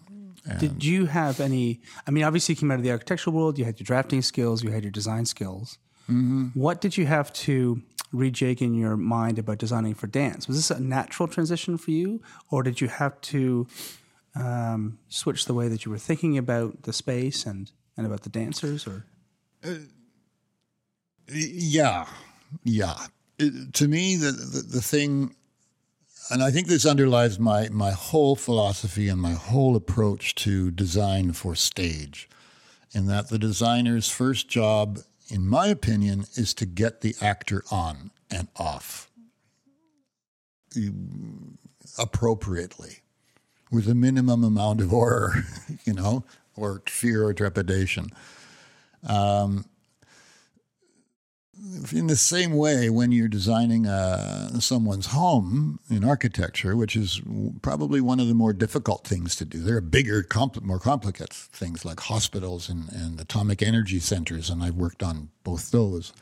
Did 0.59 0.85
you 0.85 1.07
have 1.07 1.41
any? 1.41 1.81
I 2.07 2.13
mean, 2.13 2.23
obviously, 2.23 2.55
you 2.55 2.61
came 2.61 2.71
out 2.71 2.77
of 2.79 2.85
the 2.85 2.93
architectural 2.93 3.35
world. 3.35 3.59
You 3.59 3.65
had 3.65 3.81
your 3.81 3.85
drafting 3.85 4.23
skills. 4.23 4.63
You 4.63 4.71
had 4.71 4.85
your 4.85 4.93
design 4.93 5.27
skills. 5.27 5.79
What 6.55 6.81
did 6.81 6.97
you 6.97 7.07
have 7.07 7.33
to 7.33 7.83
rejig 8.15 8.63
in 8.63 8.75
your 8.75 8.97
mind 8.97 9.41
about 9.41 9.59
designing 9.59 9.95
for 9.95 10.07
dance? 10.07 10.47
Was 10.47 10.57
this 10.57 10.71
a 10.71 10.81
natural 10.81 11.27
transition 11.27 11.77
for 11.79 11.91
you, 11.91 12.23
or 12.49 12.63
did 12.63 12.81
you 12.81 12.87
have 12.87 13.21
to 13.23 13.67
um, 14.37 14.99
switch 15.09 15.47
the 15.47 15.55
way 15.55 15.67
that 15.67 15.85
you 15.85 15.91
were 15.91 15.99
thinking 15.99 16.39
about 16.39 16.85
the 16.85 16.93
space 16.93 17.45
and 17.45 17.73
and 17.97 18.07
about 18.07 18.23
the 18.23 18.29
dancers? 18.29 18.87
Or 18.87 19.05
Yeah, 21.29 22.07
yeah. 22.65 22.95
It- 23.39 23.75
to 23.75 23.89
me, 23.89 24.17
the, 24.17 24.33
the 24.33 24.63
the 24.63 24.81
thing, 24.83 25.35
and 26.31 26.43
I 26.43 26.51
think 26.51 26.69
this 26.69 26.87
underlies 26.87 27.39
my 27.39 27.69
my 27.69 27.91
whole 27.93 28.37
philosophy 28.37 29.09
and 29.09 29.21
my 29.21 29.33
whole 29.33 29.77
approach 29.77 30.35
to 30.37 30.71
design 30.71 31.33
for 31.33 31.55
stage, 31.55 32.29
in 32.93 33.07
that 33.09 33.29
the 33.29 33.39
designer's 33.39 34.09
first 34.09 34.49
job, 34.49 35.01
in 35.29 35.47
my 35.47 35.67
opinion, 35.67 36.27
is 36.35 36.55
to 36.55 36.67
get 36.67 37.01
the 37.03 37.15
actor 37.21 37.63
on 37.71 38.11
and 38.31 38.49
off 38.57 39.11
appropriately, 41.99 42.99
with 43.71 43.89
a 43.89 43.95
minimum 43.95 44.45
amount 44.45 44.81
of 44.81 44.91
horror, 44.97 45.45
you 45.85 45.93
know, 45.93 46.25
or 46.57 46.83
fear 46.87 47.25
or 47.25 47.35
trepidation 47.35 48.09
um, 49.07 49.65
in 51.93 52.07
the 52.07 52.17
same 52.17 52.55
way, 52.55 52.91
when 52.91 53.13
you're 53.13 53.29
designing 53.29 53.87
uh, 53.87 54.61
someone's 54.61 55.07
home 55.07 55.79
in 55.89 56.05
architecture, 56.05 56.77
which 56.77 56.97
is 56.97 57.21
probably 57.63 58.01
one 58.01 58.21
of 58.21 58.29
the 58.29 58.35
more 58.35 58.53
difficult 58.53 59.07
things 59.07 59.37
to 59.37 59.45
do, 59.45 59.61
there 59.61 59.77
are 59.77 59.83
bigger, 59.83 60.23
compl- 60.23 60.63
more 60.63 60.79
complicated 60.79 61.33
things 61.33 61.85
like 61.85 62.01
hospitals 62.01 62.69
and, 62.69 62.91
and 62.93 63.21
atomic 63.21 63.63
energy 63.63 64.01
centers, 64.01 64.51
and 64.51 64.63
I've 64.63 64.77
worked 64.77 65.03
on 65.03 65.31
both 65.45 65.71
those. 65.71 66.13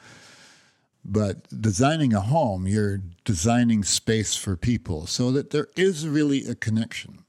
But 1.05 1.49
designing 1.61 2.15
a 2.15 2.21
home, 2.21 2.67
you're 2.67 3.01
designing 3.25 3.85
space 3.85 4.37
for 4.37 4.57
people 4.57 5.07
so 5.07 5.31
that 5.33 5.51
there 5.51 5.69
is 5.77 6.09
really 6.09 6.47
a 6.47 6.55
connection. 6.55 7.25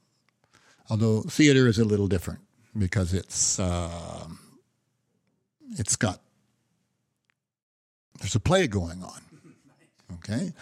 Although 0.88 1.22
theater 1.22 1.66
is 1.66 1.78
a 1.78 1.84
little 1.84 2.06
different 2.06 2.40
because 2.78 3.12
it's 3.12 3.58
uh, 3.58 4.26
it's 5.72 5.96
got 5.96 6.20
there's 8.20 8.34
a 8.34 8.40
play 8.40 8.66
going 8.66 9.02
on. 9.02 9.20
Okay, 10.14 10.52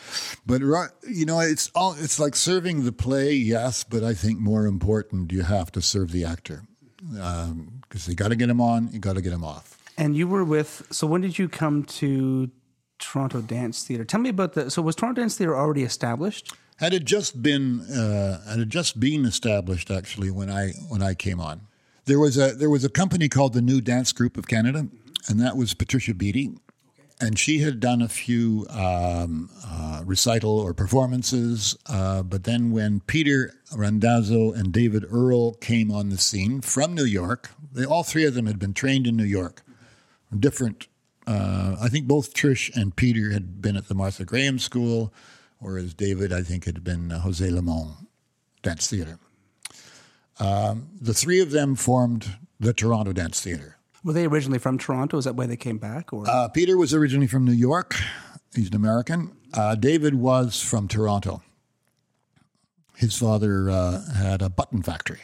but 0.47 0.63
you 1.07 1.27
know 1.27 1.39
it's 1.41 1.71
all 1.75 1.95
it's 1.99 2.19
like 2.19 2.35
serving 2.35 2.85
the 2.85 2.93
play, 2.93 3.33
yes, 3.33 3.85
but 3.85 4.03
I 4.03 4.15
think 4.15 4.39
more 4.39 4.67
important 4.67 5.33
you 5.33 5.43
have 5.43 5.71
to 5.73 5.83
serve 5.83 6.13
the 6.13 6.25
actor 6.25 6.63
because 6.99 8.09
you 8.09 8.15
got 8.15 8.29
to 8.29 8.37
get 8.37 8.49
him 8.49 8.61
on, 8.61 8.89
you 8.91 8.99
got 8.99 9.17
to 9.17 9.23
get 9.23 9.33
him 9.33 9.45
off. 9.45 9.79
and 9.99 10.17
you 10.17 10.27
were 10.27 10.45
with. 10.45 10.87
So 10.91 11.07
when 11.07 11.21
did 11.21 11.39
you 11.39 11.49
come 11.49 11.85
to 11.85 12.51
Toronto 12.99 13.41
Dance 13.41 13.85
Theatre. 13.85 14.05
Tell 14.05 14.21
me 14.21 14.31
about 14.31 14.55
the. 14.55 14.71
So 14.71 14.83
was 14.83 14.97
Toronto 14.97 15.21
Dance 15.21 15.37
Theatre 15.37 15.57
already 15.57 15.83
established? 15.83 16.53
Had 16.77 16.93
it 16.93 17.05
just 17.05 17.43
been 17.43 17.81
uh, 17.83 18.49
had 18.49 18.61
it 18.61 18.69
just 18.69 18.99
been 18.99 19.25
established 19.25 19.91
actually 19.91 20.31
when 20.31 20.51
I 20.51 20.71
when 20.89 21.03
I 21.03 21.15
came 21.15 21.41
on. 21.41 21.63
There 22.07 22.19
was 22.19 22.37
a 22.37 22.53
there 22.53 22.71
was 22.71 22.85
a 22.85 22.89
company 22.89 23.29
called 23.29 23.55
the 23.55 23.63
New 23.63 23.81
Dance 23.81 24.13
Group 24.13 24.37
of 24.37 24.47
Canada, 24.47 24.89
and 25.29 25.41
that 25.41 25.57
was 25.57 25.75
Patricia 25.75 26.15
Beatty, 26.15 26.53
and 27.21 27.39
she 27.39 27.59
had 27.59 27.81
done 27.81 28.03
a 28.03 28.09
few 28.09 28.67
um, 28.71 29.51
uh, 29.67 30.03
recital 30.05 30.59
or 30.59 30.75
performances. 30.75 31.77
Uh, 31.87 32.23
but 32.23 32.45
then 32.45 32.71
when 32.71 33.01
Peter 33.01 33.55
Randazzo 33.75 34.53
and 34.53 34.73
David 34.73 35.05
Earle 35.11 35.55
came 35.55 35.91
on 35.91 36.09
the 36.09 36.19
scene 36.19 36.61
from 36.61 36.95
New 36.95 37.05
York, 37.05 37.51
they 37.73 37.85
all 37.85 38.03
three 38.03 38.25
of 38.25 38.35
them 38.35 38.47
had 38.47 38.59
been 38.59 38.75
trained 38.75 39.07
in 39.07 39.17
New 39.17 39.25
York, 39.25 39.63
different. 40.37 40.89
Uh, 41.27 41.77
I 41.81 41.89
think 41.89 42.07
both 42.07 42.35
Trish 42.35 42.75
and 42.77 42.95
Peter 42.95 43.31
had 43.31 43.63
been 43.63 43.77
at 43.77 43.89
the 43.89 43.95
Martha 43.95 44.25
Graham 44.25 44.59
School, 44.59 45.13
whereas 45.59 45.95
David, 45.95 46.33
I 46.33 46.43
think, 46.43 46.67
had 46.67 46.85
been 46.85 47.11
uh, 47.11 47.21
Jose 47.21 47.49
Limon 47.49 47.95
Dance 48.63 48.89
Theatre. 48.89 49.19
Um, 50.39 50.89
the 51.01 51.15
three 51.15 51.41
of 51.41 51.51
them 51.51 51.77
formed 51.77 52.37
the 52.61 52.73
Toronto 52.73 53.13
Dance 53.13 53.41
Theatre. 53.41 53.74
Were 54.05 54.13
they 54.13 54.27
originally 54.27 54.59
from 54.59 54.77
Toronto? 54.79 55.17
Is 55.17 55.25
that 55.25 55.35
why 55.35 55.47
they 55.47 55.57
came 55.57 55.79
back? 55.79 56.13
Or 56.13 56.29
Uh, 56.29 56.49
Peter 56.49 56.77
was 56.77 56.93
originally 56.93 57.27
from 57.27 57.45
New 57.45 57.53
York. 57.53 57.97
He's 58.55 58.69
an 58.69 58.77
American. 58.77 59.33
Uh, 59.53 59.75
David 59.75 60.15
was 60.15 60.61
from 60.63 60.87
Toronto. 60.89 61.43
His 62.97 63.17
father 63.17 63.71
uh, 63.71 64.13
had 64.13 64.43
a 64.43 64.49
button 64.49 64.83
factory, 64.83 65.21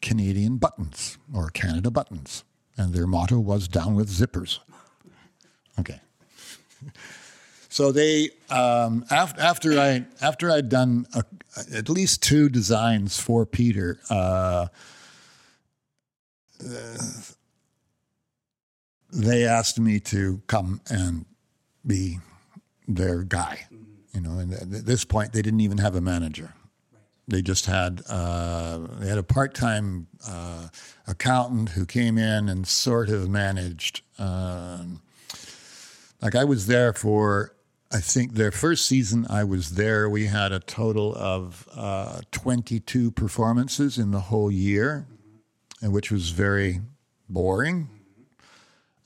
Canadian 0.00 0.56
Buttons 0.56 1.18
or 1.34 1.50
Canada 1.50 1.90
Buttons, 1.90 2.44
and 2.78 2.94
their 2.94 3.06
motto 3.06 3.38
was 3.38 3.68
"Down 3.68 3.94
with 3.94 4.08
zippers." 4.08 4.60
Okay. 5.78 6.00
So 7.68 7.92
they 7.92 8.30
um, 8.48 9.04
after 9.10 9.38
after 9.38 9.78
I 9.78 10.06
after 10.22 10.50
I'd 10.50 10.70
done 10.70 11.06
a, 11.12 11.24
at 11.74 11.90
least 11.90 12.22
two 12.22 12.48
designs 12.48 13.20
for 13.20 13.44
Peter. 13.44 13.98
Uh, 14.08 14.68
they 19.12 19.44
asked 19.44 19.78
me 19.78 20.00
to 20.00 20.42
come 20.46 20.80
and 20.88 21.24
be 21.86 22.18
their 22.88 23.22
guy. 23.22 23.66
You 24.12 24.20
know, 24.20 24.38
and 24.38 24.52
at 24.54 24.86
this 24.86 25.04
point, 25.04 25.32
they 25.32 25.42
didn't 25.42 25.60
even 25.60 25.78
have 25.78 25.94
a 25.94 26.00
manager. 26.00 26.54
They 27.28 27.42
just 27.42 27.66
had 27.66 28.02
uh, 28.08 28.78
they 28.98 29.08
had 29.08 29.18
a 29.18 29.22
part 29.22 29.54
time 29.54 30.06
uh, 30.26 30.68
accountant 31.06 31.70
who 31.70 31.84
came 31.84 32.18
in 32.18 32.48
and 32.48 32.66
sort 32.66 33.08
of 33.08 33.28
managed. 33.28 34.02
Um, 34.18 35.02
like 36.22 36.34
I 36.34 36.44
was 36.44 36.66
there 36.66 36.92
for, 36.92 37.54
I 37.92 37.98
think 37.98 38.34
their 38.34 38.52
first 38.52 38.86
season. 38.86 39.26
I 39.28 39.44
was 39.44 39.72
there. 39.72 40.08
We 40.08 40.26
had 40.26 40.52
a 40.52 40.60
total 40.60 41.14
of 41.16 41.68
uh, 41.74 42.20
twenty 42.30 42.80
two 42.80 43.10
performances 43.10 43.98
in 43.98 44.12
the 44.12 44.20
whole 44.20 44.50
year, 44.50 45.06
and 45.82 45.92
which 45.92 46.12
was 46.12 46.30
very 46.30 46.80
boring. 47.28 47.90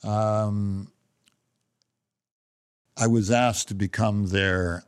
Um, 0.03 0.91
I 2.97 3.07
was 3.07 3.31
asked 3.31 3.67
to 3.69 3.75
become 3.75 4.27
their. 4.27 4.83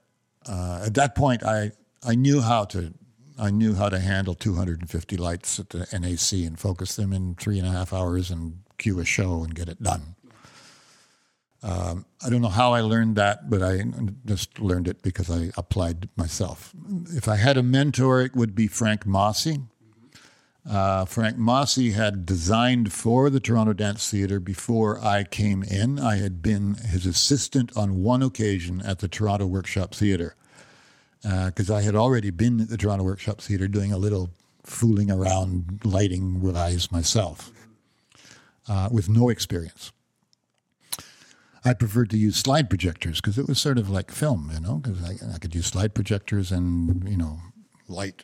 Uh, 0.47 0.84
at 0.86 0.93
that 0.95 1.15
point, 1.15 1.43
I 1.43 1.71
I 2.06 2.15
knew 2.15 2.41
how 2.41 2.65
to 2.65 2.93
I 3.39 3.49
knew 3.49 3.76
how 3.76 3.89
to 3.89 3.99
handle 3.99 4.36
250 4.36 5.17
lights 5.17 5.60
at 5.60 5.69
the 5.69 5.88
NAC 5.91 6.45
and 6.45 6.60
focus 6.60 6.95
them 6.95 7.13
in 7.13 7.36
three 7.36 7.58
and 7.58 7.67
a 7.67 7.71
half 7.71 7.93
hours 7.93 8.30
and 8.30 8.60
cue 8.78 8.99
a 8.99 9.06
show 9.06 9.43
and 9.43 9.56
get 9.56 9.69
it 9.69 9.82
done. 9.82 10.15
Um, 11.63 12.06
I 12.23 12.30
don't 12.30 12.41
know 12.41 12.49
how 12.49 12.73
I 12.73 12.82
learned 12.82 13.15
that, 13.15 13.49
but 13.49 13.63
I 13.63 13.84
just 14.26 14.60
learned 14.60 14.88
it 14.88 15.02
because 15.02 15.32
I 15.32 15.52
applied 15.56 16.10
myself. 16.17 16.73
If 17.08 17.30
I 17.30 17.38
had 17.38 17.56
a 17.56 17.63
mentor, 17.63 18.21
it 18.21 18.36
would 18.36 18.54
be 18.54 18.67
Frank 18.67 19.06
Mossy. 19.06 19.62
Uh, 20.69 21.04
Frank 21.04 21.38
Mossy 21.38 21.91
had 21.91 22.26
designed 22.26 22.93
for 22.93 23.30
the 23.30 23.41
Toronto 23.41 23.73
Dance 23.73 24.10
Theatre 24.10 24.39
before 24.39 24.97
I 25.04 25.26
came 25.26 25.62
in. 25.62 25.99
I 25.99 26.15
had 26.17 26.41
been 26.41 26.76
his 26.76 27.06
assistant 27.06 27.76
on 27.76 28.02
one 28.02 28.23
occasion 28.23 28.82
at 28.82 28.99
the 28.99 29.10
Toronto 29.10 29.45
Workshop 29.45 29.93
Theatre 29.93 30.36
because 31.21 31.69
I 31.69 31.82
had 31.82 31.95
already 31.95 32.30
been 32.30 32.62
at 32.62 32.69
the 32.69 32.78
Toronto 32.78 33.04
Workshop 33.04 33.41
Theatre 33.41 33.67
doing 33.67 33.91
a 33.91 33.97
little 33.97 34.30
fooling 34.63 35.12
around 35.12 35.82
lighting 35.84 36.41
wise 36.41 36.91
myself 36.91 37.52
uh, 38.69 38.88
with 38.91 39.10
no 39.10 39.30
experience. 39.30 39.91
I 41.65 41.73
preferred 41.73 42.10
to 42.10 42.17
use 42.17 42.36
slide 42.36 42.69
projectors 42.69 43.21
because 43.21 43.38
it 43.38 43.47
was 43.47 43.60
sort 43.60 43.78
of 43.78 43.89
like 43.89 44.12
film, 44.12 44.52
you 44.54 44.60
know, 44.60 44.76
because 44.76 45.02
I, 45.04 45.36
I 45.36 45.38
could 45.39 45.56
use 45.56 45.67
slide 45.67 45.93
projectors 45.93 46.52
and, 46.52 47.08
you 47.08 47.15
know, 47.15 47.39
light 47.88 48.23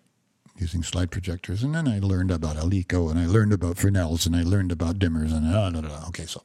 using 0.60 0.84
slide 0.84 1.12
projectors. 1.12 1.64
And 1.64 1.74
then 1.76 1.88
I 1.88 2.00
learned 2.00 2.32
about 2.32 2.58
Alico 2.58 3.10
and 3.10 3.20
I 3.20 3.26
learned 3.26 3.54
about 3.54 3.78
Fresnels 3.78 4.26
and 4.26 4.36
I 4.36 4.44
learned 4.44 4.72
about 4.72 5.00
dimmers 5.00 5.32
and 5.36 5.48
uh, 5.48 5.70
da, 5.70 5.82
da, 5.82 5.88
da. 5.88 6.08
okay, 6.08 6.26
so 6.26 6.42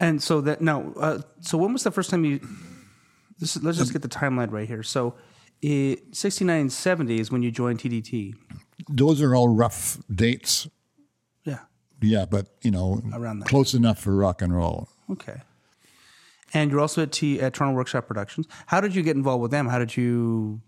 and 0.00 0.22
so 0.22 0.40
that 0.40 0.60
now, 0.60 0.92
uh, 0.96 1.20
so 1.40 1.56
when 1.58 1.72
was 1.72 1.84
the 1.84 1.90
first 1.90 2.10
time 2.10 2.24
you? 2.24 2.40
This, 3.38 3.56
is- 3.56 3.62
let's 3.62 3.78
just 3.78 3.92
get 3.92 4.02
the 4.02 4.08
timeline 4.08 4.50
right 4.50 4.66
here. 4.66 4.82
So, 4.82 5.14
it, 5.62 6.14
69, 6.14 6.70
70 6.70 7.20
is 7.20 7.30
when 7.30 7.42
you 7.42 7.50
joined 7.50 7.78
TDT. 7.80 8.34
those 8.88 9.20
are 9.22 9.34
all 9.34 9.48
rough 9.48 9.98
dates. 10.12 10.68
Yeah. 11.44 11.60
Yeah, 12.02 12.26
but, 12.26 12.48
you 12.62 12.70
know, 12.70 13.02
Around 13.12 13.40
that. 13.40 13.48
close 13.48 13.72
enough 13.74 13.98
for 13.98 14.14
rock 14.14 14.42
and 14.42 14.54
roll. 14.54 14.88
Okay. 15.10 15.40
And 16.52 16.70
you're 16.70 16.80
also 16.80 17.02
at 17.02 17.12
T 17.12 17.40
at 17.40 17.54
Toronto 17.54 17.76
Workshop 17.76 18.06
Productions. 18.06 18.46
How 18.66 18.80
did 18.80 18.94
you 18.94 19.02
get 19.02 19.16
involved 19.16 19.42
with 19.42 19.50
them? 19.50 19.66
How 19.68 19.78
did 19.78 19.96
you? 19.96 20.60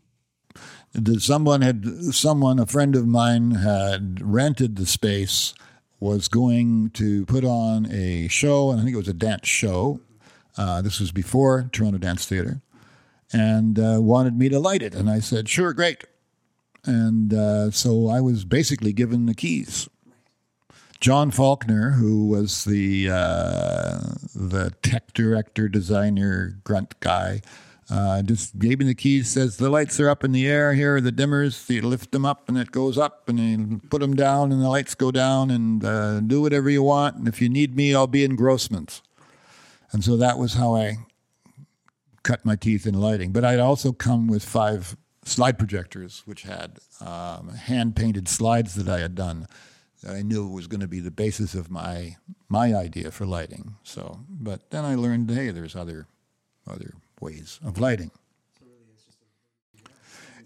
That 0.93 1.21
someone 1.21 1.63
had 1.63 1.85
someone 2.15 2.59
a 2.59 2.67
friend 2.67 2.97
of 2.97 3.07
mine 3.07 3.53
had 3.53 4.21
rented 4.23 4.77
the 4.77 4.87
space 4.87 5.55
was 6.01 6.29
going 6.29 6.91
to 6.91 7.25
put 7.27 7.45
on 7.45 7.87
a 7.91 8.29
show 8.29 8.71
and 8.71 8.81
i 8.81 8.85
think 8.85 8.95
it 8.95 8.99
was 8.99 9.09
a 9.09 9.15
dance 9.15 9.49
show. 9.49 10.01
Uh, 10.59 10.81
this 10.81 11.01
was 11.01 11.13
before 11.13 11.69
toronto 11.73 11.99
dance 11.99 12.25
theater 12.25 12.63
and 13.33 13.79
uh, 13.79 13.99
wanted 14.01 14.39
me 14.39 14.49
to 14.49 14.59
light 14.59 14.83
it. 14.83 14.95
And 14.95 15.11
i 15.11 15.21
said 15.21 15.49
sure 15.49 15.73
great. 15.73 16.05
And 16.85 17.35
uh, 17.35 17.71
so 17.71 18.09
i 18.09 18.21
was 18.21 18.45
basically 18.45 18.93
given 18.93 19.27
the 19.27 19.35
keys. 19.35 19.89
John 21.01 21.31
Faulkner, 21.31 21.91
who 21.91 22.27
was 22.27 22.65
the 22.65 23.11
uh, 23.11 24.01
the 24.35 24.73
tech 24.83 25.13
director, 25.13 25.69
designer, 25.69 26.59
grunt 26.65 26.99
guy, 27.01 27.43
uh, 27.91 28.23
just 28.23 28.59
gave 28.59 28.79
me 28.79 28.85
the 28.87 28.95
keys. 28.95 29.31
Says 29.31 29.57
the 29.57 29.71
lights 29.71 30.01
are 30.01 30.09
up 30.09 30.25
in 30.25 30.33
the 30.33 30.47
air. 30.47 30.75
Here 30.75 30.97
are 30.97 31.01
the 31.01 31.13
dimmers. 31.13 31.69
You 31.71 31.83
lift 31.83 32.13
them 32.13 32.25
up, 32.25 32.49
and 32.49 32.59
it 32.59 32.73
goes 32.73 32.99
up, 32.99 33.29
and 33.29 33.39
you 33.39 33.81
put 33.91 34.01
them 34.01 34.15
down, 34.15 34.53
and 34.53 34.61
the 34.61 34.69
lights 34.69 34.95
go 34.95 35.11
down. 35.11 35.51
And 35.51 35.85
uh, 35.85 36.21
do 36.21 36.43
whatever 36.43 36.69
you 36.69 36.83
want. 36.83 37.17
And 37.17 37.29
if 37.29 37.41
you 37.41 37.49
need 37.49 37.77
me, 37.77 37.95
I'll 37.95 38.07
be 38.07 38.25
in 38.25 38.37
Grossman's. 38.37 39.03
And 39.93 40.03
so 40.05 40.17
that 40.17 40.39
was 40.39 40.55
how 40.55 40.75
I 40.75 40.99
cut 42.23 42.45
my 42.45 42.57
teeth 42.57 42.87
in 42.87 42.95
lighting. 42.95 43.33
But 43.33 43.45
I'd 43.45 43.61
also 43.61 43.93
come 43.93 44.27
with 44.27 44.45
five 44.45 44.97
slide 45.25 45.59
projectors, 45.59 46.23
which 46.27 46.43
had 46.43 46.79
um, 47.01 47.51
hand 47.51 47.95
painted 47.95 48.29
slides 48.29 48.75
that 48.75 48.89
I 48.89 49.01
had 49.01 49.15
done. 49.15 49.47
I 50.09 50.23
knew 50.23 50.47
was 50.47 50.67
going 50.67 50.81
to 50.81 50.89
be 50.89 51.01
the 51.01 51.11
basis 51.11 51.55
of 51.55 51.71
my 51.71 52.17
my 52.49 52.75
idea 52.75 53.11
for 53.11 53.27
lighting. 53.27 53.77
So, 53.83 54.21
but 54.29 54.71
then 54.71 54.85
I 54.85 54.95
learned, 54.95 55.31
hey, 55.31 55.51
there's 55.51 55.75
other 55.75 56.07
other 56.69 56.95
ways 57.21 57.61
of 57.65 57.79
lighting. 57.79 58.11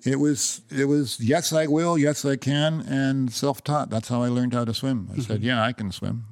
It 0.05 0.19
was 0.19 0.63
it 0.71 0.87
was 0.87 1.21
yes 1.21 1.53
I 1.53 1.67
will 1.67 1.99
yes 1.99 2.25
I 2.25 2.37
can 2.37 2.81
and 2.81 3.31
self 3.33 3.63
taught. 3.63 3.91
That's 3.91 4.09
how 4.09 4.23
I 4.23 4.29
learned 4.29 4.55
how 4.55 4.65
to 4.65 4.73
swim. 4.73 5.11
I 5.15 5.21
said 5.21 5.43
yeah 5.43 5.63
I 5.63 5.73
can 5.73 5.93
swim. 5.93 6.25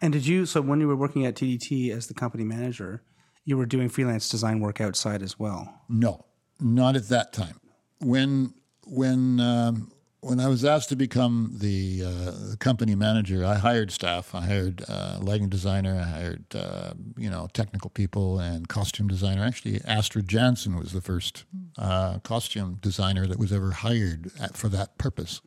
And 0.00 0.12
did 0.12 0.26
you? 0.26 0.46
So 0.46 0.60
when 0.60 0.80
you 0.80 0.88
were 0.88 0.96
working 0.96 1.26
at 1.26 1.34
TDT 1.34 1.90
as 1.90 2.06
the 2.06 2.14
company 2.14 2.44
manager, 2.44 3.02
you 3.44 3.56
were 3.56 3.66
doing 3.66 3.88
freelance 3.88 4.28
design 4.28 4.60
work 4.60 4.80
outside 4.80 5.22
as 5.22 5.38
well. 5.38 5.82
No, 5.88 6.24
not 6.60 6.96
at 6.96 7.08
that 7.08 7.32
time. 7.32 7.60
When 8.00 8.54
when 8.86 9.40
um, 9.40 9.92
when 10.22 10.38
I 10.38 10.46
was 10.46 10.64
asked 10.64 10.88
to 10.90 10.96
become 10.96 11.50
the 11.58 12.04
uh, 12.06 12.56
company 12.60 12.94
manager, 12.94 13.44
I 13.44 13.56
hired 13.56 13.90
staff. 13.90 14.36
I 14.36 14.42
hired 14.42 14.84
uh, 14.88 15.18
lighting 15.20 15.48
designer. 15.48 16.00
I 16.00 16.08
hired 16.08 16.44
uh, 16.54 16.94
you 17.16 17.28
know 17.28 17.48
technical 17.52 17.90
people 17.90 18.38
and 18.38 18.68
costume 18.68 19.08
designer. 19.08 19.44
Actually, 19.44 19.80
Astrid 19.84 20.28
Janson 20.28 20.76
was 20.78 20.92
the 20.92 21.00
first 21.00 21.44
uh, 21.76 22.20
costume 22.20 22.78
designer 22.80 23.26
that 23.26 23.38
was 23.38 23.52
ever 23.52 23.72
hired 23.72 24.30
at, 24.40 24.56
for 24.56 24.68
that 24.68 24.96
purpose. 24.96 25.40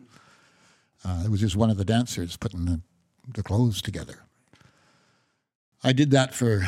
Uh, 1.06 1.24
it 1.26 1.32
was 1.32 1.40
just 1.40 1.56
one 1.56 1.70
of 1.70 1.78
the 1.78 1.86
dancers 1.86 2.36
putting 2.36 2.66
the, 2.66 2.82
the 3.34 3.44
clothes 3.44 3.82
together. 3.82 4.26
I 5.84 5.94
did 5.94 6.12
that 6.12 6.34
for 6.34 6.68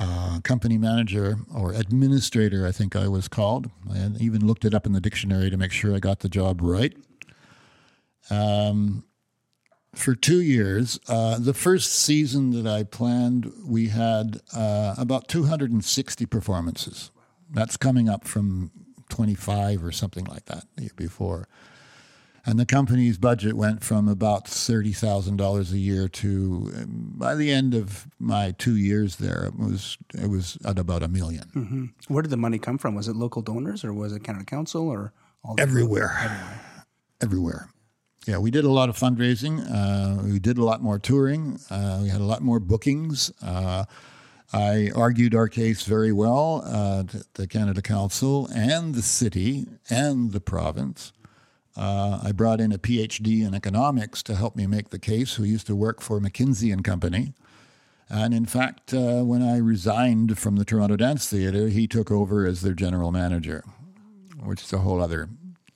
uh, 0.00 0.40
company 0.40 0.78
manager 0.78 1.38
or 1.54 1.72
administrator, 1.72 2.66
I 2.66 2.72
think 2.72 2.96
I 2.96 3.06
was 3.06 3.28
called. 3.28 3.70
and 3.90 4.20
even 4.20 4.46
looked 4.46 4.64
it 4.64 4.74
up 4.74 4.86
in 4.86 4.92
the 4.92 5.00
dictionary 5.00 5.50
to 5.50 5.56
make 5.58 5.72
sure 5.72 5.94
I 5.94 5.98
got 5.98 6.20
the 6.20 6.28
job 6.28 6.60
right. 6.62 6.96
Um, 8.30 9.04
for 9.94 10.14
two 10.14 10.40
years. 10.40 10.98
Uh, 11.08 11.38
the 11.38 11.52
first 11.52 11.92
season 11.92 12.50
that 12.52 12.66
I 12.66 12.84
planned, 12.84 13.52
we 13.64 13.88
had 13.88 14.40
uh, 14.54 14.94
about 14.96 15.28
260 15.28 16.26
performances. 16.26 17.10
That's 17.52 17.76
coming 17.76 18.08
up 18.08 18.24
from 18.26 18.70
25 19.10 19.84
or 19.84 19.92
something 19.92 20.24
like 20.24 20.46
that 20.46 20.64
the 20.76 20.82
year 20.82 20.92
before. 20.96 21.48
And 22.46 22.58
the 22.58 22.66
company's 22.66 23.18
budget 23.18 23.54
went 23.54 23.84
from 23.84 24.08
about 24.08 24.46
$30,000 24.46 25.72
a 25.72 25.78
year 25.78 26.08
to, 26.08 26.72
um, 26.74 27.12
by 27.16 27.34
the 27.34 27.50
end 27.50 27.74
of 27.74 28.06
my 28.18 28.52
two 28.52 28.76
years 28.76 29.16
there, 29.16 29.44
it 29.44 29.58
was, 29.58 29.98
it 30.14 30.28
was 30.28 30.56
at 30.64 30.78
about 30.78 31.02
a 31.02 31.08
1000000 31.08 31.90
Where 32.08 32.22
did 32.22 32.30
the 32.30 32.38
money 32.38 32.58
come 32.58 32.78
from? 32.78 32.94
Was 32.94 33.08
it 33.08 33.16
local 33.16 33.42
donors 33.42 33.84
or 33.84 33.92
was 33.92 34.14
it 34.14 34.24
Canada 34.24 34.46
Council 34.46 34.88
or 34.88 35.12
all 35.44 35.56
everywhere, 35.58 36.86
everywhere. 37.20 37.70
Yeah, 38.26 38.38
we 38.38 38.50
did 38.50 38.64
a 38.64 38.70
lot 38.70 38.88
of 38.88 38.98
fundraising. 38.98 39.64
Uh, 39.70 40.22
we 40.22 40.38
did 40.38 40.58
a 40.58 40.64
lot 40.64 40.82
more 40.82 40.98
touring. 40.98 41.58
Uh, 41.70 42.00
we 42.02 42.08
had 42.08 42.20
a 42.20 42.24
lot 42.24 42.42
more 42.42 42.60
bookings. 42.60 43.32
Uh, 43.42 43.86
I 44.52 44.90
argued 44.94 45.34
our 45.34 45.48
case 45.48 45.84
very 45.84 46.12
well 46.12 46.62
uh, 46.66 47.04
to 47.04 47.24
the 47.34 47.46
Canada 47.46 47.80
Council 47.80 48.48
and 48.54 48.94
the 48.94 49.02
city 49.02 49.66
and 49.88 50.32
the 50.32 50.40
province. 50.40 51.12
Uh, 51.80 52.20
I 52.22 52.32
brought 52.32 52.60
in 52.60 52.72
a 52.72 52.78
PhD 52.78 53.42
in 53.42 53.54
economics 53.54 54.22
to 54.24 54.34
help 54.34 54.54
me 54.54 54.66
make 54.66 54.90
the 54.90 54.98
case, 54.98 55.36
who 55.36 55.44
used 55.44 55.66
to 55.68 55.74
work 55.74 56.02
for 56.02 56.20
McKinsey 56.20 56.70
and 56.70 56.84
Company. 56.84 57.32
And 58.10 58.34
in 58.34 58.44
fact, 58.44 58.92
uh, 58.92 59.22
when 59.22 59.40
I 59.40 59.56
resigned 59.56 60.38
from 60.38 60.56
the 60.56 60.66
Toronto 60.66 60.96
Dance 60.96 61.26
Theatre, 61.30 61.68
he 61.68 61.86
took 61.86 62.10
over 62.10 62.46
as 62.46 62.60
their 62.60 62.74
general 62.74 63.12
manager, 63.12 63.64
which 64.42 64.62
is 64.62 64.74
a 64.74 64.78
whole 64.78 65.00
other, 65.00 65.30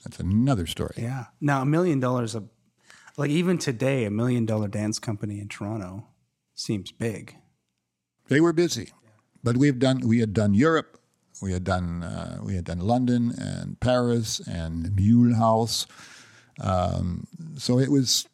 that's 0.04 0.20
another 0.20 0.66
story. 0.66 0.94
Yeah. 0.98 1.26
Now, 1.40 1.62
a 1.62 1.66
million 1.66 2.00
dollars, 2.00 2.34
a 2.34 2.44
like 3.16 3.30
even 3.30 3.56
today, 3.56 4.04
a 4.04 4.10
million 4.10 4.44
dollar 4.44 4.68
dance 4.68 4.98
company 4.98 5.40
in 5.40 5.48
Toronto 5.48 6.06
seems 6.54 6.92
big. 6.92 7.34
They 8.28 8.42
were 8.42 8.52
busy, 8.52 8.90
but 9.42 9.56
we've 9.56 9.78
done. 9.78 10.00
We 10.00 10.18
had 10.18 10.34
done 10.34 10.52
Europe, 10.52 10.98
we 11.42 11.52
had 11.52 11.64
done 11.64 12.02
uh, 12.02 12.38
we 12.42 12.54
had 12.54 12.64
done 12.64 12.80
London 12.80 13.32
and 13.38 13.78
Paris 13.80 14.40
and 14.46 14.86
Mulhouse. 14.86 15.86
Um, 16.60 17.26
so 17.56 17.78
it 17.78 17.90
was, 17.90 18.28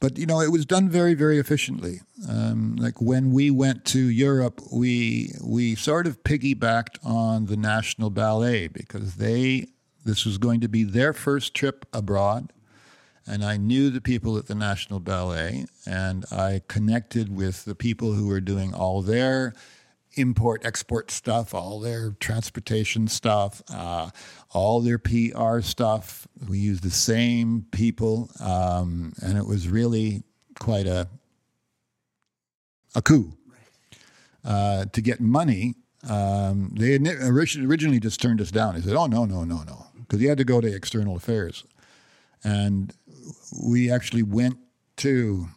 but 0.00 0.16
you 0.18 0.26
know, 0.26 0.40
it 0.40 0.50
was 0.50 0.64
done 0.66 0.88
very 0.88 1.14
very 1.14 1.38
efficiently. 1.38 2.00
Um, 2.28 2.76
like 2.76 3.00
when 3.00 3.32
we 3.32 3.50
went 3.50 3.84
to 3.86 3.98
Europe, 3.98 4.60
we 4.72 5.32
we 5.42 5.74
sort 5.74 6.06
of 6.06 6.22
piggybacked 6.24 7.04
on 7.04 7.46
the 7.46 7.56
National 7.56 8.10
Ballet 8.10 8.68
because 8.68 9.16
they 9.16 9.68
this 10.04 10.24
was 10.24 10.38
going 10.38 10.60
to 10.60 10.68
be 10.68 10.84
their 10.84 11.12
first 11.12 11.54
trip 11.54 11.86
abroad 11.92 12.52
and 13.26 13.44
I 13.44 13.56
knew 13.56 13.90
the 13.90 14.00
people 14.00 14.36
at 14.36 14.46
the 14.46 14.54
National 14.54 15.00
Ballet, 15.00 15.64
and 15.86 16.24
I 16.30 16.62
connected 16.68 17.34
with 17.34 17.64
the 17.64 17.74
people 17.74 18.12
who 18.12 18.26
were 18.26 18.40
doing 18.40 18.74
all 18.74 19.00
their 19.02 19.54
import 20.16 20.64
export 20.64 21.10
stuff, 21.10 21.54
all 21.54 21.80
their 21.80 22.12
transportation 22.20 23.08
stuff, 23.08 23.62
uh, 23.72 24.10
all 24.50 24.80
their 24.80 24.98
PR 24.98 25.60
stuff. 25.60 26.26
We 26.48 26.58
used 26.58 26.82
the 26.82 26.90
same 26.90 27.66
people, 27.70 28.30
um, 28.40 29.12
and 29.22 29.38
it 29.38 29.46
was 29.46 29.68
really 29.68 30.22
quite 30.58 30.86
a 30.86 31.08
a 32.94 33.02
coup 33.02 33.32
uh, 34.44 34.86
to 34.86 35.00
get 35.00 35.20
money. 35.20 35.74
Um, 36.08 36.70
they 36.78 36.92
had 36.92 37.06
originally 37.06 37.98
just 37.98 38.20
turned 38.20 38.40
us 38.40 38.50
down. 38.50 38.74
They 38.74 38.82
said, 38.82 38.94
"Oh 38.94 39.06
no, 39.06 39.24
no, 39.24 39.44
no, 39.44 39.62
no," 39.62 39.86
because 40.00 40.20
you 40.20 40.28
had 40.28 40.38
to 40.38 40.44
go 40.44 40.60
to 40.60 40.72
external 40.72 41.16
affairs, 41.16 41.64
and 42.42 42.92
we 43.62 43.90
actually 43.90 44.22
went 44.22 44.58
to. 44.98 45.48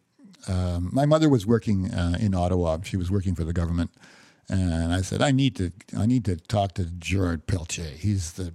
Um, 0.47 0.89
my 0.93 1.05
mother 1.05 1.27
was 1.27 1.45
working 1.45 1.91
uh, 1.91 2.17
in 2.21 2.33
Ottawa. 2.33 2.77
She 2.83 2.95
was 2.95 3.11
working 3.11 3.35
for 3.35 3.43
the 3.43 3.51
government, 3.51 3.91
and 4.49 4.93
I 4.93 5.01
said, 5.01 5.21
"I 5.21 5.31
need 5.31 5.55
to, 5.57 5.71
I 5.97 6.05
need 6.05 6.25
to 6.25 6.35
talk 6.37 6.73
to 6.75 6.85
Gerard 6.85 7.47
Pelletier. 7.47 7.83
He's 7.97 8.33
the, 8.33 8.53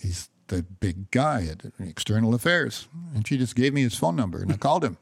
he's 0.00 0.28
the 0.48 0.62
big 0.62 1.10
guy 1.10 1.46
at 1.50 1.64
External 1.80 2.34
Affairs." 2.34 2.88
And 3.14 3.26
she 3.26 3.36
just 3.36 3.56
gave 3.56 3.72
me 3.74 3.82
his 3.82 3.96
phone 3.96 4.16
number, 4.16 4.40
and 4.42 4.52
I 4.52 4.56
called 4.56 4.84
him. 4.84 4.96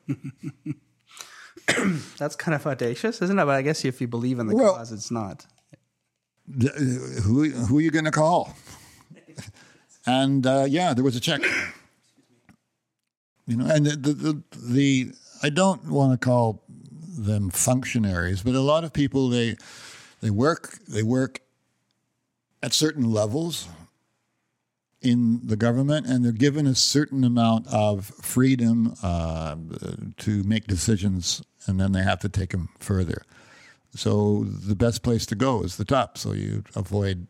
That's 2.19 2.37
kind 2.37 2.55
of 2.55 2.67
audacious, 2.67 3.23
isn't 3.23 3.39
it? 3.39 3.45
But 3.45 3.55
I 3.55 3.63
guess 3.63 3.85
if 3.85 4.01
you 4.01 4.09
believe 4.09 4.39
in 4.39 4.47
the 4.47 4.55
Well- 4.55 4.75
cause, 4.77 4.93
it's 4.93 5.11
not. 5.11 5.47
Who 6.47 7.49
who 7.51 7.79
are 7.79 7.81
you 7.81 7.91
going 7.91 8.05
to 8.05 8.11
call? 8.11 8.55
And 10.07 10.47
uh, 10.47 10.67
yeah, 10.69 10.93
there 10.93 11.03
was 11.03 11.17
a 11.17 11.21
check. 11.21 11.41
You 13.47 13.57
know, 13.57 13.67
and 13.67 13.87
the, 13.87 13.97
the 13.97 14.13
the 14.13 14.43
the 14.53 15.13
I 15.43 15.49
don't 15.49 15.87
want 15.91 16.19
to 16.19 16.23
call 16.23 16.63
them 17.17 17.51
functionaries, 17.51 18.43
but 18.43 18.55
a 18.55 18.61
lot 18.61 18.85
of 18.85 18.93
people 18.93 19.29
they 19.29 19.57
they 20.21 20.31
work 20.31 20.79
they 20.89 21.03
work 21.03 21.41
at 22.63 22.73
certain 22.73 23.13
levels 23.13 23.69
in 25.03 25.41
the 25.45 25.57
government, 25.57 26.07
and 26.07 26.25
they're 26.25 26.33
given 26.33 26.67
a 26.67 26.75
certain 26.75 27.25
amount 27.25 27.67
of 27.67 28.07
freedom 28.07 28.95
uh, 29.03 29.55
to 30.17 30.43
make 30.45 30.67
decisions, 30.67 31.43
and 31.67 31.79
then 31.79 31.93
they 31.93 32.03
have 32.03 32.21
to 32.21 32.29
take 32.29 32.51
them 32.51 32.71
further. 32.79 33.23
So 33.95 34.45
the 34.45 34.75
best 34.75 35.03
place 35.03 35.27
to 35.27 35.35
go 35.35 35.63
is 35.63 35.77
the 35.77 35.85
top, 35.85 36.17
so 36.17 36.33
you 36.33 36.65
avoid 36.75 37.27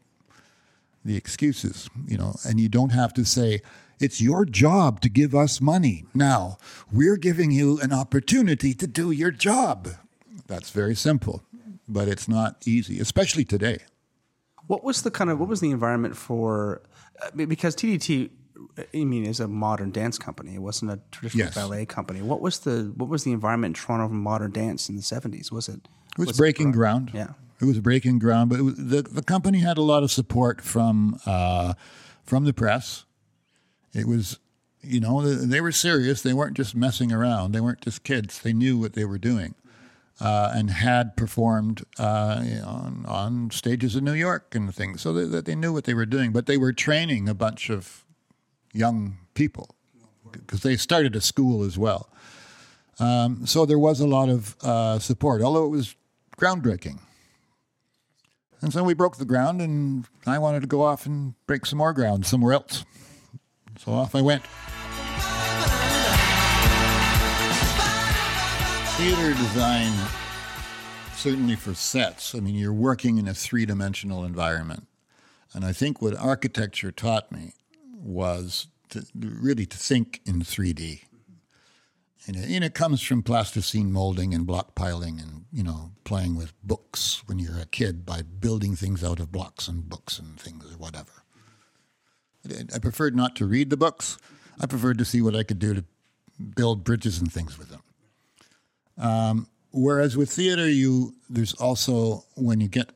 the 1.05 1.17
excuses, 1.17 1.91
you 2.07 2.17
know, 2.17 2.37
and 2.45 2.61
you 2.61 2.69
don't 2.69 2.93
have 2.93 3.13
to 3.15 3.25
say, 3.25 3.61
it's 4.01 4.21
your 4.21 4.45
job 4.45 5.01
to 5.03 5.09
give 5.09 5.35
us 5.35 5.61
money. 5.61 6.05
Now, 6.15 6.59
we're 6.93 7.17
giving 7.17 7.51
you 7.51 7.79
an 7.81 7.93
opportunity 7.93 8.75
to 8.75 8.87
do 8.87 9.11
your 9.11 9.31
job. 9.31 9.89
That's 10.47 10.71
very 10.71 10.95
simple, 10.95 11.43
but 11.89 12.09
it's 12.09 12.29
not 12.29 12.57
easy, 12.67 12.99
especially 13.01 13.45
today. 13.45 13.79
What 14.67 14.83
was 14.85 15.03
the 15.03 15.11
kind 15.11 15.31
of 15.31 15.39
what 15.41 15.49
was 15.49 15.61
the 15.61 15.71
environment 15.71 16.17
for? 16.17 16.83
uh, 17.23 17.31
Because 17.47 17.77
TDT, 17.77 18.31
I 18.95 19.05
mean, 19.05 19.25
is 19.27 19.41
a 19.41 19.49
modern 19.49 19.91
dance 19.91 20.19
company. 20.19 20.55
It 20.55 20.63
wasn't 20.63 20.91
a 20.93 21.01
traditional 21.11 21.47
Yes. 21.47 21.55
ballet 21.55 21.87
company. 21.87 22.23
What 22.23 22.41
was 22.41 22.61
the 22.61 22.93
what 22.97 23.09
was 23.09 23.25
the 23.25 23.33
environment 23.33 23.77
in 23.77 23.83
Toronto 23.83 24.09
for 24.09 24.15
modern 24.15 24.53
dance 24.53 24.89
in 24.89 24.97
the 24.97 25.03
seventies? 25.03 25.53
Was 25.53 25.69
it? 25.69 25.81
It 26.19 26.27
was, 26.27 26.37
breaking 26.37 26.73
ground. 26.73 27.11
Yeah. 27.13 27.31
It 27.61 27.65
was 27.67 27.79
breaking 27.81 28.19
ground, 28.21 28.51
but 28.51 28.59
it 28.59 28.63
was, 28.63 28.77
the 28.77 29.03
the 29.03 29.23
company 29.23 29.59
had 29.61 29.79
a 29.79 29.83
lot 29.83 30.03
of 30.03 30.11
support 30.11 30.61
from 30.63 31.19
uh, 31.27 31.75
from 32.25 32.45
the 32.45 32.53
press. 32.53 33.05
It 33.95 34.07
was, 34.07 34.39
you 34.83 35.01
know, 35.01 35.23
they, 35.23 35.47
they 35.47 35.61
were 35.61 35.73
serious. 35.73 36.23
They 36.23 36.33
weren't 36.33 36.57
just 36.57 36.75
messing 36.75 37.13
around. 37.13 37.53
They 37.53 37.61
weren't 37.61 37.81
just 37.81 38.03
kids. 38.03 38.41
They 38.41 38.53
knew 38.53 38.77
what 38.79 38.95
they 38.95 39.05
were 39.05 39.19
doing, 39.19 39.55
uh, 40.21 40.53
and 40.55 40.71
had 40.71 41.17
performed 41.17 41.85
uh, 41.99 42.43
on 42.65 43.05
on 43.07 43.51
stages 43.51 43.97
in 43.97 44.05
New 44.05 44.13
York 44.15 44.55
and 44.55 44.75
things, 44.75 45.01
so 45.03 45.13
that, 45.13 45.27
that 45.27 45.45
they 45.45 45.55
knew 45.55 45.73
what 45.73 45.85
they 45.85 45.95
were 45.95 46.07
doing. 46.07 46.33
But 46.33 46.47
they 46.47 46.59
were 46.59 46.73
training 46.73 47.29
a 47.29 47.35
bunch 47.35 47.71
of 47.71 48.05
young 48.73 49.19
people 49.35 49.75
because 50.33 50.63
they 50.63 50.77
started 50.77 51.15
a 51.15 51.21
school 51.21 51.63
as 51.63 51.79
well. 51.79 52.09
Um, 52.99 53.47
so 53.47 53.67
there 53.67 53.79
was 53.79 54.01
a 54.01 54.07
lot 54.07 54.29
of 54.29 54.57
uh, 54.63 54.99
support, 54.99 55.43
although 55.43 55.65
it 55.65 55.71
was 55.71 55.97
groundbreaking. 56.37 56.99
And 58.61 58.73
so 58.73 58.83
we 58.83 58.95
broke 58.95 59.19
the 59.19 59.25
ground, 59.25 59.61
and 59.61 60.07
I 60.27 60.39
wanted 60.39 60.61
to 60.61 60.67
go 60.67 60.83
off 60.83 61.07
and 61.07 61.35
break 61.47 61.67
some 61.67 61.79
more 61.79 61.93
ground 61.93 62.25
somewhere 62.25 62.55
else. 62.55 62.85
So 63.79 63.93
off 63.93 64.15
I 64.15 64.23
went. 64.23 64.43
Theater 68.97 69.35
design, 69.35 69.93
certainly 71.15 71.57
for 71.57 71.75
sets, 71.75 72.35
I 72.35 72.41
mean, 72.41 72.55
you're 72.55 72.73
working 72.73 73.19
in 73.19 73.27
a 73.27 73.35
three 73.35 73.67
dimensional 73.67 74.25
environment. 74.25 74.87
And 75.53 75.65
I 75.65 75.73
think 75.73 76.01
what 76.01 76.17
architecture 76.17 76.93
taught 76.93 77.31
me 77.33 77.53
was 77.93 78.69
to 78.91 79.05
really 79.19 79.67
to 79.67 79.77
think 79.77 80.21
in 80.25 80.41
3D. 80.41 81.03
And 82.27 82.37
it, 82.37 82.51
and 82.51 82.65
it 82.65 82.75
comes 82.75 83.03
from 83.03 83.23
plasticine 83.23 83.93
molding 83.93 84.33
and 84.33 84.47
block 84.47 84.75
piling 84.75 85.21
and, 85.21 85.45
you 85.53 85.63
know, 85.63 85.91
playing 86.05 86.37
with 86.37 86.55
books 86.63 87.23
when 87.27 87.39
you're 87.39 87.59
a 87.59 87.67
kid 87.67 88.07
by 88.07 88.23
building 88.23 88.77
things 88.77 89.05
out 89.05 89.21
of 89.21 89.33
blocks 89.33 89.69
and 89.69 89.89
books 89.89 90.19
and 90.19 90.39
things 90.41 90.65
or 90.73 90.79
whatever. 90.79 91.24
I 92.75 92.79
preferred 92.79 93.17
not 93.17 93.37
to 93.37 93.47
read 93.47 93.71
the 93.71 93.77
books. 93.77 94.19
I 94.61 94.67
preferred 94.67 94.99
to 94.99 95.05
see 95.05 95.23
what 95.23 95.35
I 95.35 95.43
could 95.43 95.59
do 95.59 95.75
to 95.75 95.85
build 96.57 96.85
bridges 96.85 97.19
and 97.19 97.33
things 97.33 97.59
with 97.59 97.71
them. 97.71 97.83
Um, 98.99 99.49
whereas 99.73 100.17
with 100.17 100.31
theater, 100.31 100.69
you 100.69 101.15
there's 101.29 101.55
also 101.55 102.25
when 102.37 102.61
you 102.61 102.69
get 102.69 102.91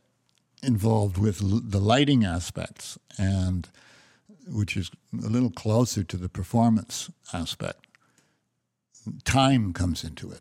involved 0.63 1.19
with 1.19 1.43
l- 1.43 1.63
the 1.65 1.81
lighting 1.81 2.25
aspects 2.25 2.99
and 3.17 3.69
which 4.47 4.77
is 4.77 4.91
a 5.13 5.29
little 5.29 5.51
closer 5.51 6.03
to 6.03 6.17
the 6.17 6.29
performance 6.29 7.11
aspect. 7.33 7.87
Time 9.25 9.73
comes 9.73 10.05
into 10.05 10.31
it. 10.31 10.41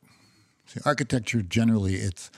See, 0.66 0.80
architecture 0.86 1.42
generally 1.42 1.96
it's 1.96 2.30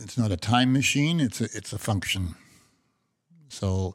it's 0.00 0.18
not 0.18 0.30
a 0.32 0.36
time 0.36 0.72
machine. 0.72 1.20
It's 1.20 1.40
a 1.40 1.44
it's 1.44 1.72
a 1.72 1.78
function. 1.78 2.34
So 3.48 3.94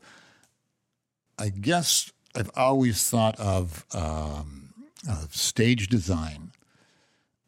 I 1.44 1.50
guess 1.50 2.10
I've 2.34 2.50
always 2.56 3.10
thought 3.10 3.38
of 3.38 3.86
um, 3.94 4.74
of 5.10 5.36
stage 5.36 5.90
design 5.90 6.52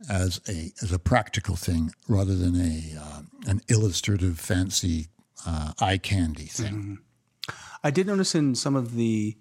as 0.10 0.42
a 0.50 0.74
as 0.84 0.92
a 0.92 1.00
practical 1.00 1.56
thing 1.56 1.92
rather 2.10 2.36
than 2.36 2.60
a 2.60 3.00
uh, 3.00 3.22
an 3.48 3.62
illustrative, 3.70 4.38
fancy 4.38 5.08
uh, 5.48 5.72
eye 5.80 5.98
candy 5.98 6.44
thing. 6.44 6.98
I 7.86 7.92
did 7.92 8.08
notice 8.08 8.36
in 8.36 8.56
some 8.56 8.76
of 8.76 8.96
the 8.96 9.38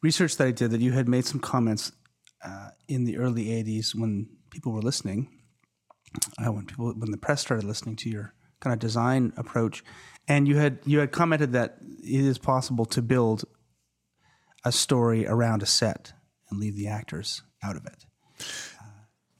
research 0.00 0.38
that 0.38 0.46
I 0.46 0.50
did 0.52 0.70
that 0.70 0.80
you 0.80 0.92
had 0.92 1.06
made 1.06 1.26
some 1.26 1.40
comments 1.40 1.92
uh, 2.42 2.70
in 2.88 3.04
the 3.04 3.18
early 3.18 3.48
'80s 3.48 3.94
when 3.94 4.30
people 4.48 4.72
were 4.72 4.80
listening, 4.80 5.28
uh, 6.38 6.50
when 6.50 6.64
people 6.64 6.94
when 6.94 7.10
the 7.10 7.18
press 7.18 7.42
started 7.42 7.66
listening 7.66 7.96
to 7.96 8.08
your 8.08 8.32
kind 8.60 8.72
of 8.72 8.78
design 8.78 9.34
approach, 9.36 9.84
and 10.26 10.48
you 10.48 10.56
had 10.56 10.78
you 10.86 11.00
had 11.00 11.12
commented 11.12 11.52
that 11.52 11.76
it 12.02 12.24
is 12.24 12.38
possible 12.38 12.86
to 12.86 13.02
build 13.02 13.44
a 14.64 14.72
story 14.72 15.26
around 15.26 15.62
a 15.62 15.66
set 15.66 16.12
and 16.50 16.60
leave 16.60 16.76
the 16.76 16.88
actors 16.88 17.42
out 17.62 17.76
of 17.76 17.86
it. 17.86 18.06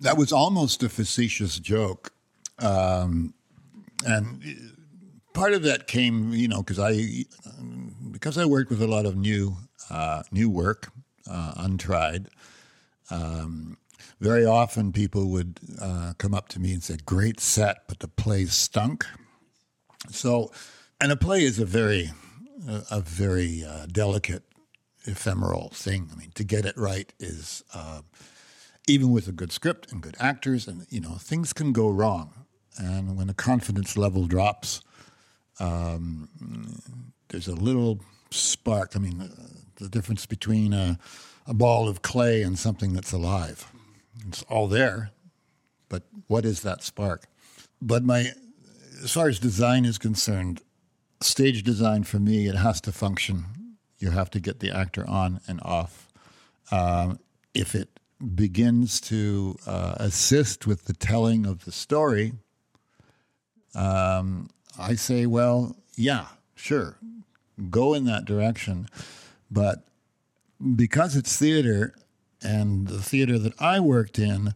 That 0.00 0.16
was 0.16 0.32
almost 0.32 0.82
a 0.82 0.88
facetious 0.88 1.58
joke. 1.58 2.12
Um, 2.58 3.34
and 4.06 4.42
part 5.32 5.52
of 5.52 5.62
that 5.62 5.86
came, 5.86 6.32
you 6.32 6.48
know, 6.48 6.62
because 6.62 6.78
I 6.78 7.24
because 8.10 8.38
I 8.38 8.44
worked 8.44 8.70
with 8.70 8.82
a 8.82 8.86
lot 8.86 9.06
of 9.06 9.16
new 9.16 9.56
uh, 9.90 10.22
new 10.30 10.48
work, 10.48 10.92
uh, 11.30 11.52
untried. 11.56 12.28
Um, 13.10 13.76
very 14.20 14.46
often, 14.46 14.92
people 14.92 15.28
would 15.30 15.58
uh, 15.80 16.14
come 16.18 16.34
up 16.34 16.48
to 16.50 16.60
me 16.60 16.72
and 16.72 16.82
say, 16.82 16.96
"Great 17.04 17.40
set, 17.40 17.88
but 17.88 17.98
the 17.98 18.08
play 18.08 18.46
stunk." 18.46 19.04
So, 20.10 20.52
and 21.00 21.12
a 21.12 21.16
play 21.16 21.42
is 21.44 21.58
a 21.58 21.64
very 21.66 22.12
a, 22.66 22.82
a 22.92 23.00
very 23.00 23.64
uh, 23.64 23.86
delicate, 23.86 24.44
ephemeral 25.04 25.70
thing. 25.70 26.10
I 26.12 26.18
mean, 26.18 26.32
to 26.34 26.44
get 26.44 26.64
it 26.64 26.76
right 26.76 27.12
is 27.18 27.62
uh, 27.74 28.02
even 28.86 29.10
with 29.10 29.28
a 29.28 29.32
good 29.32 29.52
script 29.52 29.92
and 29.92 30.02
good 30.02 30.16
actors, 30.18 30.68
and 30.68 30.86
you 30.90 31.00
know, 31.00 31.14
things 31.14 31.52
can 31.52 31.72
go 31.72 31.88
wrong. 31.88 32.32
And 32.76 33.16
when 33.16 33.28
the 33.28 33.34
confidence 33.34 33.96
level 33.96 34.26
drops, 34.26 34.80
um, 35.60 36.28
there's 37.28 37.48
a 37.48 37.54
little 37.54 38.00
spark. 38.30 38.96
I 38.96 38.98
mean, 38.98 39.20
uh, 39.20 39.28
the 39.76 39.88
difference 39.88 40.26
between 40.26 40.72
a, 40.72 40.98
a 41.46 41.54
ball 41.54 41.88
of 41.88 42.02
clay 42.02 42.42
and 42.42 42.58
something 42.58 42.92
that's 42.92 43.12
alive. 43.12 43.70
It's 44.28 44.42
all 44.44 44.68
there, 44.68 45.10
but 45.88 46.02
what 46.26 46.44
is 46.44 46.62
that 46.62 46.82
spark? 46.82 47.26
But 47.80 48.04
my, 48.04 48.32
as 49.02 49.12
far 49.12 49.28
as 49.28 49.38
design 49.38 49.84
is 49.84 49.98
concerned, 49.98 50.60
stage 51.20 51.62
design 51.62 52.04
for 52.04 52.18
me, 52.18 52.46
it 52.46 52.54
has 52.54 52.80
to 52.82 52.92
function. 52.92 53.44
You 54.04 54.10
have 54.10 54.28
to 54.32 54.38
get 54.40 54.60
the 54.60 54.70
actor 54.70 55.08
on 55.08 55.40
and 55.48 55.62
off. 55.62 56.12
Um, 56.70 57.20
if 57.54 57.74
it 57.74 57.88
begins 58.34 59.00
to 59.00 59.56
uh, 59.66 59.94
assist 59.96 60.66
with 60.66 60.84
the 60.84 60.92
telling 60.92 61.46
of 61.46 61.64
the 61.64 61.72
story, 61.72 62.34
um, 63.74 64.50
I 64.78 64.94
say, 64.94 65.24
well, 65.24 65.76
yeah, 65.96 66.26
sure, 66.54 66.98
go 67.70 67.94
in 67.94 68.04
that 68.04 68.26
direction. 68.26 68.90
But 69.50 69.86
because 70.76 71.16
it's 71.16 71.38
theater 71.38 71.94
and 72.42 72.86
the 72.88 73.00
theater 73.00 73.38
that 73.38 73.58
I 73.58 73.80
worked 73.80 74.18
in, 74.18 74.52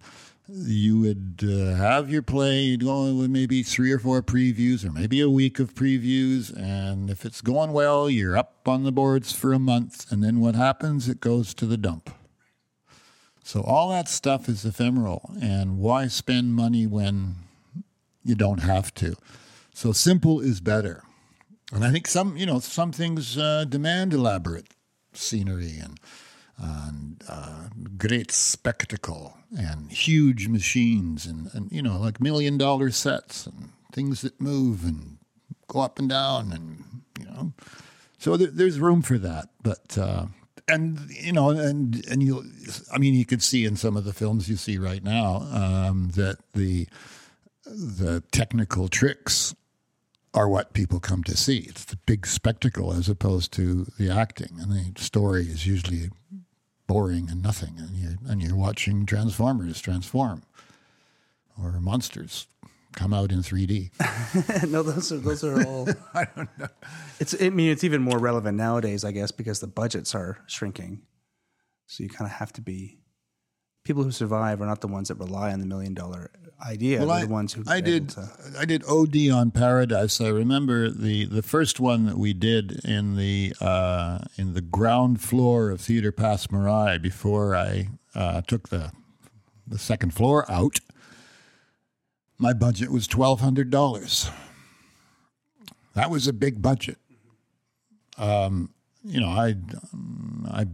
you 0.48 1.00
would 1.00 1.40
uh, 1.44 1.74
have 1.74 2.11
your 2.11 2.22
play, 2.22 2.62
you'd 2.62 2.84
go 2.84 3.14
with 3.14 3.30
maybe 3.30 3.62
three 3.62 3.92
or 3.92 3.98
four 3.98 4.22
previews 4.22 4.84
or 4.84 4.90
maybe 4.90 5.20
a 5.20 5.28
week 5.28 5.58
of 5.58 5.74
previews. 5.74 6.56
And 6.56 7.11
if 7.11 7.24
it's 7.26 7.42
going 7.42 7.72
well, 7.72 8.08
you're 8.08 8.37
up 8.37 8.66
on 8.66 8.84
the 8.84 8.92
boards 8.92 9.32
for 9.32 9.52
a 9.52 9.58
month. 9.58 10.11
And 10.11 10.22
then 10.22 10.40
what 10.40 10.54
happens? 10.54 11.08
It 11.08 11.20
goes 11.20 11.52
to 11.54 11.66
the 11.66 11.76
dump. 11.76 12.11
So 13.44 13.62
all 13.62 13.90
that 13.90 14.08
stuff 14.08 14.48
is 14.48 14.64
ephemeral. 14.64 15.34
And 15.40 15.78
why 15.78 16.08
spend 16.08 16.54
money 16.54 16.87
when 16.87 17.37
you 18.24 18.34
don't 18.34 18.62
have 18.62 18.94
to? 18.94 19.16
So 19.74 19.92
simple 19.92 20.40
is 20.40 20.61
better. 20.61 21.02
And 21.72 21.84
I 21.84 21.90
think 21.90 22.06
some, 22.06 22.38
you 22.38 22.46
know, 22.46 22.58
some 22.58 22.92
things 22.92 23.37
uh, 23.37 23.66
demand 23.68 24.14
elaborate 24.14 24.68
scenery 25.12 25.78
and, 25.78 26.00
and 26.59 27.23
uh, 27.29 27.68
great 27.97 28.31
spectacle 28.31 29.37
and 29.57 29.90
huge 29.90 30.49
machines 30.49 31.27
and, 31.27 31.51
and, 31.55 31.71
you 31.73 31.83
know, 31.83 31.99
like 31.99 32.21
million 32.21 32.59
dollar 32.59 32.90
sets 32.90 33.47
and 33.47 33.71
things 33.92 34.21
that 34.23 34.40
move 34.40 34.85
and 34.85 35.18
go 35.68 35.81
up 35.81 35.99
and 35.99 36.09
down 36.09 36.53
and, 36.53 36.85
you 37.18 37.25
know, 37.27 37.53
so 38.18 38.37
there, 38.37 38.49
there's 38.49 38.81
room 38.81 39.03
for 39.03 39.18
that. 39.18 39.49
But, 39.62 39.97
uh, 39.97 40.27
and 40.68 41.09
you 41.11 41.33
know, 41.33 41.51
and 41.51 42.05
and 42.09 42.23
you, 42.23 42.44
I 42.92 42.99
mean, 42.99 43.14
you 43.14 43.25
could 43.25 43.42
see 43.42 43.64
in 43.64 43.77
some 43.77 43.97
of 43.97 44.05
the 44.05 44.12
films 44.12 44.49
you 44.49 44.57
see 44.57 44.77
right 44.79 45.03
now 45.03 45.47
um, 45.51 46.11
that 46.14 46.38
the 46.53 46.87
the 47.64 48.23
technical 48.33 48.88
tricks 48.88 49.55
are 50.35 50.49
what 50.49 50.75
people 50.75 51.01
come 51.01 51.25
to 51.25 51.37
see. 51.37 51.59
It's 51.61 51.85
the 51.85 51.97
big 51.97 52.27
spectacle 52.27 52.92
as 52.92 53.09
opposed 53.09 53.53
to 53.55 53.87
the 53.99 54.11
acting, 54.11 54.59
and 54.61 54.71
the 54.71 55.01
story 55.01 55.47
is 55.47 55.66
usually 55.66 56.11
boring 56.88 57.29
and 57.31 57.40
nothing. 57.40 57.74
And 57.79 57.90
you 57.90 58.18
and 58.27 58.42
you're 58.42 58.57
watching 58.57 59.07
Transformers 59.07 59.81
transform 59.81 60.42
or 61.62 61.79
monsters 61.81 62.48
come 62.94 63.14
out 63.14 63.31
in 63.31 63.38
3D. 63.38 63.90
no, 64.70 64.83
those 64.83 65.12
are 65.12 65.18
those 65.18 65.44
are 65.44 65.64
all. 65.64 65.88
I 66.14 66.27
don't 66.35 66.59
know. 66.59 66.66
It's. 67.20 67.40
I 67.40 67.51
mean, 67.51 67.70
it's 67.70 67.85
even 67.85 68.03
more 68.03 68.18
relevant 68.18 68.57
nowadays, 68.57 69.05
I 69.05 69.12
guess, 69.12 69.31
because 69.31 69.61
the 69.61 69.68
budgets 69.68 70.14
are 70.16 70.38
shrinking. 70.48 71.03
So 71.87 72.03
you 72.03 72.09
kind 72.09 72.29
of 72.29 72.37
have 72.37 72.53
to 72.55 72.61
be. 72.61 72.98
People 73.85 74.03
who 74.03 74.11
survive 74.11 74.61
are 74.61 74.66
not 74.66 74.83
the 74.83 74.88
ones 74.88 75.09
that 75.09 75.14
rely 75.14 75.53
on 75.53 75.61
the 75.61 75.66
million 75.66 75.94
dollar 75.94 76.31
idea. 76.64 77.01
Well, 77.01 77.11
I, 77.11 77.23
the 77.25 77.29
ones 77.33 77.53
who. 77.53 77.62
I 77.66 77.81
did. 77.81 78.11
to- 78.11 78.29
I 78.59 78.64
did 78.64 78.83
OD 78.88 79.31
on 79.33 79.51
Paradise. 79.51 80.21
I 80.21 80.29
remember 80.29 80.90
the 80.90 81.25
the 81.27 81.42
first 81.42 81.81
one 81.81 82.07
that 82.07 82.18
we 82.18 82.33
did 82.33 82.85
in 82.85 83.16
the 83.16 83.55
uh, 83.61 84.18
in 84.37 84.55
the 84.55 84.61
ground 84.61 85.21
floor 85.21 85.71
of 85.71 85.81
Theater 85.81 86.12
Passe 86.12 86.47
Muraille 86.49 87.01
before 87.01 87.55
I 87.55 87.88
uh, 88.14 88.40
took 88.42 88.68
the 88.71 88.92
the 89.66 89.79
second 89.79 90.14
floor 90.14 90.51
out. 90.51 90.79
My 92.38 92.53
budget 92.53 92.90
was 92.90 93.07
twelve 93.07 93.40
hundred 93.40 93.71
dollars. 93.71 94.31
That 95.94 96.11
was 96.11 96.27
a 96.29 96.33
big 96.33 96.62
budget. 96.62 96.99
Um, 98.16 98.71
you 99.05 99.21
know, 99.21 99.29
I 99.29 99.57
I 100.49 100.66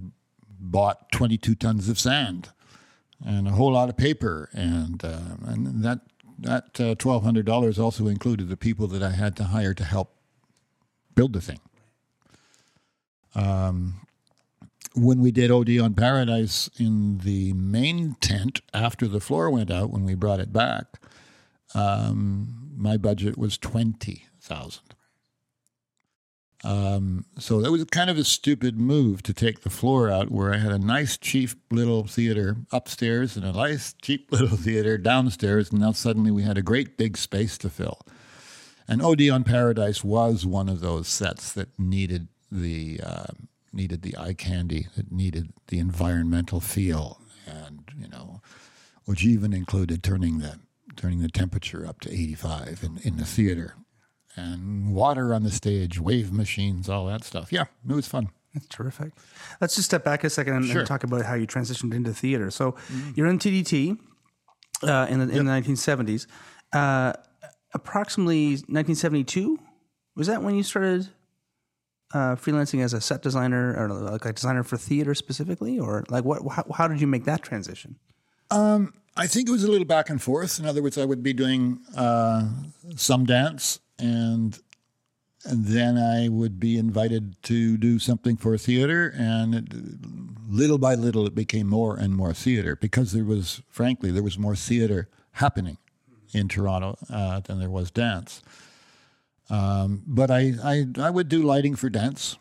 bought 0.61 1.11
twenty 1.12 1.37
two 1.38 1.55
tons 1.55 1.88
of 1.88 1.99
sand 1.99 2.51
and 3.24 3.48
a 3.48 3.52
whole 3.52 3.72
lot 3.72 3.88
of 3.88 3.96
paper, 3.96 4.50
and 4.52 5.04
uh, 5.04 5.37
and 5.46 5.82
that 5.82 6.00
that 6.38 6.80
uh, 6.80 6.94
twelve 6.96 7.24
hundred 7.24 7.46
dollars 7.46 7.78
also 7.78 8.06
included 8.06 8.48
the 8.48 8.56
people 8.56 8.87
that 8.88 9.02
I 9.02 9.10
had 9.10 9.37
to 9.37 9.44
hire 9.44 9.74
to 9.74 9.84
help 9.84 10.14
build 11.14 11.32
the 11.32 11.40
thing. 11.40 11.60
Um, 13.34 14.06
when 14.94 15.20
we 15.20 15.32
did 15.32 15.50
OD 15.50 15.78
on 15.78 15.94
Paradise 15.94 16.70
in 16.78 17.18
the 17.18 17.52
main 17.54 18.16
tent 18.20 18.60
after 18.72 19.08
the 19.08 19.20
floor 19.20 19.50
went 19.50 19.70
out, 19.70 19.90
when 19.90 20.04
we 20.04 20.14
brought 20.14 20.38
it 20.38 20.52
back, 20.52 21.00
um, 21.74 22.70
my 22.76 22.96
budget 22.96 23.37
was 23.37 23.56
twenty 23.58 24.26
thousand. 24.40 24.93
Um, 26.64 27.27
so 27.38 27.61
that 27.61 27.70
was 27.70 27.85
kind 27.85 28.09
of 28.09 28.16
a 28.16 28.24
stupid 28.24 28.79
move 28.79 29.22
to 29.24 29.35
take 29.35 29.61
the 29.61 29.70
floor 29.70 30.11
out 30.11 30.31
where 30.31 30.53
I 30.53 30.57
had 30.57 30.72
a 30.72 30.79
nice 30.79 31.18
cheap 31.18 31.50
little 31.70 32.07
theater 32.07 32.57
upstairs 32.72 33.37
and 33.37 33.44
a 33.44 33.53
nice 33.53 33.94
cheap 34.00 34.29
little 34.33 34.57
theater 34.57 34.96
downstairs, 34.96 35.70
and 35.70 35.81
now 35.81 35.92
suddenly 35.92 36.31
we 36.31 36.42
had 36.42 36.57
a 36.57 36.62
great 36.62 36.96
big 36.96 37.18
space 37.18 37.59
to 37.59 37.68
fill. 37.68 38.00
And 38.88 39.03
OD 39.03 39.29
on 39.29 39.44
Paradise 39.44 40.03
was 40.03 40.46
one 40.46 40.70
of 40.70 40.81
those 40.81 41.07
sets 41.07 41.53
that 41.53 41.79
needed 41.79 42.29
the 42.50 43.00
uh, 43.05 43.33
needed 43.72 44.03
the 44.03 44.16
eye 44.16 44.35
candy, 44.35 44.87
that 44.96 45.12
needed 45.12 45.53
the 45.68 45.79
environmental 45.79 46.61
feel, 46.61 47.20
and 47.46 47.90
you 47.98 48.09
know, 48.09 48.40
which 49.05 49.22
even 49.22 49.53
included 49.53 50.03
turning 50.03 50.38
the 50.38 50.61
turning 50.96 51.20
the 51.20 51.29
temperature 51.29 51.87
up 51.87 52.01
to 52.01 52.11
85 52.11 52.84
in, 52.84 52.99
in 53.03 53.16
the 53.16 53.24
theater 53.24 53.74
and 54.37 54.95
water 54.95 55.32
on 55.35 55.43
the 55.43 55.51
stage, 55.51 55.99
wave 56.01 56.32
machines, 56.32 56.89
all 56.89 57.07
that 57.07 57.24
stuff. 57.24 57.53
Yeah, 57.53 57.64
it 57.89 57.95
was 57.95 58.09
fun. 58.09 58.30
That's 58.53 58.66
terrific. 58.68 59.12
Let's 59.61 59.74
just 59.74 59.87
step 59.87 60.05
back 60.05 60.22
a 60.24 60.30
second 60.30 60.55
and, 60.55 60.62
and 60.64 60.72
Sure. 60.72 60.82
Mm-hmm. 60.82 60.87
talk 60.87 61.05
about 61.05 61.24
how 61.24 61.35
you 61.35 61.47
transitioned 61.47 61.93
into 61.93 62.12
theater. 62.14 62.51
So 62.51 62.76
you're 63.16 63.26
in 63.26 63.39
TDT 63.39 63.99
uh, 64.82 65.07
in, 65.11 65.26
the, 65.26 65.37
in 65.37 65.45
the 65.47 65.53
1970s. 65.53 66.26
Uh, 66.72 67.12
approximately 67.72 68.51
1972 68.51 69.59
was 70.14 70.28
that 70.28 70.43
when 70.43 70.55
you 70.55 70.62
started 70.62 71.09
uh, 72.12 72.37
freelancing 72.37 72.80
as 72.82 72.93
a 72.93 73.01
set 73.01 73.22
designer 73.22 73.74
or 73.76 73.89
like 73.89 74.24
a 74.24 74.32
designer 74.32 74.62
for 74.62 74.76
theater 74.76 75.14
specifically, 75.16 75.80
or 75.80 76.05
like 76.09 76.24
what? 76.24 76.43
How, 76.53 76.64
how 76.72 76.87
did 76.87 77.01
you 77.01 77.09
make 77.09 77.24
that 77.24 77.43
transition? 77.43 77.97
I 79.16 79.26
think 79.26 79.49
it 79.49 79.53
was 79.53 79.64
a 79.64 79.70
little 79.70 79.85
back 79.87 80.11
and 80.11 80.22
forth. 80.22 80.61
In 80.61 80.66
other 80.66 80.80
words, 80.82 80.97
I 80.97 81.05
would 81.05 81.22
be 81.24 81.32
doing 81.32 81.80
uh, 81.97 82.49
some 82.97 83.24
dance, 83.24 83.80
and 83.99 84.59
and 85.45 85.66
then 85.66 85.99
I 85.99 86.28
would 86.28 86.59
be 86.59 86.78
invited 86.78 87.42
to 87.45 87.76
do 87.76 87.99
something 87.99 88.36
for 88.36 88.57
theater, 88.57 89.12
and 89.14 89.55
it, 89.55 89.64
little 90.49 90.78
by 90.78 90.95
little, 90.95 91.26
it 91.26 91.34
became 91.34 91.66
more 91.66 91.97
and 91.97 92.14
more 92.14 92.32
theater 92.32 92.76
because 92.76 93.12
there 93.12 93.24
was, 93.24 93.61
frankly, 93.68 94.11
there 94.11 94.22
was 94.22 94.38
more 94.38 94.57
theater 94.57 95.09
happening 95.32 95.76
in 96.32 96.49
Toronto 96.49 96.97
uh, 97.11 97.40
than 97.40 97.59
there 97.59 97.70
was 97.70 97.90
dance. 97.90 98.42
Um, 99.51 100.03
but 100.07 100.30
I, 100.30 100.55
I, 100.64 100.86
I 100.99 101.11
would 101.11 101.28
do 101.28 101.42
lighting 101.42 101.76
for 101.76 101.90
dance 101.90 102.38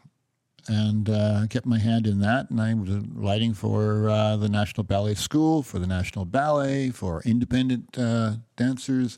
and 0.69 1.09
uh, 1.09 1.45
kept 1.49 1.65
my 1.65 1.79
hand 1.79 2.07
in 2.07 2.19
that. 2.19 2.49
And 2.49 2.61
I 2.61 2.73
was 2.73 2.89
lighting 2.89 3.53
for 3.53 4.09
uh, 4.09 4.37
the 4.37 4.47
National 4.47 4.85
Ballet 4.85 5.15
School, 5.15 5.61
for 5.61 5.79
the 5.79 5.87
National 5.87 6.23
Ballet, 6.23 6.91
for 6.91 7.21
independent 7.25 7.97
uh, 7.97 8.35
dancers. 8.55 9.17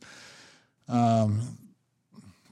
Um, 0.88 1.58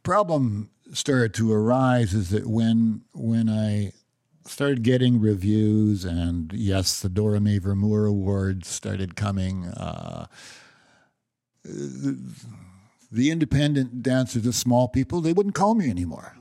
problem 0.03 0.69
started 0.93 1.33
to 1.35 1.51
arise 1.51 2.13
is 2.13 2.29
that 2.29 2.45
when 2.47 3.01
when 3.13 3.49
I 3.49 3.93
started 4.45 4.83
getting 4.83 5.19
reviews, 5.19 6.05
and 6.05 6.51
yes, 6.53 7.01
the 7.01 7.09
Dora 7.09 7.39
Mavor 7.39 7.75
Moore 7.75 8.05
Awards 8.05 8.67
started 8.67 9.15
coming. 9.15 9.65
Uh, 9.65 10.27
the 13.13 13.29
independent 13.29 14.01
dancers, 14.01 14.41
the 14.41 14.51
small 14.51 14.87
people, 14.87 15.21
they 15.21 15.33
wouldn't 15.33 15.55
call 15.55 15.75
me 15.75 15.89
anymore. 15.89 16.35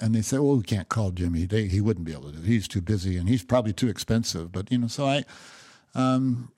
And 0.00 0.14
they 0.14 0.22
said, 0.22 0.40
well, 0.40 0.56
we 0.56 0.62
can't 0.64 0.88
call 0.88 1.10
Jimmy. 1.10 1.46
They, 1.46 1.66
he 1.66 1.80
wouldn't 1.80 2.06
be 2.06 2.12
able 2.12 2.32
to. 2.32 2.40
He's 2.40 2.66
too 2.66 2.80
busy 2.80 3.16
and 3.16 3.28
he's 3.28 3.44
probably 3.44 3.72
too 3.72 3.88
expensive. 3.88 4.50
But, 4.50 4.72
you 4.72 4.78
know, 4.78 4.88
so 4.88 5.06
I, 5.06 5.24
um, 5.94 6.50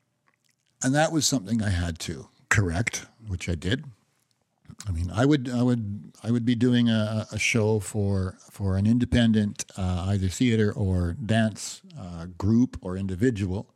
and 0.83 0.95
that 0.95 1.13
was 1.13 1.27
something 1.27 1.63
I 1.63 1.71
had 1.71 1.99
to 2.01 2.29
correct, 2.49 3.07
which 3.27 3.49
I 3.49 3.55
did. 3.55 3.85
I 4.87 4.91
mean, 4.91 5.11
I 5.15 5.25
would, 5.25 5.49
I 5.49 5.63
would, 5.63 6.13
I 6.23 6.31
would 6.31 6.45
be 6.45 6.55
doing 6.55 6.89
a, 6.89 7.27
a 7.31 7.39
show 7.39 7.79
for 7.81 8.37
for 8.51 8.77
an 8.77 8.87
independent, 8.87 9.65
uh, 9.77 10.07
either 10.09 10.29
theater 10.29 10.73
or 10.73 11.13
dance 11.15 11.83
uh, 11.99 12.27
group 12.39 12.79
or 12.83 12.97
individual, 12.97 13.75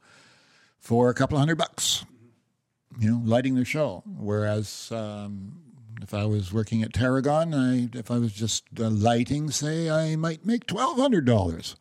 for 0.79 1.09
a 1.09 1.15
couple 1.15 1.39
hundred 1.39 1.59
bucks. 1.59 2.05
You 2.99 3.11
know, 3.11 3.21
lighting 3.25 3.55
their 3.55 3.65
show. 3.65 4.03
Whereas 4.07 4.91
um, 4.91 5.61
if 6.03 6.15
I 6.15 6.25
was 6.25 6.53
working 6.53 6.83
at 6.83 6.93
Tarragon, 6.93 7.55
I, 7.55 7.99
if 7.99 8.11
I 8.11 8.19
was 8.19 8.33
just 8.33 8.65
uh, 8.79 8.89
lighting, 8.89 9.51
say, 9.51 9.91
I 9.91 10.17
might 10.17 10.45
make 10.45 10.67
twelve 10.67 10.99
hundred 10.99 11.25
dollars. 11.25 11.77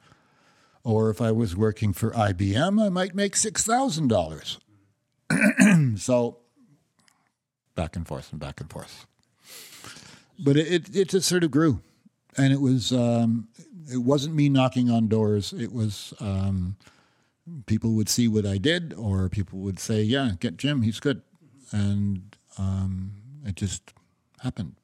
Or 0.83 1.09
if 1.09 1.19
I 1.19 1.31
was 1.31 1.55
working 1.55 1.93
for 1.93 2.11
IBM, 2.11 2.83
I 2.83 2.89
might 2.89 3.15
make 3.15 3.35
six 3.35 3.63
thousand 3.63 4.07
dollars. 4.07 4.59
so 5.95 6.37
back 7.75 7.95
and 7.95 8.07
forth 8.07 8.31
and 8.31 8.39
back 8.39 8.59
and 8.59 8.69
forth. 8.69 9.05
But 10.39 10.57
it, 10.57 10.67
it, 10.71 10.95
it 10.95 11.09
just 11.09 11.27
sort 11.27 11.43
of 11.43 11.51
grew, 11.51 11.81
and 12.37 12.51
it 12.51 12.59
was 12.59 12.91
um, 12.91 13.47
it 13.91 13.97
wasn't 13.97 14.35
me 14.35 14.49
knocking 14.49 14.89
on 14.89 15.07
doors. 15.07 15.53
It 15.53 15.71
was 15.71 16.13
um, 16.19 16.75
people 17.65 17.93
would 17.93 18.09
see 18.09 18.27
what 18.27 18.45
I 18.45 18.57
did, 18.57 18.93
or 18.93 19.29
people 19.29 19.59
would 19.59 19.79
say, 19.79 20.01
"Yeah, 20.01 20.31
get 20.39 20.57
Jim, 20.57 20.81
he's 20.81 20.99
good," 20.99 21.21
and 21.71 22.35
um, 22.57 23.11
it 23.45 23.55
just 23.55 23.93
happened. 24.41 24.75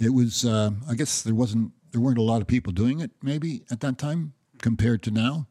It 0.00 0.10
was, 0.10 0.44
uh, 0.44 0.70
I 0.88 0.94
guess, 0.94 1.22
there 1.22 1.34
wasn't 1.34 1.72
there 1.92 2.00
weren't 2.00 2.18
a 2.18 2.22
lot 2.22 2.40
of 2.40 2.46
people 2.46 2.72
doing 2.72 3.00
it 3.00 3.12
maybe 3.22 3.62
at 3.70 3.80
that 3.80 3.98
time 3.98 4.32
compared 4.60 5.02
to 5.04 5.10
now. 5.10 5.46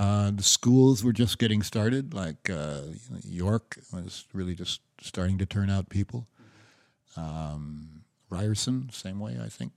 Uh, 0.00 0.30
the 0.30 0.42
schools 0.42 1.04
were 1.04 1.12
just 1.12 1.38
getting 1.38 1.62
started. 1.62 2.14
Like 2.14 2.48
uh, 2.48 2.80
York 3.22 3.78
was 3.92 4.24
really 4.32 4.54
just 4.54 4.80
starting 5.02 5.36
to 5.36 5.44
turn 5.44 5.68
out 5.68 5.90
people. 5.90 6.26
Um, 7.18 8.02
Ryerson, 8.30 8.88
same 8.92 9.20
way, 9.20 9.36
I 9.44 9.50
think. 9.50 9.72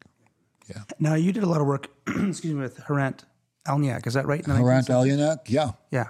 Yeah. 0.69 0.83
Now 0.97 1.15
you 1.15 1.33
did 1.33 1.43
a 1.43 1.45
lot 1.45 1.59
of 1.59 1.67
work, 1.67 1.89
excuse 2.07 2.53
me, 2.53 2.61
with 2.61 2.77
Hrant 2.77 3.25
Alniak. 3.67 4.07
Is 4.07 4.13
that 4.13 4.25
right? 4.25 4.41
Hrant 4.41 4.87
Alianak, 4.87 5.39
yeah. 5.47 5.71
Yeah. 5.91 6.07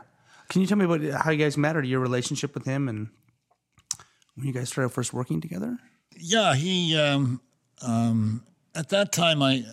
Can 0.49 0.61
you 0.61 0.67
tell 0.67 0.77
me 0.77 0.85
about 0.85 1.01
how 1.23 1.31
you 1.31 1.43
guys 1.43 1.57
met 1.57 1.75
or 1.75 1.81
your 1.81 1.99
relationship 1.99 2.53
with 2.53 2.65
him 2.65 2.87
and 2.87 3.09
when 4.35 4.45
you 4.45 4.53
guys 4.53 4.69
started 4.69 4.89
first 4.89 5.11
working 5.11 5.41
together? 5.41 5.79
Yeah, 6.15 6.53
he. 6.53 6.95
Um, 6.95 7.41
um, 7.81 8.43
at 8.75 8.89
that 8.89 9.11
time, 9.11 9.41
I 9.41 9.65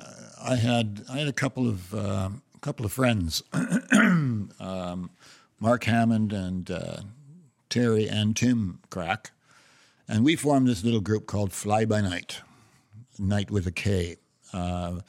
I 0.43 0.57
had 0.57 1.05
I 1.11 1.19
had 1.19 1.29
a 1.29 1.33
couple 1.35 1.69
of 1.69 1.95
uh, 2.61 2.67
couple 2.67 2.87
of 2.87 2.93
friends, 2.93 3.43
um, 3.53 5.11
Mark 5.59 5.85
Hammond 5.85 6.33
and 6.33 6.71
uh, 6.71 7.01
Terry 7.69 8.09
and 8.09 8.37
Tim 8.37 8.81
Crack, 8.91 9.31
and 10.09 10.25
we 10.25 10.37
formed 10.37 10.67
this 10.67 10.85
little 10.85 11.01
group 11.01 11.27
called 11.27 11.53
Fly 11.53 11.85
by 11.85 12.01
Night, 12.01 12.41
Night 13.19 13.51
with 13.51 13.67
a 13.67 13.73
K. 13.73 14.17
Uh, 14.53 15.01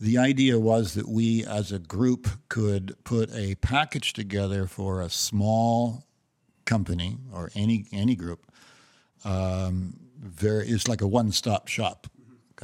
the 0.00 0.18
idea 0.18 0.58
was 0.58 0.94
that 0.94 1.08
we, 1.08 1.44
as 1.44 1.72
a 1.72 1.78
group, 1.78 2.28
could 2.48 2.94
put 3.04 3.32
a 3.34 3.54
package 3.56 4.12
together 4.12 4.66
for 4.66 5.00
a 5.00 5.08
small 5.08 6.04
company 6.64 7.18
or 7.32 7.50
any 7.54 7.86
any 7.92 8.16
group 8.16 8.50
um, 9.24 9.94
it's 10.40 10.88
like 10.88 11.02
a 11.02 11.06
one-stop 11.06 11.68
shop 11.68 12.06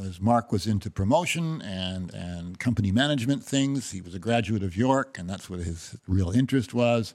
because 0.00 0.20
Mark 0.20 0.50
was 0.50 0.66
into 0.66 0.90
promotion 0.90 1.60
and 1.62 2.12
and 2.14 2.58
company 2.58 2.90
management 2.90 3.44
things. 3.44 3.90
He 3.90 4.00
was 4.00 4.14
a 4.14 4.18
graduate 4.18 4.62
of 4.62 4.76
York, 4.76 5.18
and 5.18 5.28
that's 5.28 5.50
what 5.50 5.60
his 5.60 5.96
real 6.08 6.30
interest 6.30 6.72
was. 6.72 7.14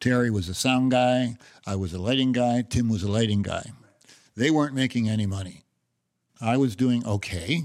Terry 0.00 0.30
was 0.30 0.48
a 0.48 0.54
sound 0.54 0.90
guy. 0.90 1.36
I 1.66 1.76
was 1.76 1.92
a 1.94 1.98
lighting 2.00 2.32
guy. 2.32 2.62
Tim 2.68 2.88
was 2.88 3.02
a 3.02 3.10
lighting 3.10 3.42
guy. 3.42 3.70
They 4.36 4.50
weren't 4.50 4.74
making 4.74 5.08
any 5.08 5.24
money. 5.26 5.62
I 6.40 6.56
was 6.58 6.76
doing 6.76 7.06
okay, 7.06 7.64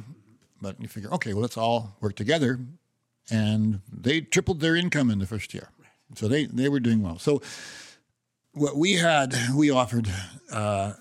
but 0.61 0.79
you 0.79 0.87
figure, 0.87 1.11
okay, 1.15 1.33
well, 1.33 1.41
let's 1.41 1.57
all 1.57 1.97
work 1.99 2.15
together. 2.15 2.59
And 3.29 3.81
they 3.91 4.21
tripled 4.21 4.61
their 4.61 4.77
income 4.77 5.09
in 5.11 5.19
the 5.19 5.25
first 5.27 5.53
year. 5.53 5.69
So 6.15 6.29
they, 6.29 6.45
they 6.45 6.69
were 6.69 6.79
doing 6.79 7.01
well. 7.01 7.19
So 7.19 7.41
what 8.53 8.77
we 8.77 8.93
had, 8.93 9.35
we 9.53 9.69
offered 9.69 10.09
uh, 10.53 10.93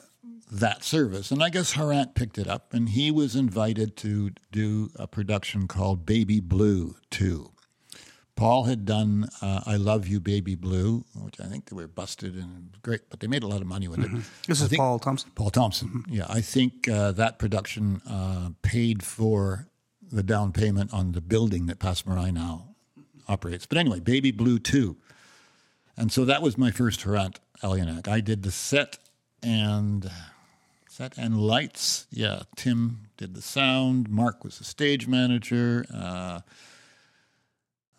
that 0.51 0.83
service. 0.85 1.31
And 1.31 1.43
I 1.43 1.49
guess 1.49 1.75
Hrant 1.75 2.15
picked 2.15 2.39
it 2.39 2.49
up, 2.49 2.73
and 2.75 2.89
he 2.91 3.11
was 3.11 3.37
invited 3.37 3.97
to 3.99 4.31
do 4.51 4.91
a 4.97 5.07
production 5.07 5.69
called 5.69 6.05
Baby 6.05 6.41
Blue 6.41 6.97
2. 7.11 7.51
Paul 8.37 8.65
had 8.65 8.87
done 8.87 9.29
uh, 9.43 9.61
I 9.67 9.77
Love 9.77 10.09
You, 10.09 10.19
Baby 10.19 10.55
Blue, 10.55 11.05
which 11.15 11.39
I 11.41 11.45
think 11.45 11.67
they 11.67 11.77
were 11.77 11.87
busted 11.87 12.35
and 12.37 12.71
great, 12.83 13.03
but 13.11 13.21
they 13.21 13.27
made 13.27 13.43
a 13.43 13.47
lot 13.47 13.61
of 13.61 13.67
money 13.67 13.87
with 13.87 14.01
it. 14.01 14.11
This 14.47 14.63
I 14.63 14.65
is 14.65 14.73
Paul 14.73 14.99
Thompson. 14.99 15.31
Paul 15.35 15.51
Thompson. 15.51 16.05
Yeah, 16.09 16.25
I 16.29 16.41
think 16.41 16.89
uh, 16.89 17.13
that 17.13 17.39
production 17.39 18.01
uh, 18.09 18.51
paid 18.63 19.03
for 19.03 19.69
the 20.11 20.23
down 20.23 20.53
payment 20.53 20.93
on 20.93 21.13
the 21.13 21.21
building 21.21 21.67
that 21.67 21.79
Passe 21.79 22.03
Muraille 22.05 22.33
now 22.33 22.69
operates. 23.29 23.67
But 23.67 23.77
anyway, 23.77 24.01
Baby 24.01 24.31
Blue 24.31 24.59
2. 24.59 24.97
And 25.99 26.11
so 26.11 26.25
that 26.25 26.41
was 26.41 26.57
my 26.57 26.71
first 26.71 27.01
Hrant 27.01 27.37
Alianak. 27.63 28.09
I 28.09 28.21
did 28.21 28.43
the 28.43 28.51
set 28.51 28.97
and 29.43 30.11
set 30.91 31.17
and 31.17 31.41
lights. 31.41 32.07
Yeah, 32.11 32.43
Tim 32.57 33.07
did 33.17 33.35
the 33.35 33.43
sound. 33.43 34.11
Mark 34.11 34.43
was 34.43 34.59
the 34.59 34.65
stage 34.65 35.07
manager. 35.07 35.87
Uh, 35.93 36.41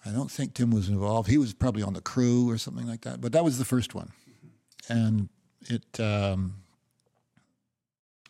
I 0.05 0.09
don't 0.09 0.29
think 0.29 0.53
Tim 0.53 0.71
was 0.71 0.89
involved. 0.89 1.29
He 1.29 1.37
was 1.37 1.53
probably 1.53 1.83
on 1.83 1.93
the 1.93 2.01
crew 2.01 2.49
or 2.49 2.57
something 2.57 2.85
like 2.85 3.01
that. 3.01 3.21
But 3.21 3.31
that 3.31 3.45
was 3.45 3.57
the 3.57 3.65
first 3.65 3.95
one, 3.95 4.11
and 4.89 5.29
it 5.69 5.99
um, 5.99 6.55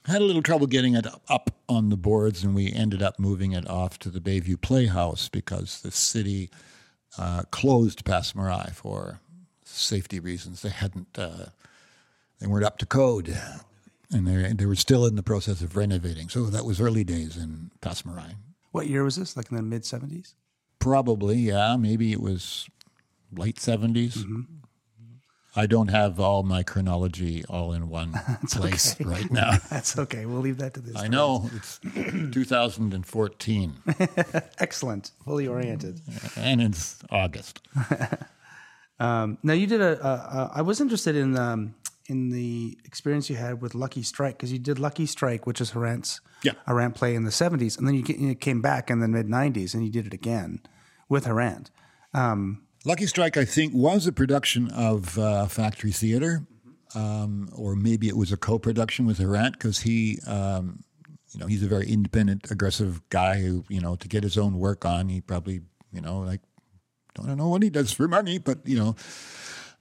had 0.05 0.21
a 0.21 0.25
little 0.25 0.43
trouble 0.43 0.67
getting 0.67 0.93
it 0.93 1.07
up, 1.27 1.49
on 1.67 1.89
the 1.89 1.97
boards, 1.97 2.43
and 2.43 2.53
we 2.53 2.69
ended 2.73 3.01
up 3.01 3.17
moving 3.17 3.53
it 3.53 3.65
off 3.69 3.97
to 3.97 4.09
the 4.09 4.19
Bayview 4.19 4.59
Playhouse 4.59 5.29
because 5.29 5.81
the 5.81 5.91
city 5.91 6.49
uh, 7.17 7.43
closed 7.49 8.03
Passe 8.03 8.33
Muraille 8.33 8.73
for 8.73 9.21
safety 9.63 10.19
reasons. 10.19 10.63
They 10.63 10.69
hadn't, 10.69 11.17
uh, 11.17 11.45
they 12.39 12.47
weren't 12.47 12.65
up 12.65 12.77
to 12.79 12.85
code, 12.85 13.39
and 14.11 14.27
they 14.27 14.53
they 14.53 14.65
were 14.65 14.75
still 14.75 15.05
in 15.05 15.15
the 15.15 15.23
process 15.23 15.61
of 15.61 15.75
renovating. 15.75 16.29
So 16.29 16.45
that 16.45 16.65
was 16.65 16.79
early 16.81 17.03
days 17.03 17.37
in 17.37 17.71
Passe 17.81 18.03
Muraille. 18.03 18.35
What 18.71 18.87
year 18.87 19.03
was 19.03 19.15
this? 19.15 19.35
Like 19.35 19.49
in 19.51 19.57
the 19.57 19.63
mid 19.63 19.83
70s? 19.83 20.33
Probably, 20.79 21.37
yeah. 21.37 21.75
Maybe 21.77 22.11
it 22.11 22.21
was 22.21 22.67
late 23.31 23.57
70s. 23.57 24.25
I 25.53 25.65
don't 25.65 25.89
have 25.89 26.17
all 26.19 26.43
my 26.43 26.63
chronology 26.63 27.43
all 27.49 27.73
in 27.73 27.89
one 27.89 28.13
place 28.49 28.99
right 29.01 29.29
now. 29.29 29.57
That's 29.69 29.99
okay. 29.99 30.25
We'll 30.25 30.39
leave 30.39 30.57
that 30.59 30.73
to 30.75 30.79
this. 30.79 30.95
I 30.95 31.07
know 31.09 31.49
it's 31.53 31.79
2014 32.31 33.73
Excellent. 34.59 35.11
Fully 35.25 35.47
oriented. 35.47 35.99
and 36.37 36.61
it's 36.61 36.99
August. 37.09 37.61
Um, 38.99 39.37
now 39.43 39.53
you 39.53 39.67
did 39.67 39.81
a. 39.81 39.99
a, 40.05 40.09
a 40.11 40.51
I 40.55 40.61
was 40.61 40.79
interested 40.79 41.15
in 41.15 41.37
um, 41.37 41.73
in 42.11 42.29
the 42.29 42.77
experience 42.83 43.29
you 43.29 43.37
had 43.37 43.61
with 43.61 43.73
Lucky 43.73 44.03
Strike 44.03 44.37
because 44.37 44.51
you 44.51 44.59
did 44.59 44.77
Lucky 44.79 45.05
Strike, 45.05 45.47
which 45.47 45.61
is 45.61 45.71
Hrant's 45.71 46.19
Yeah. 46.43 46.53
Hrant 46.67 46.93
play 46.93 47.15
in 47.15 47.23
the 47.23 47.31
seventies, 47.31 47.77
and 47.77 47.87
then 47.87 47.95
you, 47.95 48.03
you 48.07 48.35
came 48.35 48.61
back 48.61 48.89
in 48.91 48.99
the 48.99 49.07
mid 49.07 49.29
nineties 49.29 49.73
and 49.73 49.83
you 49.85 49.89
did 49.89 50.05
it 50.05 50.13
again 50.13 50.59
with 51.07 51.25
Hrant. 51.25 51.67
Um, 52.13 52.63
Lucky 52.83 53.05
Strike, 53.05 53.37
I 53.37 53.45
think, 53.45 53.73
was 53.73 54.07
a 54.07 54.11
production 54.11 54.69
of 54.71 55.17
uh, 55.17 55.45
Factory 55.45 55.91
Theater, 55.91 56.45
um, 56.95 57.49
or 57.55 57.75
maybe 57.75 58.09
it 58.09 58.17
was 58.17 58.31
a 58.31 58.37
co-production 58.37 59.05
with 59.05 59.19
Hrant 59.19 59.53
because 59.53 59.79
he, 59.81 60.19
um, 60.27 60.83
you 61.31 61.39
know, 61.39 61.47
he's 61.47 61.63
a 61.63 61.67
very 61.67 61.87
independent, 61.87 62.51
aggressive 62.51 63.01
guy 63.09 63.39
who, 63.39 63.63
you 63.69 63.79
know, 63.79 63.95
to 63.95 64.07
get 64.07 64.23
his 64.23 64.37
own 64.37 64.59
work 64.59 64.83
on, 64.83 65.07
he 65.07 65.21
probably, 65.21 65.61
you 65.93 66.01
know, 66.01 66.19
like 66.19 66.41
don't 67.13 67.37
know 67.37 67.47
what 67.47 67.63
he 67.63 67.69
does 67.69 67.91
for 67.91 68.07
money, 68.07 68.37
but 68.37 68.59
you 68.65 68.77
know. 68.77 68.95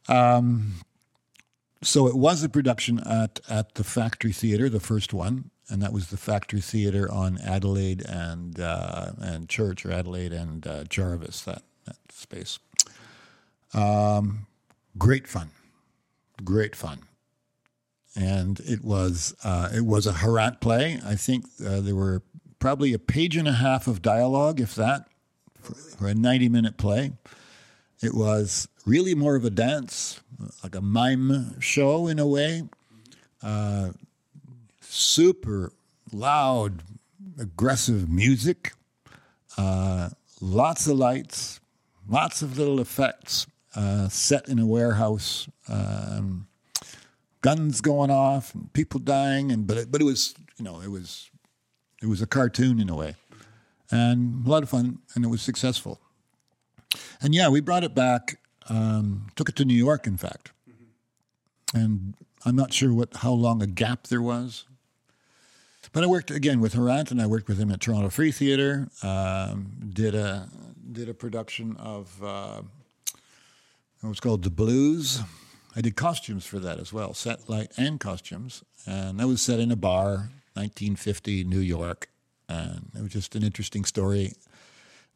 Um, 0.09 0.75
so 1.83 2.07
it 2.07 2.15
was 2.15 2.43
a 2.43 2.49
production 2.49 3.01
at 3.01 3.41
at 3.49 3.75
the 3.75 3.85
Factory 3.85 4.33
Theatre, 4.33 4.69
the 4.69 4.81
first 4.81 5.15
one, 5.15 5.51
and 5.69 5.81
that 5.83 5.93
was 5.93 6.09
the 6.09 6.17
Factory 6.17 6.61
Theatre 6.61 7.11
on 7.11 7.39
Adelaide 7.39 8.03
and 8.03 8.61
uh, 8.61 9.13
and 9.19 9.49
Church 9.49 9.87
or 9.87 9.93
Adelaide 9.93 10.33
and 10.33 10.67
uh, 10.67 10.85
Jarvis 10.85 11.43
that 11.43 11.63
that 11.87 11.97
space. 12.11 12.59
Um, 13.73 14.47
great 14.99 15.27
fun, 15.27 15.51
great 16.45 16.77
fun, 16.77 17.01
and 18.15 18.61
it 18.61 18.85
was 18.85 19.35
uh, 19.43 19.71
it 19.75 19.87
was 19.87 20.07
a 20.07 20.13
Hrant 20.13 20.61
play. 20.61 21.01
I 21.05 21.15
think 21.15 21.47
uh, 21.65 21.81
there 21.81 21.95
were 21.95 22.23
probably 22.59 22.93
a 22.93 22.99
page 22.99 23.37
and 23.37 23.49
a 23.49 23.53
half 23.53 23.87
of 23.87 24.03
dialogue, 24.03 24.61
if 24.61 24.75
that, 24.75 25.09
for, 25.63 25.75
for 25.75 26.09
a 26.09 26.15
ninety 26.15 26.49
minute 26.49 26.77
play. 26.77 27.13
It 28.03 28.15
was 28.15 28.67
really 28.87 29.15
more 29.15 29.37
of 29.37 29.45
a 29.45 29.51
dance, 29.51 30.21
like 30.63 30.75
a 30.75 30.81
mime 30.81 31.61
show 31.61 32.09
in 32.09 32.19
a 32.19 32.27
way. 32.27 32.63
Uh, 33.43 33.91
super 34.81 35.73
loud, 36.13 36.83
aggressive 37.39 38.09
music, 38.09 38.73
uh, 39.59 40.11
lots 40.41 40.87
of 40.87 40.97
lights, 40.97 41.61
lots 42.09 42.41
of 42.43 42.59
little 42.59 42.81
effects, 42.81 43.47
uh, 43.75 44.09
set 44.09 44.49
in 44.49 44.59
a 44.59 44.67
warehouse, 44.67 45.49
um, 45.69 46.47
guns 47.43 47.81
going 47.81 48.11
off, 48.11 48.55
and 48.55 48.73
people 48.73 48.99
dying, 48.99 49.53
and 49.53 49.67
but 49.67 49.77
it, 49.77 49.93
but 49.93 50.01
it 50.01 50.05
was 50.05 50.35
you 50.57 50.65
know 50.65 50.81
it 50.81 50.91
was 50.91 51.31
it 52.03 52.07
was 52.07 52.23
a 52.23 52.27
cartoon 52.27 52.81
in 52.81 52.89
a 52.89 52.97
way, 52.97 53.15
and 53.91 54.47
a 54.47 54.49
lot 54.49 54.63
of 54.63 54.71
fun, 54.71 54.99
and 55.15 55.25
it 55.25 55.29
was 55.29 55.43
successful. 55.43 56.01
And 57.23 57.35
yeah, 57.35 57.49
we 57.49 57.61
brought 57.61 57.85
it 57.85 57.95
back, 57.95 58.39
um, 58.69 59.29
took 59.37 59.49
it 59.49 59.57
to 59.57 59.65
New 59.65 59.75
York, 59.75 60.07
in 60.07 60.17
fact. 60.17 60.53
And 61.75 62.15
I'm 62.45 62.57
not 62.57 62.73
sure 62.73 62.93
what 62.93 63.17
how 63.17 63.33
long 63.33 63.63
a 63.63 63.67
gap 63.67 64.07
there 64.09 64.23
was. 64.23 64.65
But 65.93 66.05
I 66.05 66.07
worked 66.07 66.31
again 66.31 66.61
with 66.61 66.75
Hrant, 66.75 67.11
and 67.11 67.21
I 67.21 67.27
worked 67.27 67.49
with 67.49 67.59
him 67.59 67.71
at 67.73 67.81
Toronto 67.81 68.11
Free 68.11 68.31
Theatre. 68.31 68.89
Um, 69.03 69.73
did 69.93 70.15
a 70.15 70.49
did 70.93 71.09
a 71.09 71.15
production 71.15 71.77
of 71.79 72.23
uh, 72.23 72.63
was 74.03 74.21
called 74.21 74.45
The 74.45 74.51
Blues. 74.51 75.21
I 75.75 75.81
did 75.81 75.97
costumes 75.97 76.47
for 76.47 76.59
that 76.61 76.79
as 76.79 76.93
well, 76.93 77.15
set 77.15 77.49
light 77.49 77.73
and 77.77 78.01
costumes, 78.01 78.65
and 78.87 79.21
that 79.21 79.27
was 79.27 79.41
set 79.41 79.61
in 79.61 79.71
a 79.71 79.77
bar, 79.77 80.31
1950 80.55 81.45
New 81.45 81.61
York, 81.61 82.09
and 82.49 82.91
it 82.97 83.03
was 83.03 83.13
just 83.13 83.37
an 83.37 83.43
interesting 83.43 83.85
story 83.85 84.35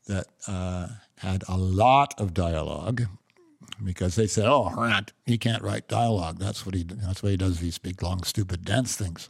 that 0.07 0.27
uh, 0.47 0.89
had 1.19 1.45
a 1.49 1.57
lot 1.57 2.15
of 2.19 2.35
dialogue 2.35 3.03
because 3.83 4.15
they 4.17 4.27
said, 4.27 4.47
"Oh, 4.47 5.01
he 5.27 5.39
can't 5.39 5.63
write 5.63 5.89
dialogue. 5.89 6.39
That's 6.39 6.65
what 6.67 6.75
he 6.75 6.85
that's 6.85 7.23
what 7.23 7.31
he 7.31 7.37
does. 7.37 7.61
These 7.61 7.79
big, 7.79 8.03
long, 8.03 8.23
stupid 8.23 8.65
dance 8.65 8.97
things." 8.97 9.29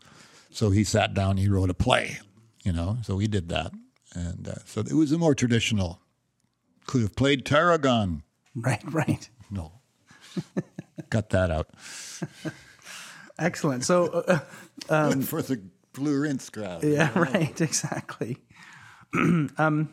So 0.50 0.70
he 0.70 0.84
sat 0.84 1.14
down. 1.14 1.36
He 1.36 1.48
wrote 1.48 1.70
a 1.70 1.74
play, 1.74 2.18
you 2.62 2.72
know. 2.72 2.98
So 3.02 3.18
he 3.18 3.26
did 3.26 3.48
that, 3.48 3.72
and 4.14 4.48
uh, 4.48 4.54
so 4.64 4.80
it 4.80 4.92
was 4.92 5.12
a 5.12 5.18
more 5.18 5.34
traditional. 5.34 6.00
Could 6.86 7.02
have 7.02 7.16
played 7.16 7.44
Tarragon. 7.46 8.22
Right, 8.54 8.82
right. 8.92 9.28
No, 9.50 9.72
cut 11.10 11.30
that 11.30 11.50
out 11.50 11.70
Excellent. 13.38 13.84
So, 13.84 14.06
uh, 14.88 15.10
for 15.22 15.42
the 15.42 15.60
Blue 15.92 16.20
Rinse 16.20 16.50
crowd. 16.50 16.84
yeah, 16.84 17.16
right, 17.18 17.60
exactly. 17.60 18.38
um, 19.14 19.88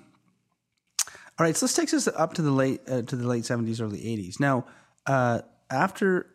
all 1.39 1.45
right, 1.45 1.55
so 1.55 1.65
this 1.65 1.75
takes 1.75 1.93
us 1.93 2.07
up 2.07 2.33
to 2.35 2.41
the 2.41 2.51
late 2.51 2.81
uh, 2.87 3.01
to 3.01 3.15
the 3.15 3.27
late 3.27 3.45
seventies, 3.45 3.81
early 3.81 4.05
eighties. 4.05 4.39
Now, 4.39 4.65
uh, 5.05 5.41
after 5.69 6.27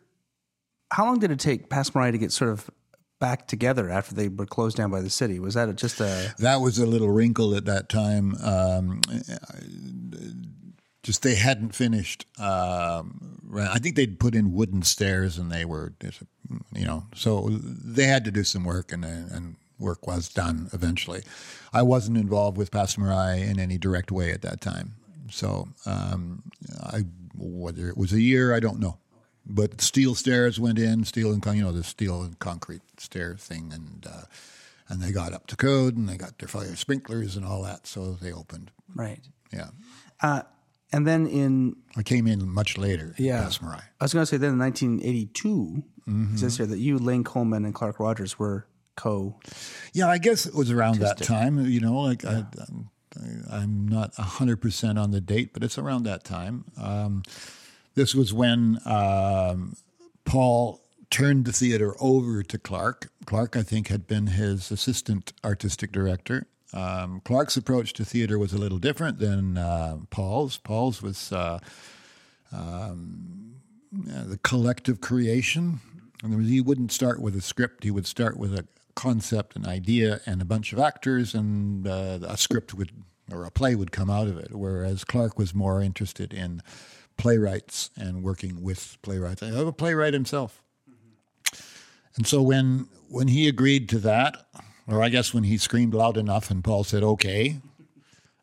how 0.91 1.05
long 1.05 1.19
did 1.19 1.31
it 1.31 1.39
take 1.39 1.69
Passe 1.69 1.91
Muraille 1.91 2.11
to 2.11 2.17
get 2.17 2.31
sort 2.31 2.51
of 2.51 2.69
back 3.19 3.47
together 3.47 3.89
after 3.89 4.13
they 4.15 4.27
were 4.27 4.45
closed 4.45 4.77
down 4.77 4.91
by 4.91 5.01
the 5.01 5.09
city? 5.09 5.39
Was 5.39 5.55
that 5.55 5.73
just 5.75 5.99
a 5.99 6.33
That 6.39 6.61
was 6.61 6.79
a 6.79 6.85
little 6.85 7.09
wrinkle 7.09 7.55
at 7.55 7.65
that 7.65 7.89
time. 7.89 8.35
Um, 8.41 9.01
just 11.03 11.23
they 11.23 11.35
hadn't 11.35 11.73
finished. 11.73 12.25
Um, 12.37 13.39
I 13.57 13.79
think 13.79 13.95
they'd 13.95 14.19
put 14.19 14.35
in 14.35 14.51
wooden 14.51 14.81
stairs, 14.81 15.37
and 15.37 15.49
they 15.49 15.63
were, 15.63 15.93
you 16.73 16.85
know, 16.85 17.05
so 17.15 17.47
they 17.49 18.03
had 18.03 18.25
to 18.25 18.31
do 18.31 18.43
some 18.43 18.65
work, 18.65 18.91
and 18.91 19.05
and 19.05 19.55
work 19.79 20.05
was 20.07 20.29
done 20.29 20.69
eventually. 20.73 21.23
I 21.73 21.81
wasn't 21.83 22.17
involved 22.17 22.57
with 22.57 22.71
Passe 22.71 22.97
Muraille 22.97 23.47
in 23.49 23.59
any 23.59 23.77
direct 23.77 24.11
way 24.11 24.31
at 24.31 24.41
that 24.41 24.61
time, 24.61 24.95
so 25.29 25.67
um, 25.85 26.43
I 26.81 27.03
whether 27.37 27.87
it 27.89 27.97
was 27.97 28.13
a 28.13 28.21
year, 28.21 28.53
I 28.55 28.59
don't 28.59 28.79
know. 28.79 28.97
But 29.49 29.79
steel 29.79 30.13
stairs 30.15 30.59
went 30.59 30.77
in, 30.79 31.05
steel 31.05 31.31
and 31.31 31.41
con- 31.41 31.55
you 31.57 31.63
know 31.63 31.71
the 31.71 31.83
steel 31.83 32.21
and 32.23 32.37
concrete 32.39 32.81
stair 32.97 33.35
thing, 33.37 33.71
and 33.73 34.05
uh, 34.09 34.23
and 34.89 35.01
they 35.01 35.11
got 35.11 35.33
up 35.33 35.47
to 35.47 35.55
code, 35.55 35.95
and 35.95 36.07
they 36.09 36.17
got 36.17 36.37
their 36.39 36.47
fire 36.49 36.75
sprinklers 36.75 37.35
and 37.37 37.45
all 37.45 37.61
that, 37.63 37.87
so 37.87 38.13
they 38.13 38.31
opened. 38.33 38.71
right? 38.95 39.19
Yeah, 39.53 39.69
Uh, 40.21 40.41
and 40.91 41.05
then 41.07 41.27
in 41.27 41.75
I 41.95 42.03
came 42.03 42.27
in 42.27 42.47
much 42.49 42.77
later. 42.77 43.13
Yeah. 43.17 43.43
Passe 43.43 43.59
Muraille. 43.59 43.83
I 43.99 44.03
was 44.03 44.13
going 44.13 44.23
to 44.23 44.29
say 44.29 44.37
then 44.37 44.53
in 44.53 44.59
1982, 44.59 45.83
Mm-hmm. 46.07 46.35
it 46.35 46.39
says 46.39 46.55
here 46.55 46.65
that 46.65 46.77
you, 46.79 46.97
Layne 46.97 47.25
Coleman, 47.25 47.65
and 47.65 47.73
Clarke 47.75 47.99
Rogers 47.99 48.39
were 48.39 48.65
co. 48.97 49.39
Yeah, 49.93 50.09
I 50.09 50.17
guess 50.17 50.45
it 50.45 50.53
was 50.53 50.69
around 50.69 50.99
that 50.99 51.19
time. 51.19 51.65
You 51.65 51.79
know, 51.79 52.01
like 52.01 52.25
I, 52.25 52.43
I, 52.59 53.61
I'm 53.61 53.87
not 53.87 54.13
hundred 54.15 54.61
percent 54.61 54.99
on 54.99 55.11
the 55.11 55.21
date, 55.21 55.53
but 55.53 55.63
it's 55.63 55.77
around 55.77 56.03
that 56.03 56.25
time. 56.25 56.65
Um, 56.77 57.23
this 57.95 58.13
was 58.13 58.33
when 58.33 58.79
um, 58.85 59.77
Paul 60.25 60.81
turned 61.09 61.45
the 61.45 61.53
theater 61.53 61.95
over 62.01 62.43
to 62.43 62.57
Clarke. 62.57 63.09
Clarke, 63.25 63.55
I 63.55 63.63
think, 63.63 63.87
had 63.87 64.07
been 64.07 64.27
his 64.27 64.71
assistant 64.71 65.31
artistic 65.43 65.91
director. 65.91 66.47
Um, 66.73 67.21
Clarke's 67.23 67.55
approach 67.55 67.93
to 67.93 68.05
theater 68.05 68.37
was 68.37 68.51
a 68.51 68.57
little 68.57 68.77
different 68.77 69.19
than 69.19 69.57
uh, 69.57 69.99
Paul's. 70.09 70.57
Paul's 70.57 71.01
was 71.01 71.31
uh, 71.31 71.59
um, 72.51 73.55
yeah, 74.05 74.23
the 74.25 74.37
collective 74.37 75.01
creation. 75.01 75.79
He 76.21 76.61
wouldn't 76.61 76.91
start 76.91 77.21
with 77.21 77.35
a 77.35 77.41
script. 77.41 77.83
He 77.83 77.91
would 77.91 78.07
start 78.07 78.37
with 78.37 78.53
a 78.53 78.65
concept, 78.97 79.55
an 79.55 79.65
idea, 79.65 80.19
and 80.25 80.41
a 80.41 80.45
bunch 80.45 80.73
of 80.73 80.79
actors, 80.79 81.33
and 81.33 81.87
uh, 81.87 82.19
a 82.27 82.35
script 82.35 82.73
would 82.73 82.91
or 83.31 83.45
a 83.45 83.51
play 83.51 83.75
would 83.75 83.91
come 83.91 84.09
out 84.09 84.27
of 84.27 84.37
it. 84.37 84.49
Whereas 84.53 85.05
Clarke 85.05 85.37
was 85.37 85.53
more 85.53 85.81
interested 85.81 86.33
in 86.33 86.61
playwrights 87.15 87.91
and 87.95 88.23
working 88.23 88.61
with 88.61 88.97
playwrights. 89.01 89.43
I 89.43 89.47
have 89.47 89.67
a 89.67 89.71
playwright 89.71 90.13
himself, 90.13 90.61
and 92.17 92.27
so 92.27 92.41
when 92.41 92.87
when 93.07 93.29
he 93.29 93.47
agreed 93.47 93.87
to 93.89 93.99
that, 93.99 94.47
or 94.87 95.01
I 95.03 95.09
guess 95.09 95.33
when 95.33 95.43
he 95.43 95.57
screamed 95.57 95.93
loud 95.93 96.17
enough, 96.17 96.51
and 96.51 96.63
Paul 96.63 96.83
said 96.83 97.03
okay. 97.03 97.61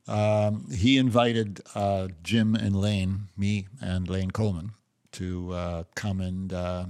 Um, 0.07 0.71
he 0.71 0.99
invited 0.99 1.63
uh, 1.75 2.09
Jim 2.23 2.55
and 2.55 2.77
Layne, 2.77 3.29
me 3.39 3.69
and 3.81 4.07
Layne 4.07 4.31
Coleman, 4.33 4.73
to 5.13 5.51
uh, 5.55 5.85
come 5.95 6.21
and 6.21 6.53
uh, 6.53 6.85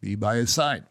be 0.00 0.16
by 0.16 0.34
his 0.36 0.52
side. 0.52 0.84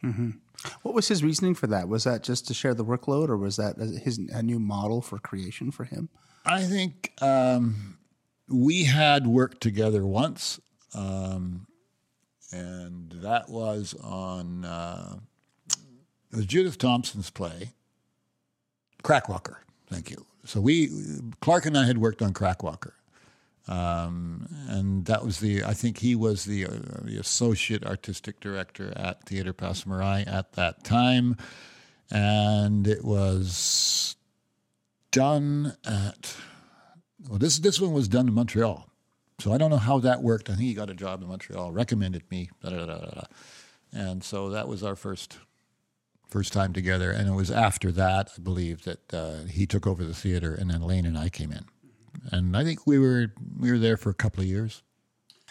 What 0.82 0.96
was 0.96 1.08
his 1.08 1.24
reasoning 1.24 1.54
for 1.54 1.68
that? 1.68 1.88
Was 1.88 2.04
that 2.06 2.24
just 2.24 2.48
to 2.48 2.54
share 2.54 2.74
the 2.74 2.86
workload, 2.86 3.30
or 3.30 3.38
was 3.38 3.58
that 3.58 3.78
his 3.78 4.18
a 4.18 4.42
new 4.42 4.60
model 4.60 5.02
for 5.02 5.20
creation 5.20 5.72
for 5.72 5.84
him? 5.84 6.10
I 6.46 6.64
think 6.64 7.14
um, 7.22 7.98
we 8.50 8.86
had 8.86 9.28
worked 9.28 9.62
together 9.62 10.06
once, 10.06 10.60
um, 10.94 11.68
and 12.52 13.12
that 13.22 13.50
was 13.50 13.94
on 14.02 14.66
uh, 14.66 15.18
it 16.32 16.36
was 16.36 16.46
Judith 16.46 16.78
Thompson's 16.78 17.30
play, 17.30 17.74
Crackwalker. 19.04 19.58
Thank 19.90 20.10
you. 20.10 20.26
So 20.46 20.60
we 20.62 20.90
Clarke 21.42 21.68
and 21.68 21.78
I 21.78 21.86
had 21.86 21.98
worked 21.98 22.22
on 22.22 22.34
Crackwalker. 22.34 22.94
Um, 23.68 24.48
and 24.70 25.06
that 25.06 25.26
was 25.26 25.40
the 25.40 25.64
I 25.64 25.74
think 25.74 25.98
he 25.98 26.16
was 26.16 26.46
the 26.46 26.66
uh, 26.66 26.70
the 27.02 27.18
associate 27.18 27.86
artistic 27.86 28.40
director 28.40 28.94
at 28.96 29.24
Theatre 29.26 29.54
Passe 29.54 29.84
Muraille 29.84 30.28
at 30.28 30.54
that 30.54 30.84
time, 30.84 31.36
and 32.10 32.88
it 32.88 33.04
was 33.04 34.16
done 35.12 35.76
at 35.86 36.36
well 37.28 37.40
this 37.40 37.60
this 37.60 37.82
one 37.82 37.92
was 37.92 38.08
done 38.08 38.28
in 38.30 38.34
Montreal, 38.34 38.90
so 39.40 39.52
I 39.52 39.58
don't 39.58 39.70
know 39.70 39.78
how 39.78 40.00
that 40.00 40.24
worked. 40.24 40.50
I 40.50 40.54
think 40.54 40.68
he 40.68 40.74
got 40.74 40.90
a 40.90 40.96
job 40.96 41.22
in 41.22 41.28
Montreal, 41.28 41.72
recommended 41.74 42.24
me, 42.32 42.50
da, 42.64 42.70
da, 42.70 42.86
da. 42.86 43.24
and 43.92 44.24
so 44.24 44.50
that 44.52 44.70
was 44.70 44.82
our 44.82 44.96
first 44.96 45.40
first 46.30 46.54
time 46.54 46.74
together. 46.74 47.12
And 47.12 47.28
it 47.28 47.34
was 47.34 47.52
after 47.52 47.92
that 47.94 48.32
I 48.38 48.42
believe 48.42 48.84
that 48.84 49.14
uh, 49.14 49.44
he 49.50 49.66
took 49.66 49.88
over 49.88 50.04
the 50.04 50.14
theater, 50.14 50.54
and 50.54 50.70
then 50.70 50.82
Layne 50.82 51.06
and 51.06 51.18
I 51.18 51.30
came 51.30 51.52
in, 51.52 51.66
and 52.32 52.56
I 52.58 52.64
think 52.64 52.86
we 52.88 53.00
were 53.00 53.28
we 53.60 53.72
were 53.72 53.78
there 53.80 53.98
for 53.98 54.10
a 54.10 54.14
couple 54.14 54.42
of 54.42 54.48
years. 54.48 54.84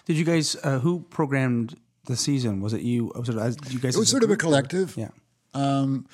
Did 0.05 0.17
you 0.17 0.25
guys 0.25 0.57
uh, 0.63 0.79
who 0.79 1.01
programmed 1.11 1.77
the 2.07 2.17
season? 2.17 2.61
Was 2.61 2.73
it 2.73 2.83
you? 2.83 3.13
Was 3.17 3.29
it 3.29 3.37
as- 3.37 3.57
you 3.71 3.79
guys? 3.81 3.97
It 3.97 3.99
was 3.99 4.09
as 4.09 4.11
sort 4.11 4.23
of 4.23 4.31
a 4.31 4.37
group, 4.37 4.41
or- 4.41 4.47
collective. 4.49 4.97
Yeah. 4.97 5.09
Um, 5.55 6.07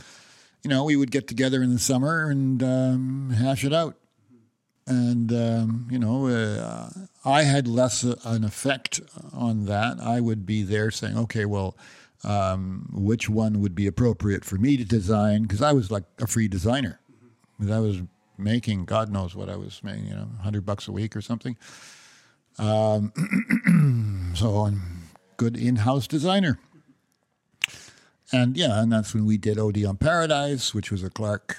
you 0.62 0.70
know, 0.70 0.84
we 0.84 0.94
would 0.96 1.10
get 1.10 1.26
together 1.26 1.62
in 1.62 1.72
the 1.72 1.78
summer 1.80 2.30
and 2.30 2.62
um, 2.62 3.30
hash 3.30 3.64
it 3.64 3.72
out. 3.72 3.96
and 4.86 5.32
um, 5.32 5.88
you 5.90 5.98
know, 5.98 6.28
uh, 6.28 6.88
I 7.24 7.42
had 7.42 7.66
less 7.68 8.04
uh, 8.04 8.14
an 8.24 8.44
effect 8.44 9.00
on 9.32 9.66
that. 9.66 9.98
I 10.00 10.20
would 10.20 10.46
be 10.46 10.62
there 10.62 10.90
saying, 10.90 11.16
okay, 11.18 11.44
well, 11.44 11.76
um, 12.24 12.88
which 12.92 13.28
one 13.28 13.60
would 13.60 13.74
be 13.74 13.86
appropriate 13.86 14.44
for 14.44 14.56
me 14.56 14.76
to 14.76 14.84
design? 14.84 15.42
Because 15.42 15.62
I 15.62 15.72
was 15.72 15.90
like 15.90 16.04
a 16.20 16.26
free 16.26 16.48
designer. 16.48 17.00
I 17.60 17.78
was 17.78 18.00
making 18.42 18.84
God 18.84 19.10
knows 19.10 19.34
what 19.34 19.48
I 19.48 19.56
was 19.56 19.82
making, 19.82 20.06
you 20.06 20.14
know, 20.14 20.28
hundred 20.42 20.66
bucks 20.66 20.88
a 20.88 20.92
week 20.92 21.16
or 21.16 21.20
something. 21.20 21.56
Um, 22.58 23.12
so 24.34 24.56
I'm 24.58 25.08
good 25.36 25.56
in-house 25.56 26.06
designer. 26.06 26.58
And 28.32 28.56
yeah, 28.56 28.80
and 28.80 28.90
that's 28.90 29.12
when 29.14 29.26
we 29.26 29.36
did 29.36 29.58
OD 29.58 29.84
on 29.84 29.96
Paradise, 29.96 30.74
which 30.74 30.90
was 30.90 31.02
a 31.02 31.10
Clarke 31.10 31.58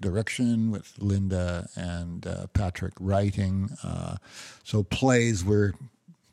direction 0.00 0.70
with 0.70 0.94
Linda 0.98 1.68
and 1.76 2.26
uh, 2.26 2.46
Patrick 2.48 2.94
writing. 3.00 3.70
Uh, 3.82 4.16
so 4.64 4.82
plays 4.82 5.44
were 5.44 5.74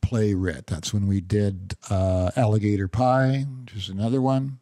play 0.01 0.33
writ. 0.33 0.67
That's 0.67 0.93
when 0.93 1.07
we 1.07 1.21
did 1.21 1.75
uh, 1.89 2.31
Alligator 2.35 2.87
Pie, 2.87 3.45
which 3.61 3.75
is 3.75 3.89
another 3.89 4.21
one. 4.21 4.59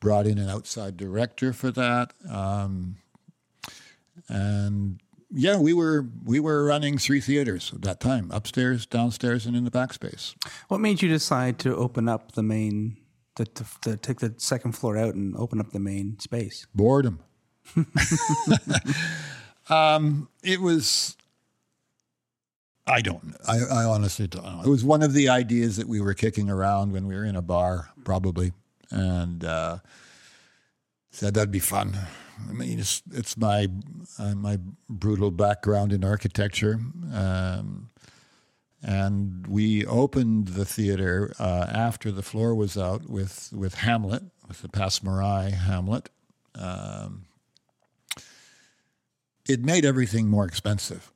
Brought 0.00 0.26
in 0.26 0.38
an 0.38 0.48
outside 0.48 0.96
director 0.96 1.52
for 1.52 1.70
that. 1.72 2.12
Um, 2.30 2.96
and 4.28 5.00
yeah, 5.30 5.58
we 5.58 5.72
were 5.72 6.06
we 6.24 6.40
were 6.40 6.64
running 6.64 6.98
three 6.98 7.20
theaters 7.20 7.72
at 7.74 7.82
that 7.82 8.00
time: 8.00 8.30
upstairs, 8.32 8.86
downstairs, 8.86 9.46
and 9.46 9.56
in 9.56 9.64
the 9.64 9.70
backspace. 9.70 10.34
What 10.68 10.80
made 10.80 11.02
you 11.02 11.08
decide 11.08 11.58
to 11.60 11.74
open 11.76 12.08
up 12.08 12.32
the 12.32 12.42
main, 12.42 12.96
to, 13.34 13.44
to, 13.44 13.64
to 13.82 13.96
take 13.96 14.20
the 14.20 14.34
second 14.36 14.72
floor 14.72 14.96
out 14.96 15.14
and 15.14 15.36
open 15.36 15.60
up 15.60 15.70
the 15.72 15.80
main 15.80 16.18
space? 16.20 16.66
boredom. 16.74 17.20
um, 19.68 20.28
it 20.42 20.60
was. 20.60 21.16
I 22.86 23.00
don't. 23.00 23.34
I, 23.48 23.58
I 23.58 23.84
honestly 23.84 24.28
don't 24.28 24.44
know. 24.44 24.62
It 24.64 24.68
was 24.68 24.84
one 24.84 25.02
of 25.02 25.12
the 25.12 25.28
ideas 25.28 25.76
that 25.76 25.88
we 25.88 26.00
were 26.00 26.14
kicking 26.14 26.48
around 26.48 26.92
when 26.92 27.08
we 27.08 27.16
were 27.16 27.24
in 27.24 27.34
a 27.34 27.42
bar, 27.42 27.90
probably, 28.04 28.52
and 28.92 29.44
uh, 29.44 29.78
said 31.10 31.34
that'd 31.34 31.50
be 31.50 31.58
fun. 31.58 31.98
I 32.48 32.52
mean, 32.52 32.78
it's 32.78 33.02
it's 33.12 33.36
my 33.36 33.68
uh, 34.18 34.34
my 34.34 34.58
brutal 34.88 35.30
background 35.30 35.92
in 35.92 36.04
architecture, 36.04 36.78
um, 37.12 37.90
and 38.82 39.46
we 39.46 39.86
opened 39.86 40.48
the 40.48 40.64
theater 40.64 41.32
uh, 41.38 41.66
after 41.72 42.12
the 42.12 42.22
floor 42.22 42.54
was 42.54 42.76
out 42.76 43.08
with 43.08 43.50
with 43.52 43.74
Hamlet, 43.76 44.22
with 44.48 44.62
the 44.62 44.68
Passe 44.68 45.00
Muraille 45.00 45.52
Hamlet. 45.52 46.10
Um, 46.54 47.26
it 49.48 49.64
made 49.64 49.84
everything 49.84 50.28
more 50.28 50.46
expensive, 50.46 51.12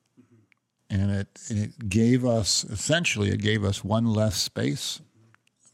and 0.89 1.11
it 1.11 1.29
and 1.49 1.59
it 1.59 1.89
gave 1.89 2.25
us 2.25 2.64
essentially 2.64 3.31
it 3.31 3.41
gave 3.41 3.64
us 3.64 3.85
one 3.85 4.07
less 4.07 4.37
space, 4.37 5.01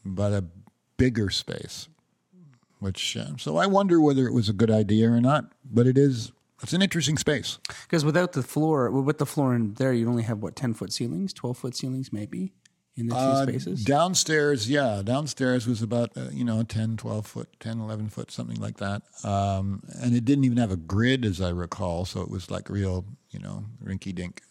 but 0.03 0.33
a 0.33 0.45
bigger 0.97 1.29
space. 1.29 1.87
Which 2.79 3.17
uh, 3.17 3.37
so 3.37 3.57
I 3.57 3.65
wonder 3.65 3.99
whether 3.99 4.27
it 4.27 4.33
was 4.33 4.49
a 4.49 4.53
good 4.53 4.71
idea 4.71 5.09
or 5.11 5.19
not, 5.21 5.51
but 5.65 5.87
it 5.87 5.97
is. 5.97 6.31
It's 6.63 6.73
an 6.73 6.81
interesting 6.81 7.17
space. 7.17 7.59
Because 7.83 8.03
without 8.03 8.33
the 8.33 8.41
floor, 8.41 8.89
with 8.89 9.19
the 9.19 9.25
floor 9.27 9.53
in 9.55 9.75
there, 9.75 9.93
you 9.93 10.07
only 10.09 10.23
have 10.23 10.39
what 10.41 10.55
ten 10.55 10.73
foot 10.73 10.91
ceilings, 10.91 11.33
twelve 11.33 11.57
foot 11.57 11.75
ceilings, 11.75 12.11
maybe 12.11 12.53
in 12.95 13.07
the 13.07 13.13
two 13.13 13.19
Uh, 13.19 13.43
spaces. 13.43 13.83
Downstairs, 13.83 14.69
yeah, 14.69 15.01
downstairs 15.03 15.67
was 15.67 15.83
about, 15.83 16.17
uh, 16.17 16.29
you 16.31 16.43
know, 16.43 16.63
10, 16.63 16.97
12 16.97 17.27
foot, 17.27 17.47
10, 17.59 17.79
11 17.79 18.09
foot, 18.09 18.31
something 18.31 18.59
like 18.59 18.77
that. 18.77 19.03
Um, 19.23 19.83
and 20.01 20.15
it 20.15 20.25
didn't 20.25 20.45
even 20.45 20.57
have 20.57 20.71
a 20.71 20.77
grid, 20.77 21.23
as 21.23 21.39
I 21.39 21.49
recall. 21.49 22.05
So 22.05 22.21
it 22.21 22.29
was 22.31 22.49
like 22.49 22.71
real, 22.71 23.05
you 23.29 23.37
know, 23.39 23.65
rinky 23.83 24.15
dink. 24.15 24.41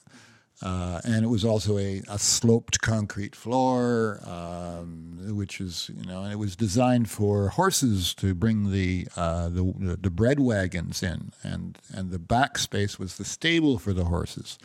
Uh, 0.62 1.00
and 1.04 1.22
it 1.22 1.28
was 1.28 1.44
also 1.44 1.76
a, 1.76 2.02
a 2.08 2.18
sloped 2.18 2.80
concrete 2.80 3.36
floor, 3.36 4.20
um, 4.24 5.18
which 5.36 5.60
is, 5.60 5.90
you 5.94 6.06
know, 6.06 6.22
and 6.22 6.32
it 6.32 6.38
was 6.38 6.56
designed 6.56 7.10
for 7.10 7.48
horses 7.48 8.14
to 8.14 8.34
bring 8.34 8.72
the, 8.72 9.06
uh, 9.16 9.50
the, 9.50 9.98
the 10.00 10.10
bread 10.10 10.40
wagons 10.40 11.02
in. 11.02 11.32
And, 11.42 11.78
and 11.92 12.10
the 12.10 12.18
back 12.18 12.56
space 12.56 12.98
was 12.98 13.18
the 13.18 13.24
stable 13.24 13.78
for 13.78 13.92
the 13.92 14.04
horses. 14.04 14.58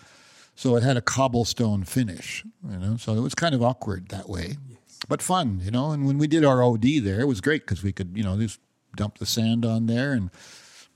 So 0.56 0.76
it 0.76 0.84
had 0.84 0.96
a 0.96 1.02
cobblestone 1.02 1.84
finish, 1.84 2.46
you 2.70 2.78
know. 2.78 2.98
So 2.98 3.14
it 3.14 3.22
was 3.22 3.34
kind 3.34 3.56
of 3.56 3.64
awkward 3.64 4.10
that 4.10 4.30
way, 4.30 4.58
but 5.10 5.22
fun, 5.22 5.60
you 5.64 5.72
know. 5.72 5.92
And 5.92 6.06
when 6.06 6.18
we 6.18 6.28
did 6.28 6.46
our 6.46 6.64
OD 6.64 6.86
there, 7.02 7.20
it 7.20 7.28
was 7.28 7.42
great 7.42 7.64
because 7.64 7.84
we 7.84 7.92
could, 7.92 8.16
you 8.16 8.24
know, 8.24 8.38
just 8.38 8.60
dump 8.96 9.18
the 9.18 9.26
sand 9.26 9.66
on 9.66 9.88
there 9.88 10.14
and 10.14 10.30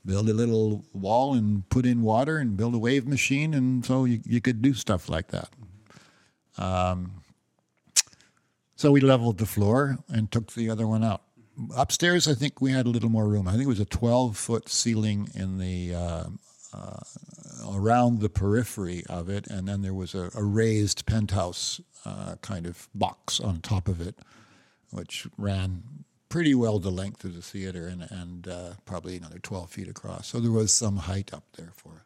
build 0.06 0.28
a 0.28 0.34
little 0.34 0.84
wall 0.92 1.34
and 1.34 1.68
put 1.68 1.84
in 1.84 2.02
water 2.02 2.38
and 2.38 2.56
build 2.56 2.74
a 2.74 2.78
wave 2.78 3.06
machine, 3.06 3.52
and 3.52 3.84
so 3.84 4.04
you, 4.04 4.20
you 4.24 4.40
could 4.40 4.62
do 4.62 4.72
stuff 4.72 5.08
like 5.08 5.28
that. 5.28 5.50
Um, 6.56 7.22
so 8.76 8.92
we 8.92 9.00
leveled 9.00 9.38
the 9.38 9.46
floor 9.46 9.98
and 10.08 10.30
took 10.30 10.52
the 10.52 10.70
other 10.70 10.86
one 10.86 11.02
out. 11.02 11.22
Upstairs, 11.76 12.28
I 12.28 12.34
think 12.34 12.60
we 12.60 12.72
had 12.72 12.86
a 12.86 12.90
little 12.90 13.08
more 13.08 13.26
room. 13.26 13.48
I 13.48 13.52
think 13.52 13.64
it 13.64 13.68
was 13.68 13.80
a 13.80 13.86
12 13.86 14.36
foot 14.36 14.68
ceiling 14.68 15.28
in 15.34 15.58
the 15.58 15.94
uh, 15.94 16.24
uh, 16.74 17.00
around 17.70 18.20
the 18.20 18.28
periphery 18.28 19.02
of 19.08 19.30
it, 19.30 19.46
and 19.46 19.66
then 19.66 19.80
there 19.80 19.94
was 19.94 20.14
a, 20.14 20.30
a 20.34 20.44
raised 20.44 21.06
penthouse 21.06 21.80
uh, 22.04 22.36
kind 22.42 22.66
of 22.66 22.88
box 22.94 23.40
on 23.40 23.60
top 23.60 23.88
of 23.88 24.00
it, 24.00 24.16
which 24.90 25.26
ran 25.38 25.82
pretty 26.28 26.54
well 26.54 26.78
the 26.78 26.90
length 26.90 27.24
of 27.24 27.34
the 27.34 27.42
theater 27.42 27.86
and, 27.86 28.06
and 28.10 28.48
uh, 28.48 28.70
probably 28.84 29.16
another 29.16 29.38
12 29.38 29.70
feet 29.70 29.88
across. 29.88 30.28
So 30.28 30.40
there 30.40 30.50
was 30.50 30.72
some 30.72 30.96
height 30.96 31.32
up 31.32 31.44
there 31.56 31.72
for 31.74 31.90
it. 31.90 32.02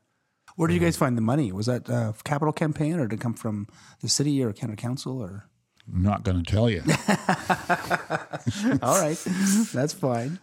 Where 0.56 0.68
did 0.68 0.74
you 0.74 0.80
guys 0.80 0.96
find 0.96 1.16
the 1.16 1.22
money? 1.22 1.52
Was 1.52 1.66
that 1.66 1.88
a 1.88 2.14
capital 2.24 2.52
campaign, 2.52 2.98
or 2.98 3.06
did 3.06 3.18
it 3.18 3.22
come 3.22 3.34
from 3.34 3.68
the 4.02 4.08
city 4.08 4.42
or 4.42 4.52
county 4.52 4.76
council? 4.76 5.22
Or 5.22 5.46
I'm 5.90 6.02
not 6.02 6.22
going 6.22 6.42
to 6.42 6.50
tell 6.50 6.68
you. 6.68 6.82
all 8.82 9.00
right, 9.00 9.16
that's 9.72 9.92
fine. 9.92 10.38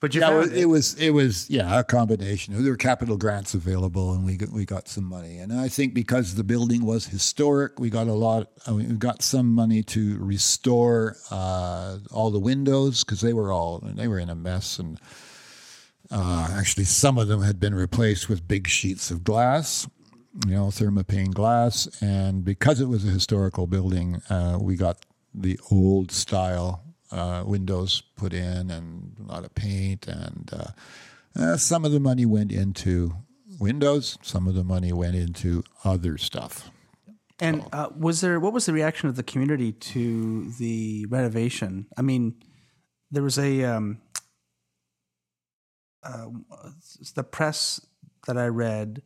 But 0.00 0.14
you 0.14 0.20
Yeah, 0.20 0.42
it, 0.42 0.52
it 0.52 0.64
was 0.66 0.94
it 0.94 1.10
was 1.10 1.50
yeah 1.50 1.80
a 1.80 1.82
combination. 1.82 2.54
There 2.54 2.70
were 2.70 2.76
capital 2.76 3.16
grants 3.16 3.54
available, 3.54 4.12
and 4.12 4.24
we 4.24 4.36
got, 4.36 4.50
we 4.50 4.64
got 4.64 4.86
some 4.88 5.04
money. 5.04 5.38
And 5.38 5.52
I 5.52 5.68
think 5.68 5.92
because 5.92 6.36
the 6.36 6.44
building 6.44 6.84
was 6.84 7.06
historic, 7.06 7.80
we 7.80 7.90
got 7.90 8.06
a 8.06 8.12
lot. 8.12 8.50
I 8.66 8.70
mean, 8.70 8.88
we 8.90 8.96
got 8.96 9.22
some 9.22 9.52
money 9.52 9.82
to 9.84 10.16
restore 10.18 11.16
uh, 11.32 11.98
all 12.12 12.30
the 12.30 12.38
windows 12.38 13.02
because 13.02 13.20
they 13.22 13.32
were 13.32 13.52
all 13.52 13.80
they 13.80 14.06
were 14.06 14.20
in 14.20 14.30
a 14.30 14.36
mess. 14.36 14.78
And 14.78 15.00
uh, 16.12 16.48
actually, 16.52 16.84
some 16.84 17.18
of 17.18 17.26
them 17.26 17.42
had 17.42 17.58
been 17.58 17.74
replaced 17.74 18.28
with 18.28 18.46
big 18.46 18.68
sheets 18.68 19.10
of 19.10 19.24
glass, 19.24 19.88
you 20.46 20.54
know, 20.54 20.66
thermopane 20.66 21.34
glass. 21.34 21.88
And 22.00 22.44
because 22.44 22.80
it 22.80 22.86
was 22.86 23.04
a 23.04 23.10
historical 23.10 23.66
building, 23.66 24.22
uh, 24.30 24.58
we 24.60 24.76
got 24.76 25.04
the 25.34 25.58
old 25.72 26.12
style 26.12 26.84
uh, 27.10 27.42
windows 27.46 28.02
put 28.16 28.32
in 28.32 28.70
and 28.70 29.16
a 29.20 29.32
lot 29.32 29.44
of 29.44 29.54
paint. 29.54 30.06
And 30.06 30.50
uh, 30.52 30.70
uh, 31.40 31.56
some 31.56 31.84
of 31.84 31.92
the 31.92 32.00
money 32.00 32.26
went 32.26 32.52
into 32.52 33.14
windows, 33.58 34.18
some 34.22 34.46
of 34.46 34.54
the 34.54 34.64
money 34.64 34.92
went 34.92 35.16
into 35.16 35.64
other 35.84 36.18
stuff. 36.18 36.70
And 37.40 37.64
uh, 37.72 37.90
was 37.96 38.20
there 38.20 38.40
what 38.40 38.52
was 38.52 38.66
the 38.66 38.72
reaction 38.72 39.08
of 39.08 39.14
the 39.14 39.22
community 39.22 39.70
to 39.70 40.50
the 40.58 41.06
renovation? 41.06 41.86
I 41.96 42.02
mean, 42.02 42.34
there 43.12 43.22
was 43.22 43.38
a 43.38 43.62
um, 43.62 44.00
uh, 46.02 46.26
the 47.14 47.22
press 47.22 47.80
that 48.26 48.36
I 48.36 48.46
read 48.46 49.02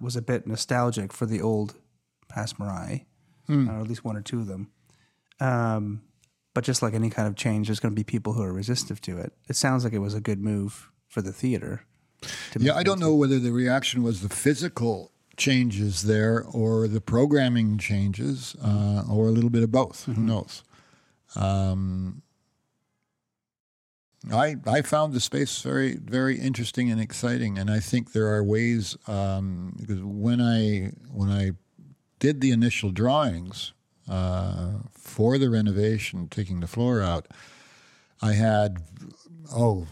was 0.00 0.16
a 0.16 0.22
bit 0.22 0.46
nostalgic 0.46 1.12
for 1.12 1.26
the 1.26 1.40
old 1.40 1.74
Passe 2.28 2.54
Muraille, 2.54 3.04
or 3.48 3.80
at 3.80 3.88
least 3.88 4.04
one 4.04 4.16
or 4.16 4.22
two 4.22 4.40
of 4.40 4.46
them. 4.46 4.70
Um, 5.40 6.02
but 6.58 6.64
just 6.64 6.82
like 6.82 6.92
any 6.92 7.08
kind 7.08 7.28
of 7.28 7.36
change, 7.36 7.68
there's 7.68 7.78
going 7.78 7.92
to 7.92 7.96
be 7.96 8.02
people 8.02 8.32
who 8.32 8.42
are 8.42 8.52
resistive 8.52 9.00
to 9.00 9.16
it. 9.16 9.32
It 9.48 9.54
sounds 9.54 9.84
like 9.84 9.92
it 9.92 10.00
was 10.00 10.14
a 10.14 10.20
good 10.20 10.42
move 10.42 10.90
for 11.06 11.22
the 11.22 11.32
theater. 11.32 11.84
To 12.50 12.58
Yeah, 12.58 12.74
I 12.74 12.82
don't 12.82 12.98
know 12.98 13.14
whether 13.14 13.38
the 13.38 13.52
reaction 13.52 14.02
was 14.02 14.22
the 14.22 14.28
physical 14.28 15.12
changes 15.36 16.02
there 16.02 16.42
or 16.42 16.88
the 16.88 17.00
programming 17.00 17.78
changes 17.78 18.56
uh, 18.60 19.04
or 19.08 19.28
a 19.28 19.30
little 19.30 19.50
bit 19.50 19.62
of 19.62 19.70
both. 19.70 20.06
Who 20.06 20.14
knows? 20.14 20.64
Um, 21.36 22.22
I 24.32 24.56
I 24.66 24.82
found 24.82 25.12
the 25.12 25.20
space 25.20 25.62
very 25.62 25.94
very 25.94 26.40
interesting 26.40 26.90
and 26.90 27.00
exciting, 27.00 27.56
and 27.56 27.70
I 27.70 27.78
think 27.78 28.10
there 28.10 28.34
are 28.34 28.42
ways 28.42 28.96
um, 29.06 29.76
because 29.78 30.02
when 30.02 30.40
I 30.40 30.90
when 31.08 31.30
I 31.30 31.52
did 32.18 32.40
the 32.40 32.50
initial 32.50 32.90
drawings 32.90 33.74
uh, 34.08 34.78
for 34.92 35.38
the 35.38 35.50
renovation, 35.50 36.28
taking 36.28 36.60
the 36.60 36.66
floor 36.66 37.02
out, 37.02 37.26
I 38.22 38.32
had 38.32 38.78
oh 39.54 39.86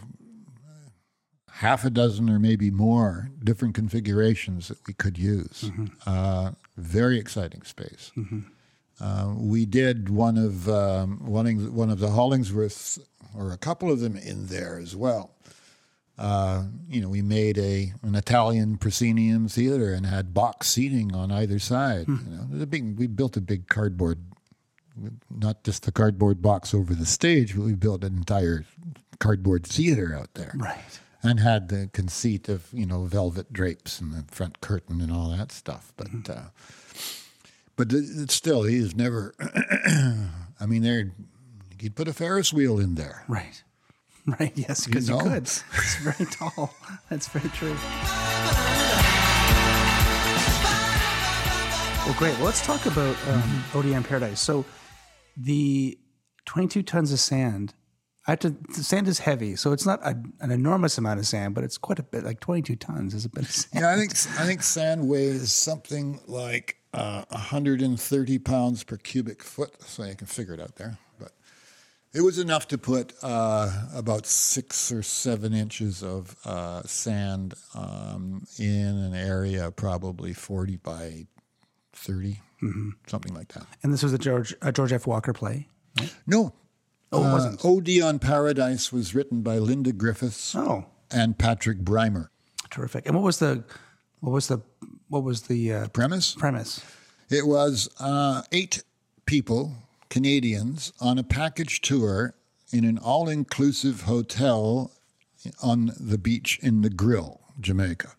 half 1.51 1.83
a 1.85 1.89
dozen 1.89 2.29
or 2.29 2.39
maybe 2.39 2.69
more 2.69 3.31
different 3.43 3.73
configurations 3.73 4.67
that 4.67 4.77
we 4.87 4.93
could 4.93 5.17
use. 5.17 5.71
Uh, 6.05 6.51
very 6.77 7.17
exciting 7.19 7.63
space. 7.63 8.11
Uh, 8.99 9.33
we 9.37 9.65
did 9.65 10.09
one 10.09 10.37
of 10.37 10.67
um, 10.69 11.19
one, 11.25 11.73
one 11.73 11.89
of 11.89 11.99
the 11.99 12.07
Hollingsworths, 12.07 12.99
or 13.35 13.51
a 13.51 13.57
couple 13.57 13.91
of 13.91 13.99
them 13.99 14.15
in 14.15 14.47
there 14.47 14.77
as 14.79 14.95
well. 14.95 15.31
Uh, 16.17 16.63
you 16.89 16.99
know, 16.99 17.09
we 17.09 17.21
made 17.21 17.57
a 17.59 17.93
an 18.01 18.15
Italian 18.15 18.77
proscenium 18.77 19.47
theater 19.47 19.93
and 19.93 20.05
had 20.05 20.33
box 20.33 20.67
seating 20.67 21.13
on 21.15 21.31
either 21.31 21.59
side. 21.59 22.07
You 22.07 22.19
know, 22.27 22.63
a 22.63 22.65
big. 22.65 22.97
We 22.97 23.05
built 23.07 23.37
a 23.37 23.41
big 23.41 23.67
cardboard, 23.67 24.17
not 25.29 25.63
just 25.63 25.83
the 25.83 25.91
cardboard 25.91 26.41
box 26.41 26.73
over 26.73 26.95
the 26.95 27.05
stage, 27.05 27.55
but 27.55 27.63
we 27.65 27.75
built 27.75 28.03
an 28.03 28.17
entire 28.17 28.65
cardboard 29.19 29.65
theater 29.65 30.15
out 30.15 30.33
there 30.35 30.53
Right. 30.55 30.99
and 31.23 31.39
had 31.39 31.69
the 31.69 31.89
conceit 31.93 32.49
of 32.49 32.67
you 32.71 32.85
know 32.85 33.05
velvet 33.05 33.51
drapes 33.53 33.99
and 34.01 34.11
the 34.13 34.23
front 34.33 34.59
curtain 34.61 35.01
and 35.01 35.11
all 35.11 35.29
that 35.29 35.51
stuff. 35.51 35.93
But 35.97 36.29
uh, 36.29 36.49
but 37.75 37.93
it's 37.93 38.33
still 38.33 38.63
he's 38.63 38.95
never. 38.95 39.35
I 40.59 40.65
mean, 40.65 40.81
there 40.81 41.11
you'd 41.79 41.95
put 41.95 42.07
a 42.07 42.13
Ferris 42.13 42.51
wheel 42.51 42.79
in 42.79 42.95
there. 42.95 43.23
Right. 43.27 43.61
Right. 44.39 44.51
Yes, 44.55 44.85
because 44.85 45.07
you, 45.07 45.15
know. 45.15 45.21
could. 45.21 45.43
It's 45.43 45.95
very 46.01 46.29
tall. 46.29 46.73
That's 47.09 47.29
very 47.29 47.47
true. 47.51 47.75
Well, 52.05 52.15
great. 52.17 52.35
Well, 52.35 52.45
let's 52.45 52.65
talk 52.65 52.85
about 52.87 53.15
um, 53.29 53.63
OD 53.73 53.93
on 53.93 54.03
Paradise. 54.03 54.41
So, 54.41 54.65
the 55.37 55.97
22 56.45 56.83
tons 56.83 57.13
of 57.13 57.21
sand. 57.21 57.73
I 58.27 58.31
have 58.31 58.39
to, 58.39 58.49
the 58.49 58.83
sand 58.83 59.07
is 59.07 59.19
heavy, 59.19 59.55
so 59.55 59.71
it's 59.71 59.85
not 59.85 60.01
a, 60.03 60.21
an 60.41 60.51
enormous 60.51 60.97
amount 60.97 61.19
of 61.19 61.25
sand, 61.25 61.55
but 61.55 61.63
it's 61.63 61.77
quite 61.77 61.99
a 61.99 62.03
bit. 62.03 62.25
Like 62.25 62.41
22 62.41 62.75
tons 62.75 63.13
is 63.13 63.23
a 63.23 63.29
bit 63.29 63.43
of 63.43 63.51
sand. 63.51 63.81
Yeah, 63.81 63.93
I 63.93 63.95
think 63.95 64.11
I 64.11 64.45
think 64.45 64.61
sand 64.61 65.07
weighs 65.07 65.53
something 65.53 66.19
like 66.27 66.77
uh, 66.93 67.23
130 67.29 68.39
pounds 68.39 68.83
per 68.83 68.97
cubic 68.97 69.41
foot, 69.41 69.81
so 69.83 70.03
you 70.03 70.15
can 70.15 70.27
figure 70.27 70.53
it 70.53 70.59
out 70.59 70.75
there. 70.75 70.97
It 72.13 72.21
was 72.21 72.39
enough 72.39 72.67
to 72.69 72.77
put 72.77 73.13
uh, 73.21 73.69
about 73.93 74.25
six 74.25 74.91
or 74.91 75.03
seven 75.03 75.53
inches 75.53 76.01
of 76.03 76.35
uh, 76.45 76.81
sand 76.83 77.53
um, 77.75 78.45
in 78.57 78.85
an 78.97 79.13
area 79.13 79.69
probably 79.71 80.33
40 80.33 80.77
by 80.77 81.27
30, 81.93 82.39
something 83.07 83.33
like 83.33 83.49
that. 83.49 83.67
And 83.83 83.93
this 83.93 84.01
was 84.03 84.13
a 84.13 84.17
George 84.17 84.55
a 84.61 84.71
George 84.71 84.93
F. 84.93 85.05
Walker 85.05 85.33
play. 85.33 85.67
No. 86.25 86.53
Oh, 87.11 87.23
it 87.23 87.27
uh, 87.27 87.33
wasn't. 87.33 87.65
OD 87.65 88.01
on 88.03 88.19
Paradise 88.19 88.91
was 88.91 89.13
written 89.13 89.41
by 89.41 89.57
Linda 89.57 89.91
Griffiths 89.91 90.55
Oh, 90.55 90.85
and 91.11 91.37
Patrick 91.37 91.79
Brymer. 91.79 92.29
terrific. 92.69 93.05
And 93.05 93.15
what 93.15 93.23
was 93.23 93.39
the 93.39 93.63
what 94.21 94.31
was 94.31 94.47
the 94.47 94.61
what 95.09 95.23
was 95.23 95.43
the 95.43 95.73
uh, 95.73 95.87
Premise? 95.89 96.35
premise? 96.35 96.81
It 97.29 97.45
was 97.45 97.89
uh, 97.99 98.41
eight 98.51 98.83
people, 99.25 99.73
Canadians, 100.09 100.93
on 100.99 101.17
a 101.17 101.23
package 101.23 101.81
tour 101.81 102.33
in 102.71 102.85
an 102.85 102.97
all 102.97 103.29
inclusive 103.29 104.01
hotel 104.01 104.91
on 105.61 105.91
the 105.99 106.17
beach 106.17 106.59
in 106.61 106.81
Negril, 106.81 107.39
Jamaica. 107.59 108.13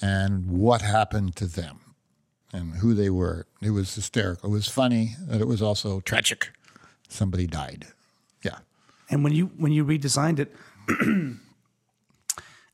And 0.00 0.46
what 0.50 0.82
happened 0.82 1.36
to 1.36 1.46
them 1.46 1.80
and 2.52 2.74
who 2.76 2.94
they 2.94 3.10
were. 3.10 3.46
It 3.60 3.70
was 3.70 3.94
hysterical. 3.94 4.50
It 4.50 4.52
was 4.52 4.68
funny, 4.68 5.16
but 5.28 5.40
it 5.40 5.46
was 5.46 5.62
also 5.62 6.00
tragic. 6.00 6.50
Somebody 7.08 7.46
died. 7.46 7.86
Yeah. 8.44 8.58
And 9.10 9.24
when 9.24 9.32
you 9.32 9.46
when 9.56 9.72
you 9.72 9.84
redesigned 9.84 10.38
it, 10.38 10.54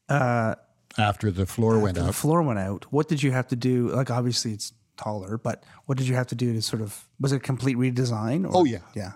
uh, 0.09 0.55
After 0.97 1.31
the 1.31 1.47
floor 1.47 1.79
went 1.79 1.97
the 1.97 2.07
out. 2.07 2.15
floor 2.15 2.43
went 2.43 2.59
out. 2.59 2.87
What 2.91 3.09
did 3.09 3.23
you 3.23 3.33
have 3.33 3.49
to 3.49 3.57
do? 3.57 3.89
Like 3.89 4.11
obviously 4.11 4.53
it's 4.53 4.73
taller, 4.99 5.39
but 5.39 5.65
what 5.87 5.97
did 5.97 6.07
you 6.09 6.15
have 6.15 6.27
to 6.29 6.35
do 6.35 6.53
to 6.53 6.61
sort 6.61 6.83
of 6.83 7.05
was 7.21 7.33
it 7.33 7.37
a 7.37 7.41
complete 7.41 7.77
redesign? 7.77 8.45
Or, 8.45 8.51
Oh, 8.59 8.65
yeah. 8.65 8.79
yeah. 8.95 9.13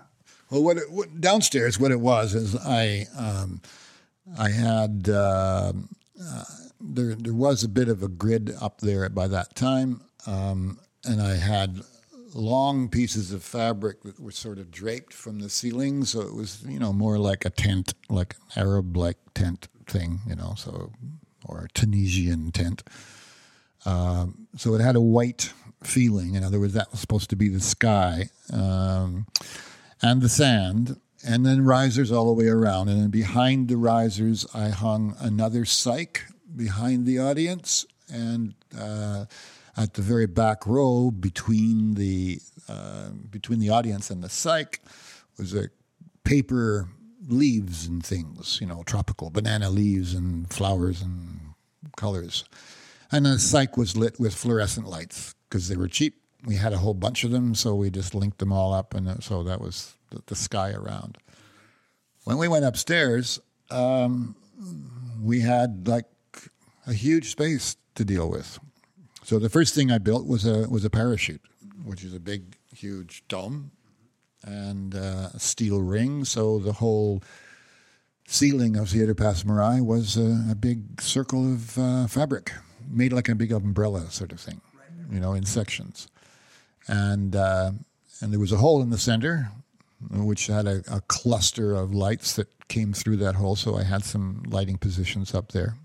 Well, 0.49 0.63
what, 0.63 0.77
it, 0.77 0.91
what 0.91 1.21
downstairs, 1.21 1.79
what 1.79 1.91
it 1.91 1.99
was 1.99 2.33
is 2.35 2.55
I, 2.55 3.05
um, 3.17 3.61
I 4.39 4.49
had 4.49 5.09
um 5.09 5.89
uh, 6.21 6.43
there 6.79 7.15
there 7.15 7.33
was 7.33 7.63
a 7.63 7.67
bit 7.69 7.89
of 7.89 8.03
a 8.03 8.07
grid 8.07 8.53
up 8.61 8.79
there 8.81 9.07
by 9.09 9.27
that 9.27 9.55
time, 9.55 10.01
um, 10.27 10.79
and 11.03 11.21
I 11.21 11.35
had 11.35 11.81
long 12.33 12.89
pieces 12.89 13.31
of 13.31 13.43
fabric 13.43 14.01
that 14.03 14.19
were 14.19 14.31
sort 14.31 14.57
of 14.59 14.71
draped 14.71 15.13
from 15.13 15.39
the 15.39 15.49
ceiling, 15.49 16.05
so 16.05 16.21
it 16.21 16.33
was 16.33 16.63
you 16.67 16.79
know 16.79 16.93
more 16.93 17.17
like 17.17 17.45
a 17.45 17.49
tent, 17.49 17.93
like 18.09 18.35
an 18.55 18.61
Arab 18.63 18.95
like 18.95 19.17
tent 19.33 19.67
thing, 19.87 20.19
you 20.27 20.35
know, 20.35 20.53
so 20.57 20.91
or 21.45 21.65
a 21.65 21.69
Tunisian 21.69 22.51
tent. 22.51 22.83
Um, 23.85 24.47
so 24.55 24.73
it 24.75 24.81
had 24.81 24.95
a 24.95 25.01
white 25.01 25.51
feeling. 25.83 26.35
In 26.35 26.43
other 26.43 26.59
words, 26.59 26.73
that 26.73 26.91
was 26.91 26.99
supposed 26.99 27.29
to 27.31 27.35
be 27.35 27.49
the 27.49 27.59
sky 27.59 28.29
um, 28.51 29.27
and 30.01 30.21
the 30.21 30.29
sand, 30.29 30.99
and 31.25 31.45
then 31.45 31.63
risers 31.63 32.11
all 32.11 32.25
the 32.25 32.33
way 32.33 32.47
around. 32.47 32.89
And 32.89 33.01
then 33.01 33.09
behind 33.09 33.67
the 33.67 33.77
risers, 33.77 34.45
I 34.53 34.69
hung 34.69 35.15
another 35.19 35.61
cyc 35.61 36.21
behind 36.55 37.05
the 37.05 37.19
audience, 37.19 37.85
and 38.09 38.53
uh, 38.77 39.25
at 39.75 39.93
the 39.95 40.01
very 40.01 40.27
back 40.27 40.67
row 40.67 41.11
between 41.11 41.95
the 41.95 42.39
uh, 42.69 43.09
between 43.29 43.59
the 43.59 43.69
audience 43.69 44.09
and 44.09 44.23
the 44.23 44.27
cyc 44.27 44.79
was 45.37 45.53
a 45.53 45.69
paper 46.23 46.87
leaves 47.27 47.85
and 47.85 48.05
things, 48.05 48.59
you 48.61 48.67
know, 48.67 48.83
tropical 48.85 49.29
banana 49.29 49.69
leaves 49.69 50.13
and 50.13 50.51
flowers 50.51 51.01
and 51.01 51.39
colors. 51.97 52.45
And 53.13 53.27
the 53.27 53.37
cyc 53.37 53.77
was 53.77 53.95
lit 53.95 54.19
with 54.19 54.33
fluorescent 54.33 54.87
lights 54.87 55.35
because 55.47 55.69
they 55.69 55.77
were 55.77 55.87
cheap. 55.87 56.15
We 56.45 56.55
had 56.55 56.73
a 56.73 56.79
whole 56.79 56.95
bunch 56.95 57.23
of 57.23 57.29
them, 57.29 57.53
so 57.53 57.75
we 57.75 57.91
just 57.91 58.15
linked 58.15 58.39
them 58.39 58.51
all 58.51 58.73
up, 58.73 58.95
and 58.95 59.23
so 59.23 59.43
that 59.43 59.61
was 59.61 59.93
the, 60.09 60.23
the 60.25 60.35
sky 60.35 60.71
around. 60.71 61.19
When 62.23 62.39
we 62.39 62.47
went 62.47 62.65
upstairs, 62.65 63.39
um, 63.69 64.35
we 65.21 65.41
had 65.41 65.87
like 65.87 66.05
a 66.87 66.93
huge 66.93 67.29
space 67.29 67.77
to 67.95 68.03
deal 68.03 68.29
with. 68.29 68.59
So 69.23 69.37
the 69.37 69.49
first 69.49 69.75
thing 69.75 69.91
I 69.91 69.99
built 69.99 70.25
was 70.25 70.45
a 70.45 70.67
was 70.67 70.83
a 70.83 70.89
parachute, 70.89 71.41
which 71.85 72.03
is 72.03 72.13
a 72.13 72.19
big, 72.19 72.57
huge 72.75 73.23
dome 73.27 73.71
and 74.43 74.95
uh, 74.95 75.29
a 75.33 75.39
steel 75.39 75.81
ring. 75.81 76.25
So 76.25 76.59
the 76.59 76.73
whole 76.73 77.23
ceiling 78.27 78.75
of 78.75 78.89
Theatre 78.89 79.15
Passe 79.15 79.43
Muraille 79.43 79.85
was 79.85 80.17
a, 80.17 80.47
a 80.51 80.55
big 80.55 81.01
circle 81.01 81.53
of 81.53 81.77
uh, 81.77 82.07
fabric, 82.07 82.51
made 82.89 83.13
like 83.13 83.29
a 83.29 83.35
big 83.35 83.51
umbrella 83.51 84.09
sort 84.11 84.31
of 84.31 84.39
thing, 84.39 84.61
you 85.11 85.19
know, 85.19 85.33
in 85.33 85.45
sections. 85.45 86.07
And 86.87 87.35
uh, 87.35 87.71
and 88.21 88.31
there 88.31 88.39
was 88.39 88.51
a 88.51 88.57
hole 88.57 88.81
in 88.81 88.89
the 88.89 88.97
center, 88.97 89.51
which 90.11 90.47
had 90.47 90.67
a, 90.67 90.83
a 90.91 91.01
cluster 91.01 91.73
of 91.75 91.93
lights 91.93 92.33
that 92.35 92.47
came 92.67 92.93
through 92.93 93.17
that 93.17 93.35
hole. 93.35 93.55
So 93.55 93.77
I 93.77 93.83
had 93.83 94.03
some 94.03 94.43
lighting 94.47 94.77
positions 94.77 95.33
up 95.33 95.51
there. 95.51 95.75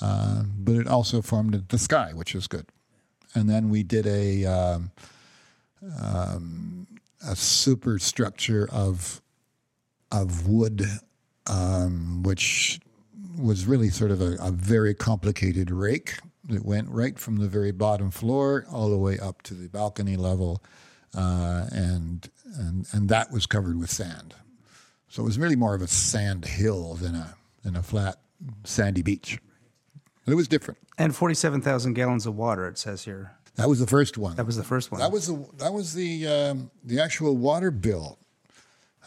Uh, 0.00 0.42
but 0.58 0.74
it 0.74 0.88
also 0.88 1.22
formed 1.22 1.54
the 1.68 1.78
sky, 1.78 2.12
which 2.14 2.34
is 2.34 2.46
good. 2.46 2.66
And 3.34 3.48
then 3.48 3.68
we 3.68 3.82
did 3.82 4.06
a 4.06 4.44
um, 4.44 4.90
um, 6.02 6.86
a 7.26 7.36
superstructure 7.36 8.68
of 8.70 9.20
of 10.10 10.48
wood, 10.48 10.84
um, 11.46 12.22
which 12.22 12.80
was 13.36 13.66
really 13.66 13.90
sort 13.90 14.10
of 14.10 14.20
a, 14.20 14.36
a 14.40 14.50
very 14.50 14.94
complicated 14.94 15.70
rake 15.70 16.14
that 16.48 16.64
went 16.64 16.88
right 16.88 17.18
from 17.18 17.36
the 17.36 17.48
very 17.48 17.72
bottom 17.72 18.10
floor 18.10 18.66
all 18.70 18.90
the 18.90 18.98
way 18.98 19.18
up 19.18 19.42
to 19.42 19.54
the 19.54 19.68
balcony 19.68 20.16
level, 20.16 20.62
uh, 21.16 21.66
and 21.72 22.30
and 22.56 22.86
and 22.92 23.08
that 23.08 23.30
was 23.32 23.46
covered 23.46 23.78
with 23.78 23.90
sand. 23.90 24.34
So 25.08 25.22
it 25.22 25.26
was 25.26 25.38
really 25.38 25.56
more 25.56 25.74
of 25.74 25.82
a 25.82 25.86
sand 25.86 26.44
hill 26.44 26.94
than 26.94 27.14
a 27.14 27.34
than 27.62 27.76
a 27.76 27.82
flat 27.82 28.20
sandy 28.64 29.02
beach. 29.02 29.38
It 30.26 30.34
was 30.34 30.48
different. 30.48 30.78
And 30.98 31.14
forty-seven 31.14 31.62
thousand 31.62 31.94
gallons 31.94 32.26
of 32.26 32.36
water. 32.36 32.68
It 32.68 32.78
says 32.78 33.04
here. 33.04 33.32
That 33.56 33.68
was 33.68 33.78
the 33.78 33.86
first 33.86 34.18
one. 34.18 34.36
That 34.36 34.46
was 34.46 34.56
the 34.56 34.64
first 34.64 34.90
one. 34.90 35.00
That 35.00 35.12
was 35.12 35.28
the 35.28 35.46
that 35.58 35.72
was 35.72 35.94
the 35.94 36.26
um, 36.26 36.70
the 36.82 37.00
actual 37.00 37.36
water 37.36 37.70
bill. 37.70 38.18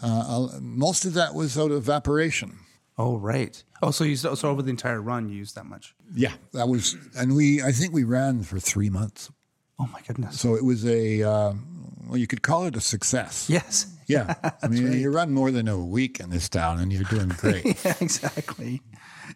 Uh, 0.01 0.47
most 0.61 1.05
of 1.05 1.13
that 1.15 1.33
was 1.33 1.57
out 1.57 1.71
of 1.71 1.77
evaporation. 1.77 2.59
Oh 2.97 3.17
right. 3.17 3.61
Oh, 3.81 3.91
so 3.91 4.03
you 4.03 4.15
so 4.15 4.35
over 4.49 4.61
the 4.61 4.69
entire 4.69 5.01
run 5.01 5.29
you 5.29 5.35
used 5.35 5.55
that 5.55 5.65
much. 5.65 5.95
Yeah, 6.13 6.33
that 6.53 6.67
was, 6.67 6.95
and 7.17 7.35
we 7.35 7.61
I 7.61 7.71
think 7.71 7.93
we 7.93 8.03
ran 8.03 8.43
for 8.43 8.59
three 8.59 8.89
months. 8.89 9.31
Oh 9.79 9.87
my 9.93 10.01
goodness. 10.07 10.39
So 10.39 10.55
it 10.55 10.63
was 10.63 10.85
a 10.85 11.21
um, 11.23 11.93
well, 12.07 12.17
you 12.17 12.27
could 12.27 12.41
call 12.41 12.65
it 12.65 12.75
a 12.75 12.81
success. 12.81 13.49
Yes. 13.49 13.93
Yeah, 14.07 14.35
I 14.63 14.67
mean, 14.69 14.93
you 14.93 15.11
run 15.11 15.33
more 15.33 15.51
than 15.51 15.67
a 15.67 15.77
week 15.77 16.21
in 16.21 16.29
this 16.29 16.47
town, 16.47 16.79
and 16.79 16.93
you're 16.93 17.03
doing 17.03 17.27
great. 17.37 17.65
Yeah, 17.83 17.93
exactly. 17.99 18.81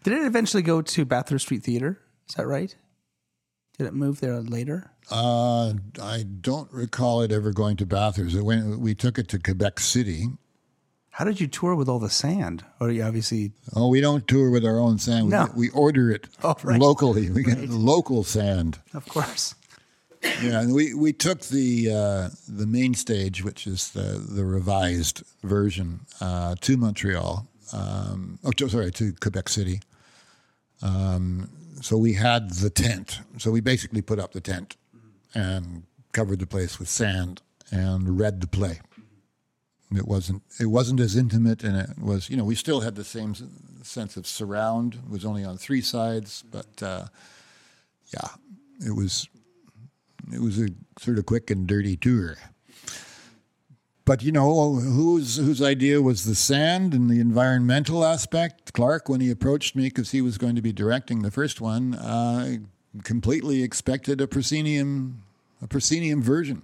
Did 0.03 0.13
it 0.13 0.23
eventually 0.25 0.63
go 0.63 0.81
to 0.81 1.03
Bathurst 1.05 1.45
Street 1.45 1.61
Theater? 1.63 1.99
Is 2.29 2.35
that 2.35 2.47
right? 2.47 2.73
Did 3.77 3.87
it 3.87 3.93
move 3.93 4.21
there 4.21 4.39
later? 4.39 4.91
uh, 5.11 5.73
I 6.01 6.23
don't 6.23 6.71
recall 6.71 7.21
it 7.21 7.33
ever 7.33 7.51
going 7.51 7.75
to 7.77 7.85
Bathurst. 7.85 8.33
It 8.33 8.43
went, 8.43 8.79
we 8.79 8.95
took 8.95 9.19
it 9.19 9.27
to 9.29 9.39
Quebec 9.39 9.79
City. 9.81 10.27
How 11.11 11.25
did 11.25 11.39
you 11.41 11.47
tour 11.47 11.75
with 11.75 11.89
all 11.89 11.99
the 11.99 12.09
sand? 12.09 12.63
Or 12.79 12.89
you 12.89 13.03
obviously 13.03 13.51
Oh, 13.75 13.89
we 13.89 13.99
don't 14.01 14.27
tour 14.27 14.49
with 14.49 14.65
our 14.65 14.79
own 14.79 14.97
sand. 14.97 15.25
We, 15.25 15.29
No. 15.31 15.49
we 15.55 15.69
order 15.69 16.09
it 16.11 16.27
Oh, 16.43 16.55
right. 16.63 16.79
locally. 16.79 17.29
We 17.29 17.43
get 17.43 17.69
local 17.69 18.23
sand. 18.23 18.79
of 18.93 19.05
course. 19.07 19.55
Yeah, 20.41 20.61
and 20.61 20.73
we, 20.73 20.93
we 20.93 21.13
took 21.13 21.41
the 21.41 21.89
uh, 21.91 22.29
the 22.47 22.67
main 22.67 22.93
stage, 22.93 23.43
which 23.43 23.65
is 23.65 23.89
the 23.91 24.23
the 24.37 24.45
revised 24.45 25.23
version, 25.43 26.01
uh, 26.21 26.53
to 26.61 26.77
Montreal. 26.77 27.47
Um, 27.73 28.37
oh, 28.43 28.51
to- 28.51 28.69
sorry, 28.69 28.91
to 28.91 29.13
Quebec 29.19 29.49
City, 29.49 29.79
Um, 30.83 31.49
so 31.81 31.97
we 31.97 32.13
had 32.13 32.51
the 32.51 32.69
tent. 32.69 33.19
So 33.39 33.49
we 33.51 33.61
basically 33.61 34.01
put 34.03 34.19
up 34.19 34.33
the 34.33 34.41
tent 34.41 34.77
and 35.33 35.83
covered 36.11 36.39
the 36.39 36.47
place 36.47 36.77
with 36.79 36.89
sand 36.89 37.41
and 37.71 38.19
read 38.19 38.41
the 38.41 38.47
play. 38.47 38.79
It 39.95 40.07
wasn't 40.07 40.41
it 40.59 40.67
wasn't 40.67 40.99
as 40.99 41.15
intimate, 41.15 41.63
and 41.63 41.75
it 41.75 41.99
was 41.99 42.29
you 42.29 42.37
know 42.37 42.45
we 42.45 42.55
still 42.55 42.81
had 42.81 42.95
the 42.95 43.03
same 43.03 43.35
sense 43.83 44.15
of 44.15 44.25
surround. 44.25 44.95
It 44.95 45.09
was 45.09 45.25
only 45.25 45.43
on 45.43 45.57
three 45.57 45.81
sides, 45.81 46.43
but 46.49 46.81
uh, 46.81 47.05
yeah, 48.13 48.29
it 48.85 48.95
was 48.95 49.27
it 50.31 50.39
was 50.39 50.59
a 50.59 50.69
sort 50.99 51.17
of 51.17 51.25
quick 51.25 51.51
and 51.51 51.67
dirty 51.67 51.97
tour. 51.97 52.37
But 54.05 54.23
you 54.23 54.31
know 54.31 54.75
whose 54.75 55.37
whose 55.37 55.61
idea 55.61 56.01
was 56.01 56.23
the 56.25 56.35
sand 56.35 56.93
and 56.93 57.09
the 57.09 57.19
environmental 57.19 58.05
aspect? 58.05 58.73
Clarke, 58.73 59.09
when 59.09 59.19
he 59.19 59.29
approached 59.29 59.75
me 59.75 59.83
because 59.85 60.11
he 60.11 60.21
was 60.21 60.37
going 60.37 60.55
to 60.55 60.61
be 60.61 60.71
directing 60.71 61.21
the 61.21 61.31
first 61.31 61.59
one, 61.59 61.95
uh, 61.95 62.57
completely 63.03 63.61
expected 63.61 64.21
a 64.21 64.27
proscenium 64.27 65.23
a 65.61 65.67
proscenium 65.67 66.21
version, 66.21 66.63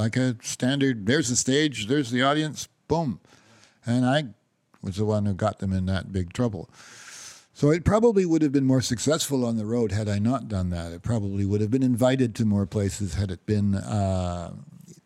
like 0.00 0.16
a 0.16 0.36
standard. 0.42 1.06
There's 1.06 1.28
the 1.28 1.36
stage, 1.36 1.86
there's 1.86 2.10
the 2.10 2.22
audience, 2.22 2.68
boom, 2.88 3.20
and 3.84 4.06
I 4.06 4.24
was 4.82 4.96
the 4.96 5.04
one 5.04 5.26
who 5.26 5.34
got 5.34 5.58
them 5.58 5.72
in 5.72 5.86
that 5.86 6.12
big 6.12 6.32
trouble. 6.32 6.70
So 7.52 7.70
it 7.70 7.84
probably 7.84 8.24
would 8.24 8.40
have 8.40 8.52
been 8.52 8.64
more 8.64 8.80
successful 8.80 9.44
on 9.44 9.56
the 9.56 9.66
road 9.66 9.92
had 9.92 10.08
I 10.08 10.18
not 10.18 10.48
done 10.48 10.70
that. 10.70 10.92
It 10.92 11.02
probably 11.02 11.44
would 11.44 11.60
have 11.60 11.70
been 11.70 11.82
invited 11.82 12.34
to 12.36 12.46
more 12.46 12.64
places 12.64 13.14
had 13.14 13.30
it 13.30 13.44
been 13.44 13.74
uh, 13.74 14.54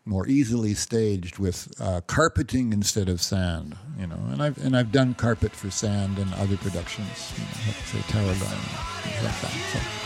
more 0.05 0.25
easily 0.27 0.73
staged 0.73 1.37
with 1.37 1.73
uh, 1.81 1.99
carpeting 2.07 2.71
instead 2.71 3.09
of 3.09 3.19
sand. 3.19 3.75
You 3.99 4.07
know, 4.07 4.19
and 4.31 4.41
I've 4.41 4.57
and 4.63 4.77
I've 4.77 4.93
done 4.93 5.15
carpet 5.15 5.51
for 5.51 5.69
sand 5.69 6.17
in 6.19 6.31
other 6.35 6.55
productions, 6.55 7.33
you 7.35 7.43
know, 7.43 7.75
say 7.85 7.99
Tarragon, 8.07 8.37
things 8.37 9.23
like 9.23 9.41
that. 9.41 9.51
So. 9.73 10.04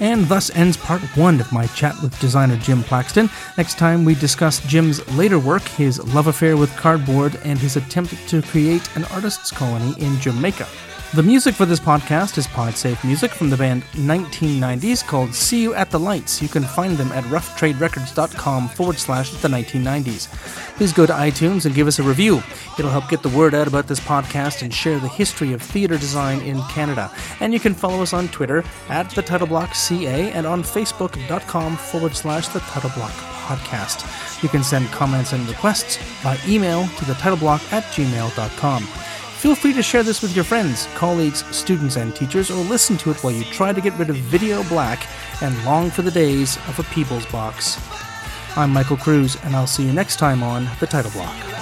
And 0.00 0.26
thus 0.26 0.50
ends 0.50 0.76
part 0.76 1.02
one 1.16 1.40
of 1.40 1.50
my 1.52 1.66
chat 1.68 2.00
with 2.02 2.18
designer 2.20 2.56
Jim 2.56 2.82
Plaxton. 2.84 3.28
Next 3.56 3.78
time, 3.78 4.04
we 4.04 4.14
discuss 4.14 4.60
Jim's 4.60 5.06
later 5.16 5.38
work, 5.38 5.62
his 5.62 5.98
love 6.14 6.28
affair 6.28 6.56
with 6.56 6.74
cardboard, 6.76 7.38
and 7.42 7.58
his 7.58 7.76
attempt 7.76 8.14
to 8.28 8.42
create 8.42 8.88
an 8.96 9.04
artist's 9.06 9.50
colony 9.50 10.00
in 10.00 10.20
Jamaica. 10.20 10.68
The 11.14 11.22
music 11.22 11.54
for 11.54 11.64
this 11.64 11.80
podcast 11.80 12.36
is 12.36 12.46
PodSafe 12.46 13.02
music 13.02 13.30
from 13.30 13.48
the 13.48 13.56
band 13.56 13.82
1990s 13.92 15.02
called 15.06 15.34
See 15.34 15.62
You 15.62 15.72
at 15.72 15.90
the 15.90 15.98
Lights. 15.98 16.42
You 16.42 16.48
can 16.48 16.62
find 16.62 16.98
them 16.98 17.10
at 17.12 17.24
roughtraderecords.com 17.24 18.68
forward 18.68 18.98
slash 18.98 19.30
the 19.30 19.48
1990s. 19.48 20.28
Please 20.76 20.92
go 20.92 21.06
to 21.06 21.12
iTunes 21.14 21.64
and 21.64 21.74
give 21.74 21.86
us 21.86 21.98
a 21.98 22.02
review. 22.02 22.42
It'll 22.78 22.90
help 22.90 23.08
get 23.08 23.22
the 23.22 23.30
word 23.30 23.54
out 23.54 23.66
about 23.66 23.86
this 23.86 24.00
podcast 24.00 24.60
and 24.60 24.72
share 24.72 24.98
the 24.98 25.08
history 25.08 25.54
of 25.54 25.62
theatre 25.62 25.96
design 25.96 26.42
in 26.42 26.60
Canada. 26.64 27.10
And 27.40 27.54
you 27.54 27.58
can 27.58 27.72
follow 27.72 28.02
us 28.02 28.12
on 28.12 28.28
Twitter 28.28 28.62
at 28.90 29.08
the 29.08 29.22
Title 29.22 29.46
Block 29.46 29.74
CA 29.74 30.30
and 30.32 30.46
on 30.46 30.62
Facebook.com 30.62 31.78
forward 31.78 32.14
slash 32.16 32.48
the 32.48 32.60
Title 32.60 32.90
Block 32.94 33.12
podcast. 33.48 34.42
You 34.42 34.50
can 34.50 34.62
send 34.62 34.88
comments 34.88 35.32
and 35.32 35.48
requests 35.48 35.98
by 36.22 36.36
email 36.46 36.86
to 36.86 37.04
the 37.06 37.14
title 37.14 37.38
block 37.38 37.62
at 37.72 37.84
gmail.com. 37.84 39.07
Feel 39.38 39.54
free 39.54 39.72
to 39.74 39.84
share 39.84 40.02
this 40.02 40.20
with 40.20 40.34
your 40.34 40.44
friends, 40.44 40.88
colleagues, 40.96 41.44
students, 41.56 41.94
and 41.94 42.12
teachers, 42.12 42.50
or 42.50 42.56
listen 42.64 42.96
to 42.96 43.12
it 43.12 43.22
while 43.22 43.32
you 43.32 43.44
try 43.44 43.72
to 43.72 43.80
get 43.80 43.96
rid 43.96 44.10
of 44.10 44.16
video 44.16 44.64
black 44.64 45.06
and 45.42 45.64
long 45.64 45.90
for 45.90 46.02
the 46.02 46.10
days 46.10 46.56
of 46.66 46.76
a 46.80 46.82
Peebles 46.92 47.24
box. 47.26 47.78
I'm 48.56 48.72
Michael 48.72 48.96
Cruz, 48.96 49.36
and 49.44 49.54
I'll 49.54 49.68
see 49.68 49.86
you 49.86 49.92
next 49.92 50.16
time 50.16 50.42
on 50.42 50.68
The 50.80 50.88
Title 50.88 51.12
Block. 51.12 51.57